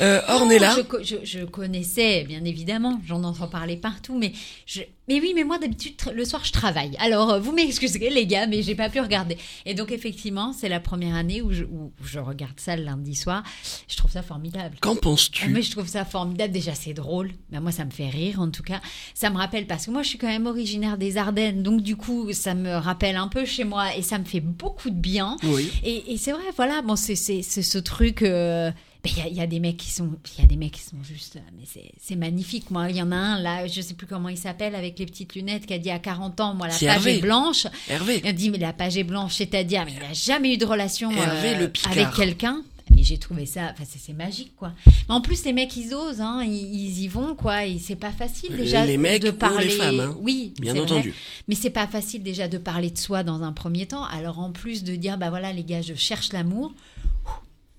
Euh, 0.00 0.20
Ornella, 0.28 0.76
Je, 0.76 1.02
je, 1.02 1.16
je 1.24 1.44
connaissais, 1.44 2.24
bien 2.24 2.44
évidemment, 2.44 3.00
j'en 3.06 3.22
entends 3.24 3.48
parler 3.48 3.76
partout, 3.76 4.16
mais 4.18 4.32
je, 4.66 4.82
mais 5.08 5.20
oui, 5.20 5.32
mais 5.34 5.44
moi 5.44 5.58
d'habitude 5.58 5.94
le 6.12 6.24
soir 6.24 6.44
je 6.44 6.52
travaille. 6.52 6.96
Alors 6.98 7.30
euh, 7.30 7.40
vous 7.40 7.52
m'excuserez 7.52 8.10
les 8.10 8.26
gars, 8.26 8.46
mais 8.46 8.62
j'ai 8.62 8.74
pas 8.74 8.88
pu 8.88 9.00
regarder. 9.00 9.36
Et 9.66 9.74
donc 9.74 9.90
effectivement, 9.92 10.52
c'est 10.52 10.68
la 10.68 10.80
première 10.80 11.14
année 11.14 11.42
où 11.42 11.52
je, 11.52 11.64
où 11.64 11.92
je 12.04 12.18
regarde 12.18 12.58
ça 12.58 12.76
le 12.76 12.84
lundi 12.84 13.14
soir. 13.14 13.42
Je 13.88 13.96
trouve 13.96 14.10
ça 14.10 14.22
formidable. 14.22 14.76
qu'en 14.80 14.96
penses-tu 14.96 15.53
mais 15.54 15.62
je 15.62 15.70
trouve 15.70 15.86
ça 15.88 16.04
formidable. 16.04 16.52
Déjà, 16.52 16.74
c'est 16.74 16.92
drôle. 16.94 17.30
Ben, 17.50 17.60
moi, 17.60 17.72
ça 17.72 17.84
me 17.84 17.90
fait 17.90 18.08
rire, 18.08 18.40
en 18.40 18.50
tout 18.50 18.62
cas. 18.62 18.80
Ça 19.14 19.30
me 19.30 19.36
rappelle, 19.36 19.66
parce 19.66 19.86
que 19.86 19.90
moi, 19.90 20.02
je 20.02 20.08
suis 20.08 20.18
quand 20.18 20.26
même 20.28 20.46
originaire 20.46 20.98
des 20.98 21.16
Ardennes. 21.16 21.62
Donc, 21.62 21.80
du 21.82 21.96
coup, 21.96 22.32
ça 22.32 22.54
me 22.54 22.74
rappelle 22.74 23.16
un 23.16 23.28
peu 23.28 23.44
chez 23.44 23.64
moi 23.64 23.96
et 23.96 24.02
ça 24.02 24.18
me 24.18 24.24
fait 24.24 24.40
beaucoup 24.40 24.90
de 24.90 24.96
bien. 24.98 25.36
Oui. 25.44 25.70
Et, 25.84 26.12
et 26.12 26.16
c'est 26.16 26.32
vrai, 26.32 26.42
voilà, 26.56 26.82
bon, 26.82 26.96
c'est 26.96 27.14
ce 27.16 27.78
truc. 27.78 28.22
euh, 28.22 28.70
ben, 29.02 29.10
Il 29.16 29.18
y, 29.18 29.20
a, 29.22 29.28
il 29.28 29.34
y 29.36 29.40
a 29.42 29.46
des 29.46 29.60
mecs 29.60 29.76
qui 29.76 29.90
sont, 29.90 30.08
il 30.38 30.40
y 30.40 30.44
a 30.44 30.46
des 30.48 30.56
mecs 30.56 30.72
qui 30.72 30.80
sont 30.80 30.96
juste, 31.02 31.36
euh, 31.36 31.40
mais 31.58 31.64
c'est- 32.00 32.16
magnifique. 32.16 32.70
Moi, 32.70 32.88
il 32.90 32.96
y 32.96 33.02
en 33.02 33.12
a 33.12 33.16
un 33.16 33.38
là, 33.40 33.66
je 33.66 33.80
sais 33.82 33.92
plus 33.94 34.06
comment 34.06 34.30
il 34.30 34.38
s'appelle, 34.38 34.74
avec 34.74 34.98
les 34.98 35.04
petites 35.04 35.34
lunettes, 35.34 35.66
qui 35.66 35.74
a 35.74 35.78
dit 35.78 35.90
à 35.90 35.98
40 35.98 36.40
ans, 36.40 36.54
moi 36.54 36.68
la 36.68 36.72
page 36.72 36.82
Hervé. 36.84 37.18
est 37.18 37.20
blanche. 37.20 37.66
Hervé. 37.88 38.20
Il 38.24 38.28
a 38.28 38.32
dit 38.32 38.48
mais 38.50 38.56
la 38.58 38.72
page 38.72 38.96
est 38.96 39.04
blanche, 39.04 39.34
c'est-à-dire, 39.34 39.84
mais 39.84 39.92
il 39.92 39.98
n'a 39.98 40.12
jamais 40.14 40.54
eu 40.54 40.56
de 40.56 40.64
relation 40.64 41.10
Hervé 41.10 41.48
euh, 41.56 41.58
Le 41.58 41.72
avec 41.90 42.12
quelqu'un. 42.12 42.62
J'ai 43.04 43.18
trouvé 43.18 43.44
ça, 43.46 43.70
enfin 43.72 43.84
c'est 43.86 44.12
magique 44.14 44.56
quoi. 44.56 44.72
Mais 44.86 45.14
en 45.14 45.20
plus 45.20 45.44
les 45.44 45.52
mecs 45.52 45.76
ils 45.76 45.94
osent, 45.94 46.20
hein, 46.20 46.42
ils, 46.44 46.52
ils 46.74 47.02
y 47.02 47.08
vont 47.08 47.34
quoi. 47.34 47.66
Et 47.66 47.78
c'est 47.78 47.96
pas 47.96 48.10
facile 48.12 48.56
déjà 48.56 48.84
Les 48.86 48.96
mecs 48.96 49.22
de 49.22 49.30
ou 49.30 49.34
parler. 49.34 49.66
les 49.66 49.70
femmes, 49.70 50.00
hein. 50.00 50.16
Oui, 50.20 50.54
Bien 50.58 50.72
c'est 50.72 50.80
vrai. 50.80 50.90
entendu. 50.92 51.14
Mais 51.46 51.54
c'est 51.54 51.70
pas 51.70 51.86
facile 51.86 52.22
déjà 52.22 52.48
de 52.48 52.58
parler 52.58 52.90
de 52.90 52.98
soi 52.98 53.22
dans 53.22 53.42
un 53.42 53.52
premier 53.52 53.86
temps. 53.86 54.04
Alors 54.04 54.38
en 54.38 54.50
plus 54.52 54.82
de 54.84 54.96
dire 54.96 55.18
bah 55.18 55.30
voilà 55.30 55.52
les 55.52 55.64
gars 55.64 55.82
je 55.82 55.94
cherche 55.94 56.32
l'amour, 56.32 56.72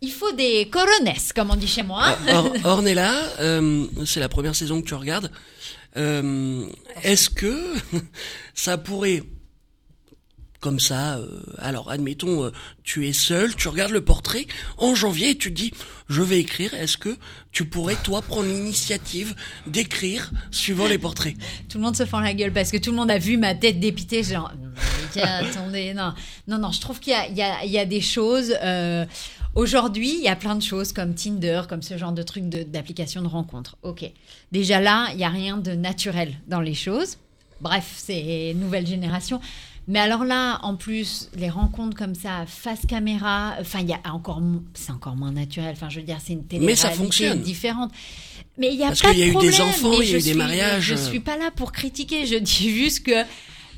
il 0.01 0.11
faut 0.11 0.31
des 0.33 0.69
coronesses 0.69 1.33
comme 1.33 1.49
on 1.51 1.55
dit 1.55 1.67
chez 1.67 1.83
moi. 1.83 2.15
Or- 2.29 2.53
Ornella, 2.63 3.11
euh, 3.39 3.87
c'est 4.05 4.19
la 4.19 4.29
première 4.29 4.55
saison 4.55 4.81
que 4.81 4.87
tu 4.87 4.93
regardes. 4.93 5.31
Euh, 5.97 6.65
Est-ce 7.03 7.29
que 7.29 7.73
ça 8.53 8.77
pourrait, 8.77 9.23
comme 10.65 10.79
ça, 10.79 11.17
euh, 11.17 11.27
alors 11.59 11.91
admettons, 11.91 12.45
euh, 12.45 12.51
tu 12.83 13.07
es 13.07 13.13
seul, 13.13 13.55
tu 13.55 13.67
regardes 13.67 13.91
le 13.91 14.03
portrait 14.03 14.47
en 14.79 14.95
janvier 14.95 15.29
et 15.29 15.37
tu 15.37 15.51
dis, 15.51 15.71
je 16.09 16.23
vais 16.23 16.39
écrire. 16.39 16.73
Est-ce 16.73 16.97
que 16.97 17.15
tu 17.51 17.65
pourrais 17.65 17.93
toi 18.03 18.23
prendre 18.23 18.47
l'initiative 18.47 19.35
d'écrire 19.67 20.31
suivant 20.49 20.87
les 20.87 20.97
portraits? 20.97 21.35
Tout 21.69 21.77
le 21.77 21.83
monde 21.83 21.95
se 21.95 22.03
fend 22.07 22.19
la 22.19 22.33
gueule 22.33 22.51
parce 22.51 22.71
que 22.71 22.77
tout 22.77 22.89
le 22.89 22.97
monde 22.97 23.11
a 23.11 23.19
vu 23.19 23.37
ma 23.37 23.53
tête 23.53 23.79
dépitée. 23.79 24.23
Genre, 24.23 24.51
attendez, 25.15 25.93
non, 25.93 26.13
non, 26.47 26.57
non. 26.57 26.71
Je 26.71 26.81
trouve 26.81 26.99
qu'il 26.99 27.13
y 27.13 27.41
y 27.67 27.69
y 27.69 27.77
a 27.77 27.85
des 27.85 28.01
choses. 28.01 28.55
euh, 28.63 29.05
Aujourd'hui, 29.53 30.15
il 30.17 30.23
y 30.23 30.27
a 30.27 30.35
plein 30.35 30.55
de 30.55 30.63
choses 30.63 30.93
comme 30.93 31.13
Tinder, 31.13 31.61
comme 31.69 31.83
ce 31.83 31.95
genre 31.95 32.11
de 32.11 32.23
trucs 32.23 32.49
de- 32.49 32.63
d'applications 32.63 33.21
de, 33.21 33.27
rencontres. 33.27 33.77
Ok. 33.83 34.03
Déjà 34.51 34.81
là, 34.81 35.09
il 35.11 35.17
n'y 35.17 35.23
a 35.25 35.29
rien 35.29 35.57
de 35.57 35.73
naturel 35.73 36.33
dans 36.47 36.59
les 36.59 36.73
choses. 36.73 37.17
Bref, 37.61 37.93
c'est 37.95 38.53
nouvelle 38.57 38.85
génération. 38.85 39.39
Mais 39.87 39.99
alors 39.99 40.25
là, 40.25 40.59
en 40.63 40.75
plus, 40.75 41.29
les 41.37 41.49
rencontres 41.49 41.95
comme 41.95 42.15
ça, 42.15 42.45
face 42.47 42.81
caméra, 42.87 43.53
enfin, 43.61 43.79
il 43.81 43.87
y 43.89 43.93
a 43.93 43.99
encore, 44.11 44.41
c'est 44.73 44.91
encore 44.91 45.15
moins 45.15 45.31
naturel. 45.31 45.71
Enfin, 45.73 45.89
je 45.89 45.99
veux 45.99 46.05
dire, 46.05 46.17
c'est 46.25 46.33
une 46.33 46.43
télé 46.45 46.65
Mais 46.65 46.75
ça 46.75 46.89
fonctionne. 46.89 47.41
différente. 47.41 47.91
Mais 48.57 48.69
il 48.73 48.79
y 48.79 48.83
a 48.83 48.87
Parce 48.87 49.01
pas 49.01 49.09
qu'il 49.11 49.19
y 49.19 49.23
a 49.23 49.25
de 49.25 49.29
eu 49.31 49.33
des 49.33 49.49
problème. 49.51 49.61
enfants, 49.67 49.91
il 49.93 49.97
y 49.99 50.01
a 50.01 50.05
je 50.05 50.09
eu 50.11 50.13
des 50.21 50.21
suis- 50.29 50.33
mariages. 50.33 50.83
Je 50.83 50.95
suis 50.95 51.19
pas 51.19 51.37
là 51.37 51.51
pour 51.55 51.71
critiquer. 51.71 52.25
Je 52.25 52.35
dis 52.35 52.71
juste 52.73 53.05
que 53.05 53.11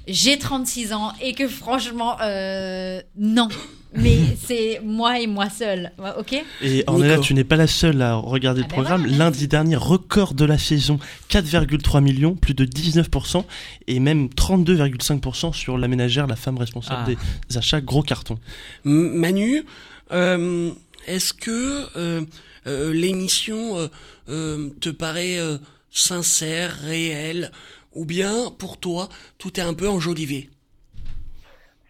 j'ai 0.08 0.38
36 0.38 0.94
ans 0.94 1.12
et 1.22 1.34
que 1.34 1.48
franchement, 1.48 2.18
euh, 2.22 3.02
non. 3.18 3.48
Mais 3.94 4.18
c'est 4.46 4.82
moi 4.84 5.20
et 5.20 5.28
moi 5.28 5.50
seule. 5.50 5.92
Ouais, 5.98 6.12
Ok? 6.20 6.36
Et 6.62 6.84
Ornella, 6.88 7.20
tu 7.20 7.34
n'es 7.34 7.44
pas 7.46 7.56
la 7.56 7.68
seule 7.68 8.02
à 8.02 8.16
regarder 8.16 8.62
Ah 8.62 8.64
le 8.66 8.70
ben 8.70 8.74
programme. 8.74 9.02
voilà, 9.02 9.18
Lundi 9.18 9.48
dernier, 9.48 9.76
record 9.78 10.34
de 10.34 10.44
la 10.46 10.58
saison, 10.58 11.00
4,3 11.30 12.02
millions, 12.04 12.36
plus 12.36 12.54
de 12.54 12.66
19%, 12.66 13.46
et 13.88 14.00
même 14.00 14.28
32,5% 14.28 15.54
sur 15.54 15.78
la 15.78 15.88
ménagère, 15.88 16.28
la 16.28 16.36
femme 16.36 16.58
responsable 16.58 17.04
Ah. 17.18 17.22
des 17.50 17.58
achats, 17.58 17.82
gros 17.82 18.04
carton. 18.04 18.38
M- 18.86 19.14
Manu, 19.16 19.64
euh, 20.12 20.72
est-ce 21.08 21.34
que 21.34 21.86
euh, 21.98 22.22
euh, 22.68 22.94
l'émission 22.94 23.78
euh, 23.80 23.88
euh, 24.30 24.70
te 24.82 24.90
paraît 24.90 25.40
euh, 25.40 25.58
sincère, 25.92 26.78
réelle, 26.84 27.52
ou 27.98 28.06
bien 28.06 28.52
pour 28.60 28.80
toi 28.80 29.10
tout 29.38 29.60
est 29.60 29.64
un 29.64 29.74
peu 29.74 29.90
enjolivé 29.90 30.50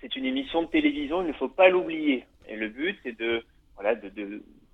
c'est 0.07 0.15
une 0.15 0.25
émission 0.25 0.61
de 0.61 0.67
télévision, 0.67 1.21
il 1.21 1.27
ne 1.27 1.33
faut 1.33 1.49
pas 1.49 1.69
l'oublier. 1.69 2.25
Et 2.47 2.55
le 2.55 2.69
but, 2.69 2.97
c'est 3.03 3.17
de, 3.17 3.43
voilà, 3.75 3.95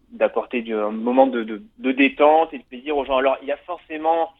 d'apporter 0.09 0.63
un 0.71 0.91
moment 0.91 1.27
de, 1.27 1.43
détente 1.79 2.53
et 2.53 2.59
de 2.59 2.63
plaisir 2.63 2.97
aux 2.97 3.05
gens. 3.05 3.17
Alors, 3.17 3.37
il 3.41 3.47
y 3.47 3.51
a 3.51 3.57
forcément 3.57 4.31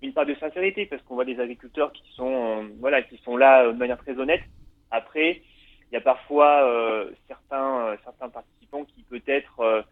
une 0.00 0.12
part 0.12 0.26
de 0.26 0.34
sincérité 0.36 0.86
parce 0.86 1.02
qu'on 1.02 1.16
voit 1.16 1.24
des 1.24 1.40
agriculteurs 1.40 1.92
qui 1.92 2.04
sont, 2.14 2.62
euh, 2.62 2.68
voilà, 2.78 3.02
qui 3.02 3.18
sont 3.18 3.36
là 3.36 3.64
euh, 3.64 3.72
de 3.72 3.78
manière 3.78 3.98
très 3.98 4.16
honnête. 4.18 4.42
Après, 4.90 5.42
il 5.90 5.94
y 5.94 5.96
a 5.96 6.00
parfois 6.00 6.64
euh, 6.64 7.10
certains, 7.26 7.96
certains 8.04 8.28
participants 8.28 8.84
qui 8.84 9.02
peut-être, 9.02 9.84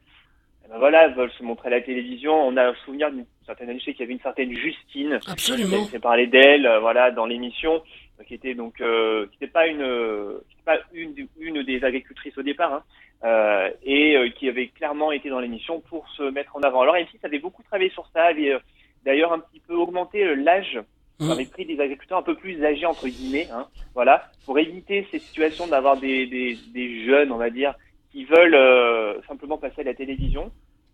ben 0.70 0.78
voilà, 0.78 1.08
veulent 1.08 1.30
se 1.32 1.42
montrer 1.42 1.68
à 1.68 1.70
la 1.70 1.80
télévision. 1.80 2.32
On 2.34 2.56
a 2.56 2.68
un 2.68 2.74
souvenir 2.84 3.10
d'une 3.10 3.24
certaine 3.44 3.70
année, 3.70 3.78
je 3.78 3.84
sais 3.86 3.92
qu'il 3.92 4.00
y 4.00 4.04
avait 4.04 4.12
une 4.14 4.20
certaine 4.20 4.52
Justine 4.52 5.18
Absolument. 5.28 5.76
on 5.80 5.84
s'est 5.84 5.98
parlé 5.98 6.26
d'elle, 6.26 6.66
euh, 6.66 6.80
voilà, 6.80 7.10
dans 7.10 7.26
l'émission, 7.26 7.82
euh, 8.20 8.24
qui 8.24 8.34
était 8.34 8.54
donc, 8.54 8.80
euh, 8.80 9.26
qui 9.26 9.32
n'était 9.40 9.52
pas 9.52 9.66
une, 9.66 10.38
qui 10.50 10.56
pas 10.64 10.78
une, 10.92 11.14
des- 11.14 11.28
une 11.38 11.62
des 11.62 11.84
agricultrices 11.84 12.36
au 12.38 12.42
départ, 12.42 12.72
hein, 12.74 12.82
euh, 13.24 13.70
et 13.84 14.16
euh, 14.16 14.28
qui 14.30 14.48
avait 14.48 14.68
clairement 14.68 15.12
été 15.12 15.28
dans 15.30 15.40
l'émission 15.40 15.80
pour 15.80 16.08
se 16.10 16.24
mettre 16.24 16.56
en 16.56 16.60
avant. 16.60 16.80
Alors 16.82 16.96
M6 16.96 17.18
avait 17.24 17.38
beaucoup 17.38 17.62
travaillé 17.62 17.90
sur 17.90 18.06
ça, 18.12 18.24
avait 18.24 18.56
d'ailleurs 19.04 19.32
un 19.32 19.38
petit 19.38 19.60
peu 19.60 19.74
augmenté 19.74 20.34
l'âge, 20.36 20.78
Mmh. 21.18 21.30
avait 21.30 21.46
pris 21.46 21.64
des 21.64 21.80
agriculteurs 21.80 22.18
un 22.18 22.22
peu 22.22 22.34
plus 22.34 22.62
âgés 22.62 22.84
entre 22.84 23.08
guillemets, 23.08 23.48
hein, 23.50 23.68
voilà, 23.94 24.28
pour 24.44 24.58
éviter 24.58 25.06
ces 25.10 25.18
situations 25.18 25.66
d'avoir 25.66 25.96
des, 25.96 26.26
des, 26.26 26.58
des 26.74 27.06
jeunes, 27.06 27.32
on 27.32 27.38
va 27.38 27.48
dire, 27.48 27.74
qui 28.16 28.24
veulent 28.24 28.54
euh, 28.54 29.20
simplement 29.28 29.58
passer 29.58 29.82
à 29.82 29.84
la 29.84 29.92
télévision. 29.94 30.50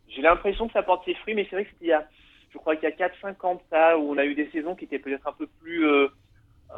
J'ai 0.09 0.23
l'impression 0.23 0.67
que 0.67 0.73
ça 0.73 0.83
porte 0.83 1.05
ses 1.05 1.15
fruits, 1.15 1.35
mais 1.35 1.47
c'est 1.49 1.55
vrai 1.55 1.65
que 1.65 1.71
c'était 1.75 1.85
il 1.85 1.89
y 1.89 1.93
a 1.93 2.05
je 2.53 2.59
crois 2.59 2.75
qu'il 2.75 2.89
y 2.89 2.93
a 2.93 3.09
4-5 3.09 3.47
ans 3.47 3.55
de 3.55 3.61
ça, 3.71 3.97
où 3.97 4.13
on 4.13 4.19
a 4.19 4.25
eu 4.25 4.35
des 4.35 4.49
saisons 4.53 4.75
qui 4.75 4.85
étaient 4.87 4.99
peut-être 4.99 5.27
un 5.29 5.33
peu 5.33 5.47
plus, 5.63 5.87
euh, 5.87 6.09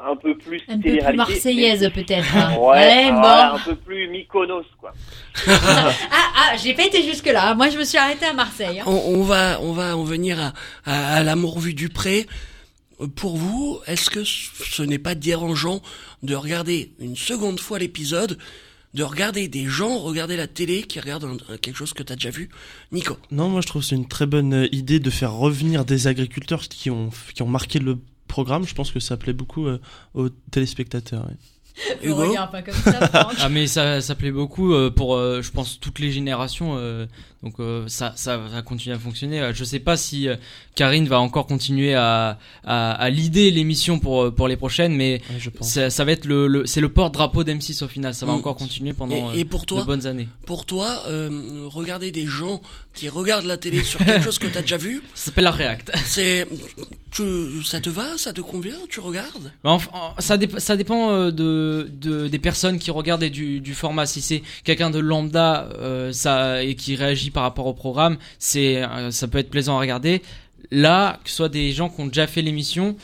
un 0.07 0.15
peu 0.17 0.37
plus 0.37 0.63
Un 0.69 0.79
peu 0.79 0.99
plus 0.99 1.17
marseillaise 1.17 1.91
peut-être. 1.95 2.37
hein. 2.37 2.57
Ouais, 2.61 3.11
voilà, 3.11 3.51
bon. 3.51 3.57
un 3.57 3.59
peu 3.65 3.75
plus 3.77 4.07
Mykonos, 4.09 4.67
quoi. 4.79 4.93
Ah, 5.49 5.91
ah, 6.37 6.57
j'ai 6.63 6.75
pas 6.75 6.85
été 6.87 7.03
jusque 7.03 7.27
là. 7.27 7.55
Moi, 7.55 7.71
je 7.71 7.79
me 7.79 7.85
suis 7.85 7.99
arrêtée 7.99 8.27
à 8.27 8.33
Marseille. 8.35 8.81
hein. 8.81 8.85
On, 8.87 9.17
on 9.17 9.23
va, 9.23 9.59
on 9.63 9.73
va 9.73 9.97
en 9.97 10.05
venir 10.05 10.39
à, 10.41 10.53
à, 10.85 11.17
à 11.17 11.23
l'amour 11.25 11.59
vu 11.59 11.75
du 11.75 11.89
pré. 11.89 12.27
Euh, 13.01 13.07
Pour 13.09 13.37
vous, 13.37 13.81
est-ce 13.89 14.11
que 14.11 14.23
ce 14.23 14.83
n'est 14.85 15.01
pas 15.01 15.17
dérangeant 15.17 15.81
de 16.23 16.35
regarder 16.37 16.93
une 17.01 17.17
seconde 17.17 17.59
fois 17.59 17.81
l'épisode, 17.81 18.39
de 18.95 19.03
regarder 19.03 19.49
des 19.49 19.67
gens 19.67 19.99
regarder 19.99 20.37
la 20.37 20.47
télé 20.47 20.83
qui 20.85 21.01
regardent 21.01 21.25
un- 21.25 21.53
un- 21.55 21.57
quelque 21.59 21.77
chose 21.77 21.93
que 21.93 22.03
tu 22.03 22.13
as 22.13 22.17
déjà 22.17 22.31
vu 22.31 22.49
Nico 22.93 23.17
Non, 23.31 23.49
moi 23.49 23.61
je 23.61 23.67
trouve 23.67 23.83
que 23.83 23.89
c'est 23.89 23.97
une 23.97 24.09
très 24.09 24.27
bonne 24.27 24.55
euh, 24.55 24.69
idée 24.73 25.01
de 25.01 25.11
faire 25.11 25.33
revenir 25.33 25.85
des 25.85 26.07
agriculteurs 26.07 26.63
qui 26.63 26.91
ont, 26.91 27.11
qui 27.35 27.43
ont 27.43 27.49
marqué 27.49 27.79
le 27.81 27.99
programme. 28.29 28.67
Je 28.67 28.75
pense 28.75 28.91
que 28.93 29.01
ça 29.01 29.17
plaît 29.17 29.33
beaucoup 29.33 29.67
euh, 29.67 29.81
aux 30.15 30.29
téléspectateurs. 30.51 31.27
ouais. 31.27 32.09
Regarde 32.09 32.53
pas 32.53 32.63
comme 32.63 32.75
ça, 32.75 33.09
Franck. 33.09 33.35
Ah 33.41 33.49
mais 33.49 33.67
ça, 33.67 34.01
ça 34.01 34.15
plaît 34.15 34.31
beaucoup 34.31 34.73
euh, 34.73 34.91
pour, 34.91 35.17
je 35.19 35.51
pense, 35.51 35.81
toutes 35.81 35.99
les 35.99 36.13
générations. 36.13 36.77
Donc 37.45 37.55
euh, 37.61 37.85
ça, 37.89 38.13
ça 38.17 38.39
va 38.39 38.63
continuer 38.63 38.97
à 38.97 38.99
fonctionner. 38.99 39.41
Euh, 39.41 39.53
Je 39.55 39.63
sais 39.65 39.79
pas 39.79 39.97
si 39.97 40.29
euh, 40.29 40.37
Karine 40.75 41.07
va 41.07 41.21
encore 41.21 41.47
continuer 41.47 41.95
à, 41.95 42.39
à, 42.65 42.93
à 42.93 43.11
leader 43.11 43.53
l'émission 43.53 43.99
pour, 43.99 44.35
pour 44.35 44.49
les 44.49 44.57
prochaines, 44.57 44.95
mais 44.97 45.21
Ouais, 45.31 45.37
je 45.39 45.51
pense. 45.51 45.69
ça, 45.69 45.91
ça 45.91 46.05
va 46.05 46.13
être 46.13 46.25
le, 46.25 46.47
le 46.49 46.67
c'est 46.67 46.81
le 46.81 46.89
porte-drapeau 46.89 47.45
d'M6 47.45 47.85
au 47.85 47.89
final. 47.89 48.15
Ça 48.15 48.27
va 48.27 48.33
Mm. 48.33 48.37
encore 48.37 48.57
continuer 48.57 48.93
pendant 48.95 49.33
Et, 49.35 49.41
et 49.41 49.45
pour 49.45 49.67
toi, 49.67 49.81
de 49.83 49.87
bonnes 49.87 50.07
années. 50.07 50.27
pour 50.47 50.65
toi, 50.67 51.03
euh, 51.07 51.69
regarder 51.69 52.11
des 52.11 52.27
gens 52.27 52.61
qui 52.95 53.09
regardent 53.09 53.45
la 53.47 53.57
télé 53.59 53.83
sur 53.85 53.99
quelque 54.05 54.25
chose 54.25 54.39
que 54.39 54.47
tu 54.47 54.57
as 54.59 54.63
déjà 54.63 54.77
vu, 54.77 55.03
Ça 55.15 55.27
s'appelle 55.27 55.45
la 55.45 55.51
React. 55.51 55.93
c'est, 56.07 56.47
ça 57.65 57.81
te 57.81 57.91
va, 57.91 58.17
ça 58.17 58.33
te 58.33 58.41
convient, 58.41 58.77
tu 58.89 59.01
regardes? 59.01 59.53
Enfin, 59.65 59.91
ça, 60.19 60.37
dép- 60.37 60.59
ça 60.59 60.77
dépend 60.77 61.31
de, 61.31 61.91
de- 61.93 62.29
des 62.29 62.39
personnes 62.39 62.79
qui 62.79 62.91
regardent 62.91 63.23
et 63.23 63.31
du, 63.31 63.61
du 63.61 63.75
format. 63.75 64.07
Si 64.07 64.21
c'est 64.21 64.43
quelqu'un 64.65 64.91
de 64.91 64.99
lambda 64.99 65.69
ça, 66.13 66.63
et 66.63 66.75
qui 66.75 66.97
réagit 66.97 67.31
par 67.35 67.43
rapport 67.43 67.66
au 67.66 67.74
programme, 67.74 68.16
euh, 68.57 69.11
ça 69.11 69.28
peut 69.28 69.39
être 69.39 69.51
plaisant 69.51 69.76
à 69.76 69.80
regarder. 69.80 70.22
Là, 70.70 71.18
que 71.22 71.28
ce 71.28 71.37
soit 71.37 71.49
des 71.51 71.72
gens 71.72 71.91
qui 71.91 72.01
ont 72.01 72.07
déjà 72.07 72.26
fait 72.26 72.41
l'émission, 72.41 72.97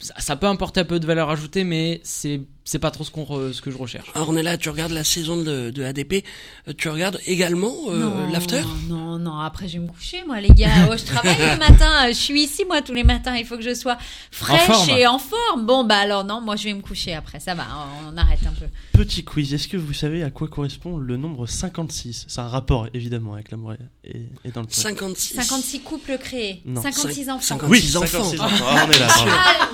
ça, 0.00 0.14
ça 0.18 0.34
peut 0.34 0.48
apporter 0.48 0.80
un 0.80 0.84
peu 0.84 0.98
de 0.98 1.06
valeur 1.06 1.30
ajoutée, 1.30 1.62
mais 1.62 2.00
c'est 2.02 2.40
c'est 2.64 2.78
pas 2.78 2.90
trop 2.90 3.04
ce, 3.04 3.10
qu'on 3.10 3.24
re- 3.24 3.52
ce 3.52 3.60
que 3.62 3.70
je 3.70 3.76
recherche. 3.76 4.08
Ornella, 4.14 4.56
tu 4.56 4.68
regardes 4.70 4.92
la 4.92 5.04
saison 5.04 5.36
de, 5.36 5.70
de 5.70 5.84
ADP, 5.84 6.24
euh, 6.68 6.72
tu 6.76 6.88
regardes 6.88 7.18
également 7.26 7.74
euh, 7.88 8.30
l'after? 8.32 8.62
Non, 8.88 9.18
non, 9.18 9.38
après 9.38 9.68
je 9.68 9.74
vais 9.74 9.80
me 9.84 9.88
coucher, 9.88 10.22
moi, 10.26 10.40
les 10.40 10.48
gars. 10.48 10.70
Oh, 10.90 10.94
je 10.96 11.04
travaille 11.04 11.36
le 11.38 11.58
matin, 11.58 12.08
je 12.08 12.12
suis 12.14 12.42
ici, 12.42 12.64
moi, 12.66 12.82
tous 12.82 12.94
les 12.94 13.04
matins. 13.04 13.36
Il 13.36 13.44
faut 13.46 13.56
que 13.56 13.62
je 13.62 13.74
sois 13.74 13.96
fraîche 14.30 14.88
et 14.96 15.06
en 15.06 15.18
forme. 15.18 15.66
Bon, 15.66 15.84
bah 15.84 15.98
alors, 15.98 16.24
non, 16.24 16.40
moi, 16.40 16.56
je 16.56 16.64
vais 16.64 16.74
me 16.74 16.80
coucher 16.82 17.14
après. 17.14 17.40
Ça 17.40 17.54
va, 17.54 17.64
on, 18.08 18.14
on 18.14 18.16
arrête 18.16 18.40
un 18.46 18.52
peu. 18.52 18.66
Petit 18.92 19.24
quiz, 19.24 19.52
est-ce 19.52 19.68
que 19.68 19.76
vous 19.76 19.92
savez 19.92 20.22
à 20.22 20.30
quoi 20.30 20.48
correspond 20.48 20.96
le 20.98 21.16
nombre 21.16 21.46
56 21.46 22.24
C'est 22.28 22.40
un 22.40 22.48
rapport 22.48 22.86
évidemment 22.94 23.34
avec 23.34 23.50
l'amour 23.50 23.74
et, 24.04 24.10
et, 24.44 24.50
dans 24.50 24.60
le 24.62 24.66
pré. 24.66 24.80
56. 24.80 25.34
56 25.34 25.80
couples 25.80 26.16
créés, 26.18 26.62
Non. 26.64 26.80
56 26.80 27.24
Cinq- 27.24 27.32
enfants. 27.34 27.42
56 27.42 27.68
Oui, 27.70 27.96
enfants. 27.96 28.24
56 28.24 28.40
enfants. 28.40 28.64
Ah, 28.68 28.86
on 28.86 28.90
est 28.90 28.98
là. 28.98 29.08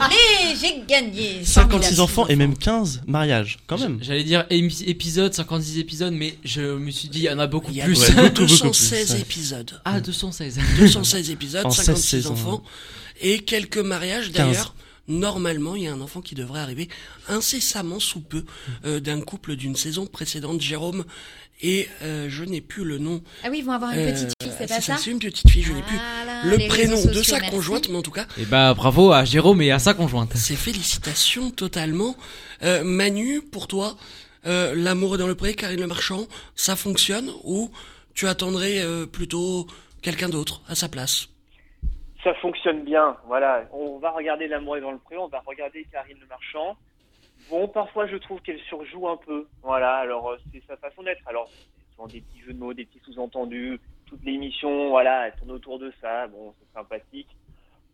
Allez, 0.00 0.56
j'ai 0.60 0.82
gagné. 0.88 1.44
56 1.44 1.52
Formidable. 1.52 2.00
enfants 2.00 2.26
et 2.28 2.36
même 2.36 2.56
15 2.56 2.79
mariages, 3.06 3.58
quand 3.66 3.78
même. 3.78 3.98
J'allais 4.02 4.24
dire 4.24 4.44
épisode, 4.50 5.32
56 5.34 5.78
épisodes, 5.78 6.12
mais 6.12 6.36
je 6.44 6.60
me 6.76 6.90
suis 6.90 7.08
dit, 7.08 7.20
il 7.20 7.24
y 7.24 7.30
en 7.30 7.38
a 7.38 7.46
beaucoup 7.46 7.70
Il 7.70 7.76
y 7.76 7.82
a 7.82 7.84
plus. 7.84 8.00
Ouais, 8.00 8.08
beaucoup, 8.14 8.28
beaucoup 8.28 8.46
216 8.46 9.06
plus, 9.08 9.14
ouais. 9.14 9.20
épisodes. 9.20 9.80
ah, 9.84 10.00
216. 10.00 10.58
216 10.78 11.30
épisodes, 11.30 11.66
En 11.66 11.70
16 11.70 11.84
56 11.86 12.08
saisons, 12.08 12.32
enfants 12.32 12.62
et 13.20 13.40
quelques 13.40 13.78
mariages 13.78 14.30
15. 14.32 14.34
d'ailleurs. 14.34 14.74
Normalement, 15.08 15.74
il 15.74 15.82
y 15.82 15.86
a 15.88 15.92
un 15.92 16.00
enfant 16.00 16.20
qui 16.20 16.36
devrait 16.36 16.60
arriver 16.60 16.88
incessamment 17.28 17.98
sous 17.98 18.20
peu 18.20 18.44
euh, 18.84 19.00
d'un 19.00 19.20
couple 19.20 19.56
d'une 19.56 19.74
saison 19.74 20.06
précédente, 20.06 20.60
Jérôme, 20.60 21.04
et 21.62 21.88
euh, 22.02 22.28
je 22.30 22.44
n'ai 22.44 22.60
plus 22.60 22.84
le 22.84 22.98
nom. 22.98 23.20
Ah 23.42 23.48
oui, 23.50 23.58
ils 23.58 23.64
vont 23.64 23.72
avoir 23.72 23.92
une 23.92 24.04
petite 24.12 24.32
c'est 24.66 24.74
pas 24.74 24.80
ça 24.80 24.96
C'est 24.96 25.10
une 25.10 25.18
petite 25.18 25.48
fille, 25.48 25.62
je 25.62 25.72
n'ai 25.72 25.82
plus 25.82 25.96
Voilà, 25.96 26.42
le 26.44 26.68
prénom 26.68 26.94
de 27.04 27.22
sa 27.22 27.38
merci. 27.40 27.50
conjointe, 27.54 27.88
mais 27.88 27.96
en 27.96 28.02
tout 28.02 28.10
cas, 28.10 28.26
Et 28.38 28.44
bah 28.44 28.74
bravo 28.74 29.12
à 29.12 29.24
Jérôme 29.24 29.62
et 29.62 29.70
à 29.72 29.78
sa 29.78 29.94
conjointe. 29.94 30.32
c'est 30.34 30.56
félicitations 30.56 31.50
totalement. 31.50 32.16
Euh, 32.62 32.82
Manu, 32.84 33.40
pour 33.42 33.66
toi, 33.68 33.96
euh, 34.46 34.74
l'amour 34.76 35.14
est 35.14 35.18
dans 35.18 35.26
le 35.26 35.34
pré, 35.34 35.54
Karine 35.54 35.80
Le 35.80 35.86
Marchand, 35.86 36.26
ça 36.54 36.76
fonctionne 36.76 37.30
ou 37.44 37.70
tu 38.14 38.26
attendrais 38.28 38.80
euh, 38.80 39.06
plutôt 39.06 39.66
quelqu'un 40.02 40.28
d'autre 40.28 40.62
à 40.68 40.74
sa 40.74 40.88
place? 40.88 41.28
Ça 42.24 42.34
fonctionne 42.34 42.84
bien, 42.84 43.16
voilà. 43.26 43.64
On 43.72 43.98
va 43.98 44.10
regarder 44.10 44.46
L'amour 44.46 44.76
est 44.76 44.80
dans 44.82 44.92
le 44.92 44.98
pré, 44.98 45.16
on 45.16 45.28
va 45.28 45.42
regarder 45.46 45.86
Karine 45.90 46.18
Le 46.20 46.26
Marchand. 46.26 46.76
Bon, 47.48 47.66
parfois 47.66 48.06
je 48.06 48.16
trouve 48.16 48.40
qu'elle 48.42 48.60
surjoue 48.68 49.08
un 49.08 49.16
peu, 49.16 49.46
voilà. 49.62 49.96
Alors 49.96 50.36
c'est 50.52 50.62
sa 50.68 50.76
façon 50.76 51.02
d'être. 51.02 51.22
Alors 51.26 51.48
c'est 51.50 51.94
souvent 51.96 52.06
des 52.08 52.20
petits 52.20 52.40
jeux 52.46 52.52
de 52.52 52.58
mots, 52.58 52.74
des 52.74 52.84
petits 52.84 53.00
sous-entendus. 53.06 53.80
Toute 54.10 54.24
l'émission, 54.24 54.90
voilà, 54.90 55.28
elle 55.28 55.34
tourne 55.36 55.52
autour 55.52 55.78
de 55.78 55.92
ça. 56.00 56.26
Bon, 56.26 56.52
c'est 56.58 56.78
sympathique. 56.78 57.28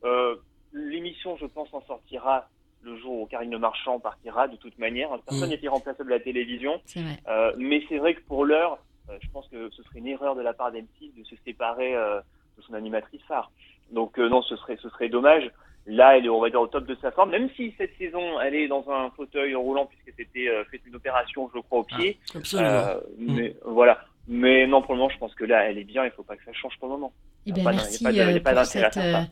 Euh, 0.05 0.35
l'émission, 0.73 1.37
je 1.37 1.47
pense, 1.47 1.69
en 1.73 1.83
sortira 1.83 2.49
le 2.83 2.97
jour 2.97 3.21
où 3.23 3.27
Karine 3.27 3.51
Le 3.51 3.59
Marchand 3.59 4.01
partira, 4.01 4.49
de 4.49 4.57
toute 4.57 4.79
manière. 4.79 5.11
Personne 5.27 5.49
Mm. 5.49 5.53
n'est 5.53 5.61
irremplaçable 5.63 6.13
à 6.13 6.17
la 6.19 6.23
télévision. 6.25 6.81
Euh, 7.29 7.53
mais 7.59 7.83
c'est 7.89 7.99
vrai 7.99 8.15
que 8.15 8.23
pour 8.23 8.45
l'heure, 8.45 8.79
euh, 9.11 9.19
je 9.21 9.29
pense 9.31 9.47
que 9.49 9.69
ce 9.71 9.83
serait 9.83 9.99
une 9.99 10.07
erreur 10.09 10.35
de 10.37 10.41
la 10.43 10.55
part 10.55 10.73
d'M6 10.73 11.13
de 11.19 11.25
se 11.25 11.35
séparer 11.45 11.93
de 11.93 12.63
son 12.63 12.75
animatrice 12.75 13.23
phare. 13.29 13.51
Donc 13.93 14.19
non, 14.19 14.41
ce 14.43 14.57
serait, 14.57 14.77
ce 14.81 14.89
serait 14.89 15.09
dommage. 15.09 15.51
Là, 15.89 16.17
elle 16.19 16.27
est, 16.27 16.29
on 16.29 16.41
va 16.41 16.51
dire, 16.51 16.61
au 16.61 16.67
top 16.67 16.85
de 16.87 16.97
sa 16.97 17.13
forme, 17.13 17.31
même 17.31 17.49
si 17.55 17.73
cette 17.79 17.97
saison, 17.97 18.41
elle 18.41 18.57
est 18.57 18.67
dans 18.67 18.91
un 18.91 19.11
fauteuil 19.11 19.55
roulant 19.55 19.87
puisque 19.87 20.13
c'était 20.17 20.49
fait 20.71 20.81
une 20.85 20.97
opération, 20.97 21.49
je 21.55 21.61
crois, 21.61 21.79
au 21.81 21.85
pied. 21.85 22.19
Absolument. 22.35 22.69
Euh, 22.71 23.01
mais 23.19 23.55
voilà, 23.65 24.01
Mais 24.29 24.67
non, 24.67 24.83
pour 24.83 24.95
le 24.95 24.99
moment, 24.99 25.11
je 25.13 25.19
pense 25.19 25.35
que 25.35 25.45
là, 25.45 25.69
elle 25.71 25.79
est 25.79 25.85
bien. 25.85 26.05
Il 26.05 26.11
faut 26.11 26.23
pas 26.23 26.37
que 26.37 26.45
ça 26.45 26.53
change 26.53 26.75
pour 26.81 26.89
le 26.89 26.95
moment. 26.95 27.13
Eh 27.47 27.53
ben, 27.53 27.67
a 27.67 27.73
merci 27.73 28.03
pas 28.03 28.13
de- 28.13 28.19
euh, 28.19 28.41
pas 28.41 28.53
pour 28.53 28.63
d'intérêt 28.63 28.87
à 28.87 28.91
cette, 28.91 29.03
euh, 29.05 29.23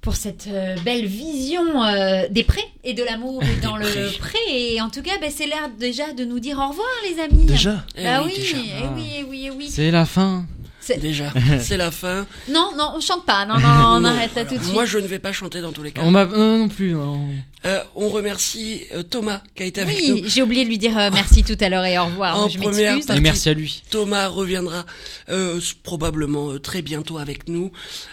pour 0.00 0.16
cette 0.16 0.46
euh, 0.48 0.74
belle 0.84 1.06
vision 1.06 1.84
euh, 1.84 2.26
des 2.28 2.42
prés 2.42 2.64
et 2.82 2.92
de 2.92 3.04
l'amour 3.04 3.40
dans 3.62 3.76
le 3.76 4.18
pré. 4.18 4.38
Et 4.48 4.80
en 4.80 4.90
tout 4.90 5.02
cas, 5.02 5.12
ben, 5.20 5.30
c'est 5.30 5.46
l'heure 5.46 5.70
déjà 5.78 6.12
de 6.12 6.24
nous 6.24 6.40
dire 6.40 6.58
au 6.58 6.68
revoir, 6.68 6.88
les 7.08 7.20
amis. 7.22 7.46
Déjà 7.46 7.84
Eh 7.96 8.02
Bah 8.04 8.22
oui, 8.24 8.32
oui, 8.34 8.40
déjà. 8.40 8.56
eh 8.58 8.86
oui, 8.96 9.06
eh 9.18 9.22
oui, 9.24 9.42
eh 9.46 9.50
oui. 9.50 9.68
C'est 9.68 9.90
la 9.92 10.04
fin. 10.04 10.44
C'est- 10.84 10.98
Déjà, 10.98 11.32
c'est 11.60 11.76
la 11.76 11.90
fin. 11.92 12.26
Non, 12.48 12.72
non, 12.76 12.90
on 12.96 13.00
chante 13.00 13.24
pas. 13.24 13.46
Non, 13.46 13.54
non, 13.58 13.68
on 13.68 14.00
Non, 14.00 14.08
arrête 14.08 14.34
là 14.34 14.42
voilà. 14.42 14.48
tout 14.50 14.56
de 14.58 14.62
suite. 14.62 14.74
Moi, 14.74 14.84
je 14.84 14.98
ne 14.98 15.06
vais 15.06 15.20
pas 15.20 15.32
chanter 15.32 15.60
dans 15.60 15.70
tous 15.72 15.82
les 15.84 15.92
cas. 15.92 16.02
On 16.04 16.10
m'a 16.10 16.24
non, 16.26 16.58
non 16.58 16.68
plus. 16.68 16.92
non. 16.92 17.20
Euh, 17.64 17.80
on 17.94 18.08
remercie 18.08 18.82
euh, 18.92 19.04
Thomas 19.04 19.40
qui 19.54 19.62
a 19.62 19.66
été 19.66 19.80
avec 19.80 19.96
Oui, 19.96 20.22
nous. 20.22 20.28
j'ai 20.28 20.42
oublié 20.42 20.64
de 20.64 20.68
lui 20.68 20.78
dire 20.78 20.98
euh, 20.98 21.10
merci 21.12 21.44
tout 21.44 21.56
à 21.60 21.68
l'heure 21.68 21.84
et 21.84 21.96
au 21.96 22.06
revoir. 22.06 22.36
En 22.36 22.48
je 22.48 22.58
première 22.58 22.94
partie. 23.06 23.16
Et 23.16 23.20
merci 23.20 23.48
à 23.48 23.54
lui. 23.54 23.84
Thomas 23.90 24.26
reviendra 24.26 24.84
euh, 25.28 25.60
probablement 25.84 26.50
euh, 26.50 26.58
très 26.58 26.82
bientôt 26.82 27.18
avec 27.18 27.48
nous. 27.48 27.70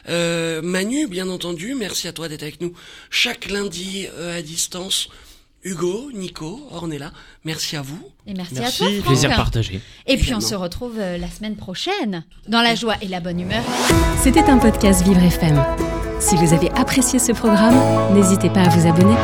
Euh, 0.07 0.61
Manu, 0.61 1.07
bien 1.07 1.27
entendu, 1.29 1.73
merci 1.73 2.07
à 2.07 2.13
toi 2.13 2.27
d'être 2.29 2.43
avec 2.43 2.61
nous 2.61 2.73
chaque 3.09 3.49
lundi 3.49 4.05
euh, 4.19 4.37
à 4.37 4.43
distance. 4.43 5.09
Hugo, 5.63 6.09
Nico, 6.13 6.67
Ornella, 6.71 7.11
merci 7.43 7.75
à 7.75 7.81
vous. 7.81 7.99
Et 8.25 8.33
merci, 8.33 8.53
Merci, 8.55 8.83
à 8.83 8.85
toi, 8.87 8.93
Franck. 8.95 9.05
Plaisir 9.07 9.29
partagé. 9.35 9.81
Et 10.07 10.17
puis 10.17 10.33
on 10.33 10.39
se 10.39 10.55
retrouve 10.55 10.95
euh, 10.97 11.17
la 11.17 11.29
semaine 11.29 11.55
prochaine 11.55 12.23
dans 12.47 12.61
la 12.61 12.75
joie 12.75 12.95
et 13.01 13.07
la 13.07 13.19
bonne 13.19 13.39
humeur. 13.39 13.63
C'était 14.21 14.43
un 14.43 14.57
podcast 14.57 15.03
Vivre 15.03 15.21
FM. 15.21 15.61
Si 16.19 16.35
vous 16.35 16.53
avez 16.53 16.69
apprécié 16.71 17.19
ce 17.19 17.31
programme, 17.31 17.75
n'hésitez 18.13 18.49
pas 18.49 18.61
à 18.61 18.69
vous 18.69 18.87
abonner. 18.87 19.15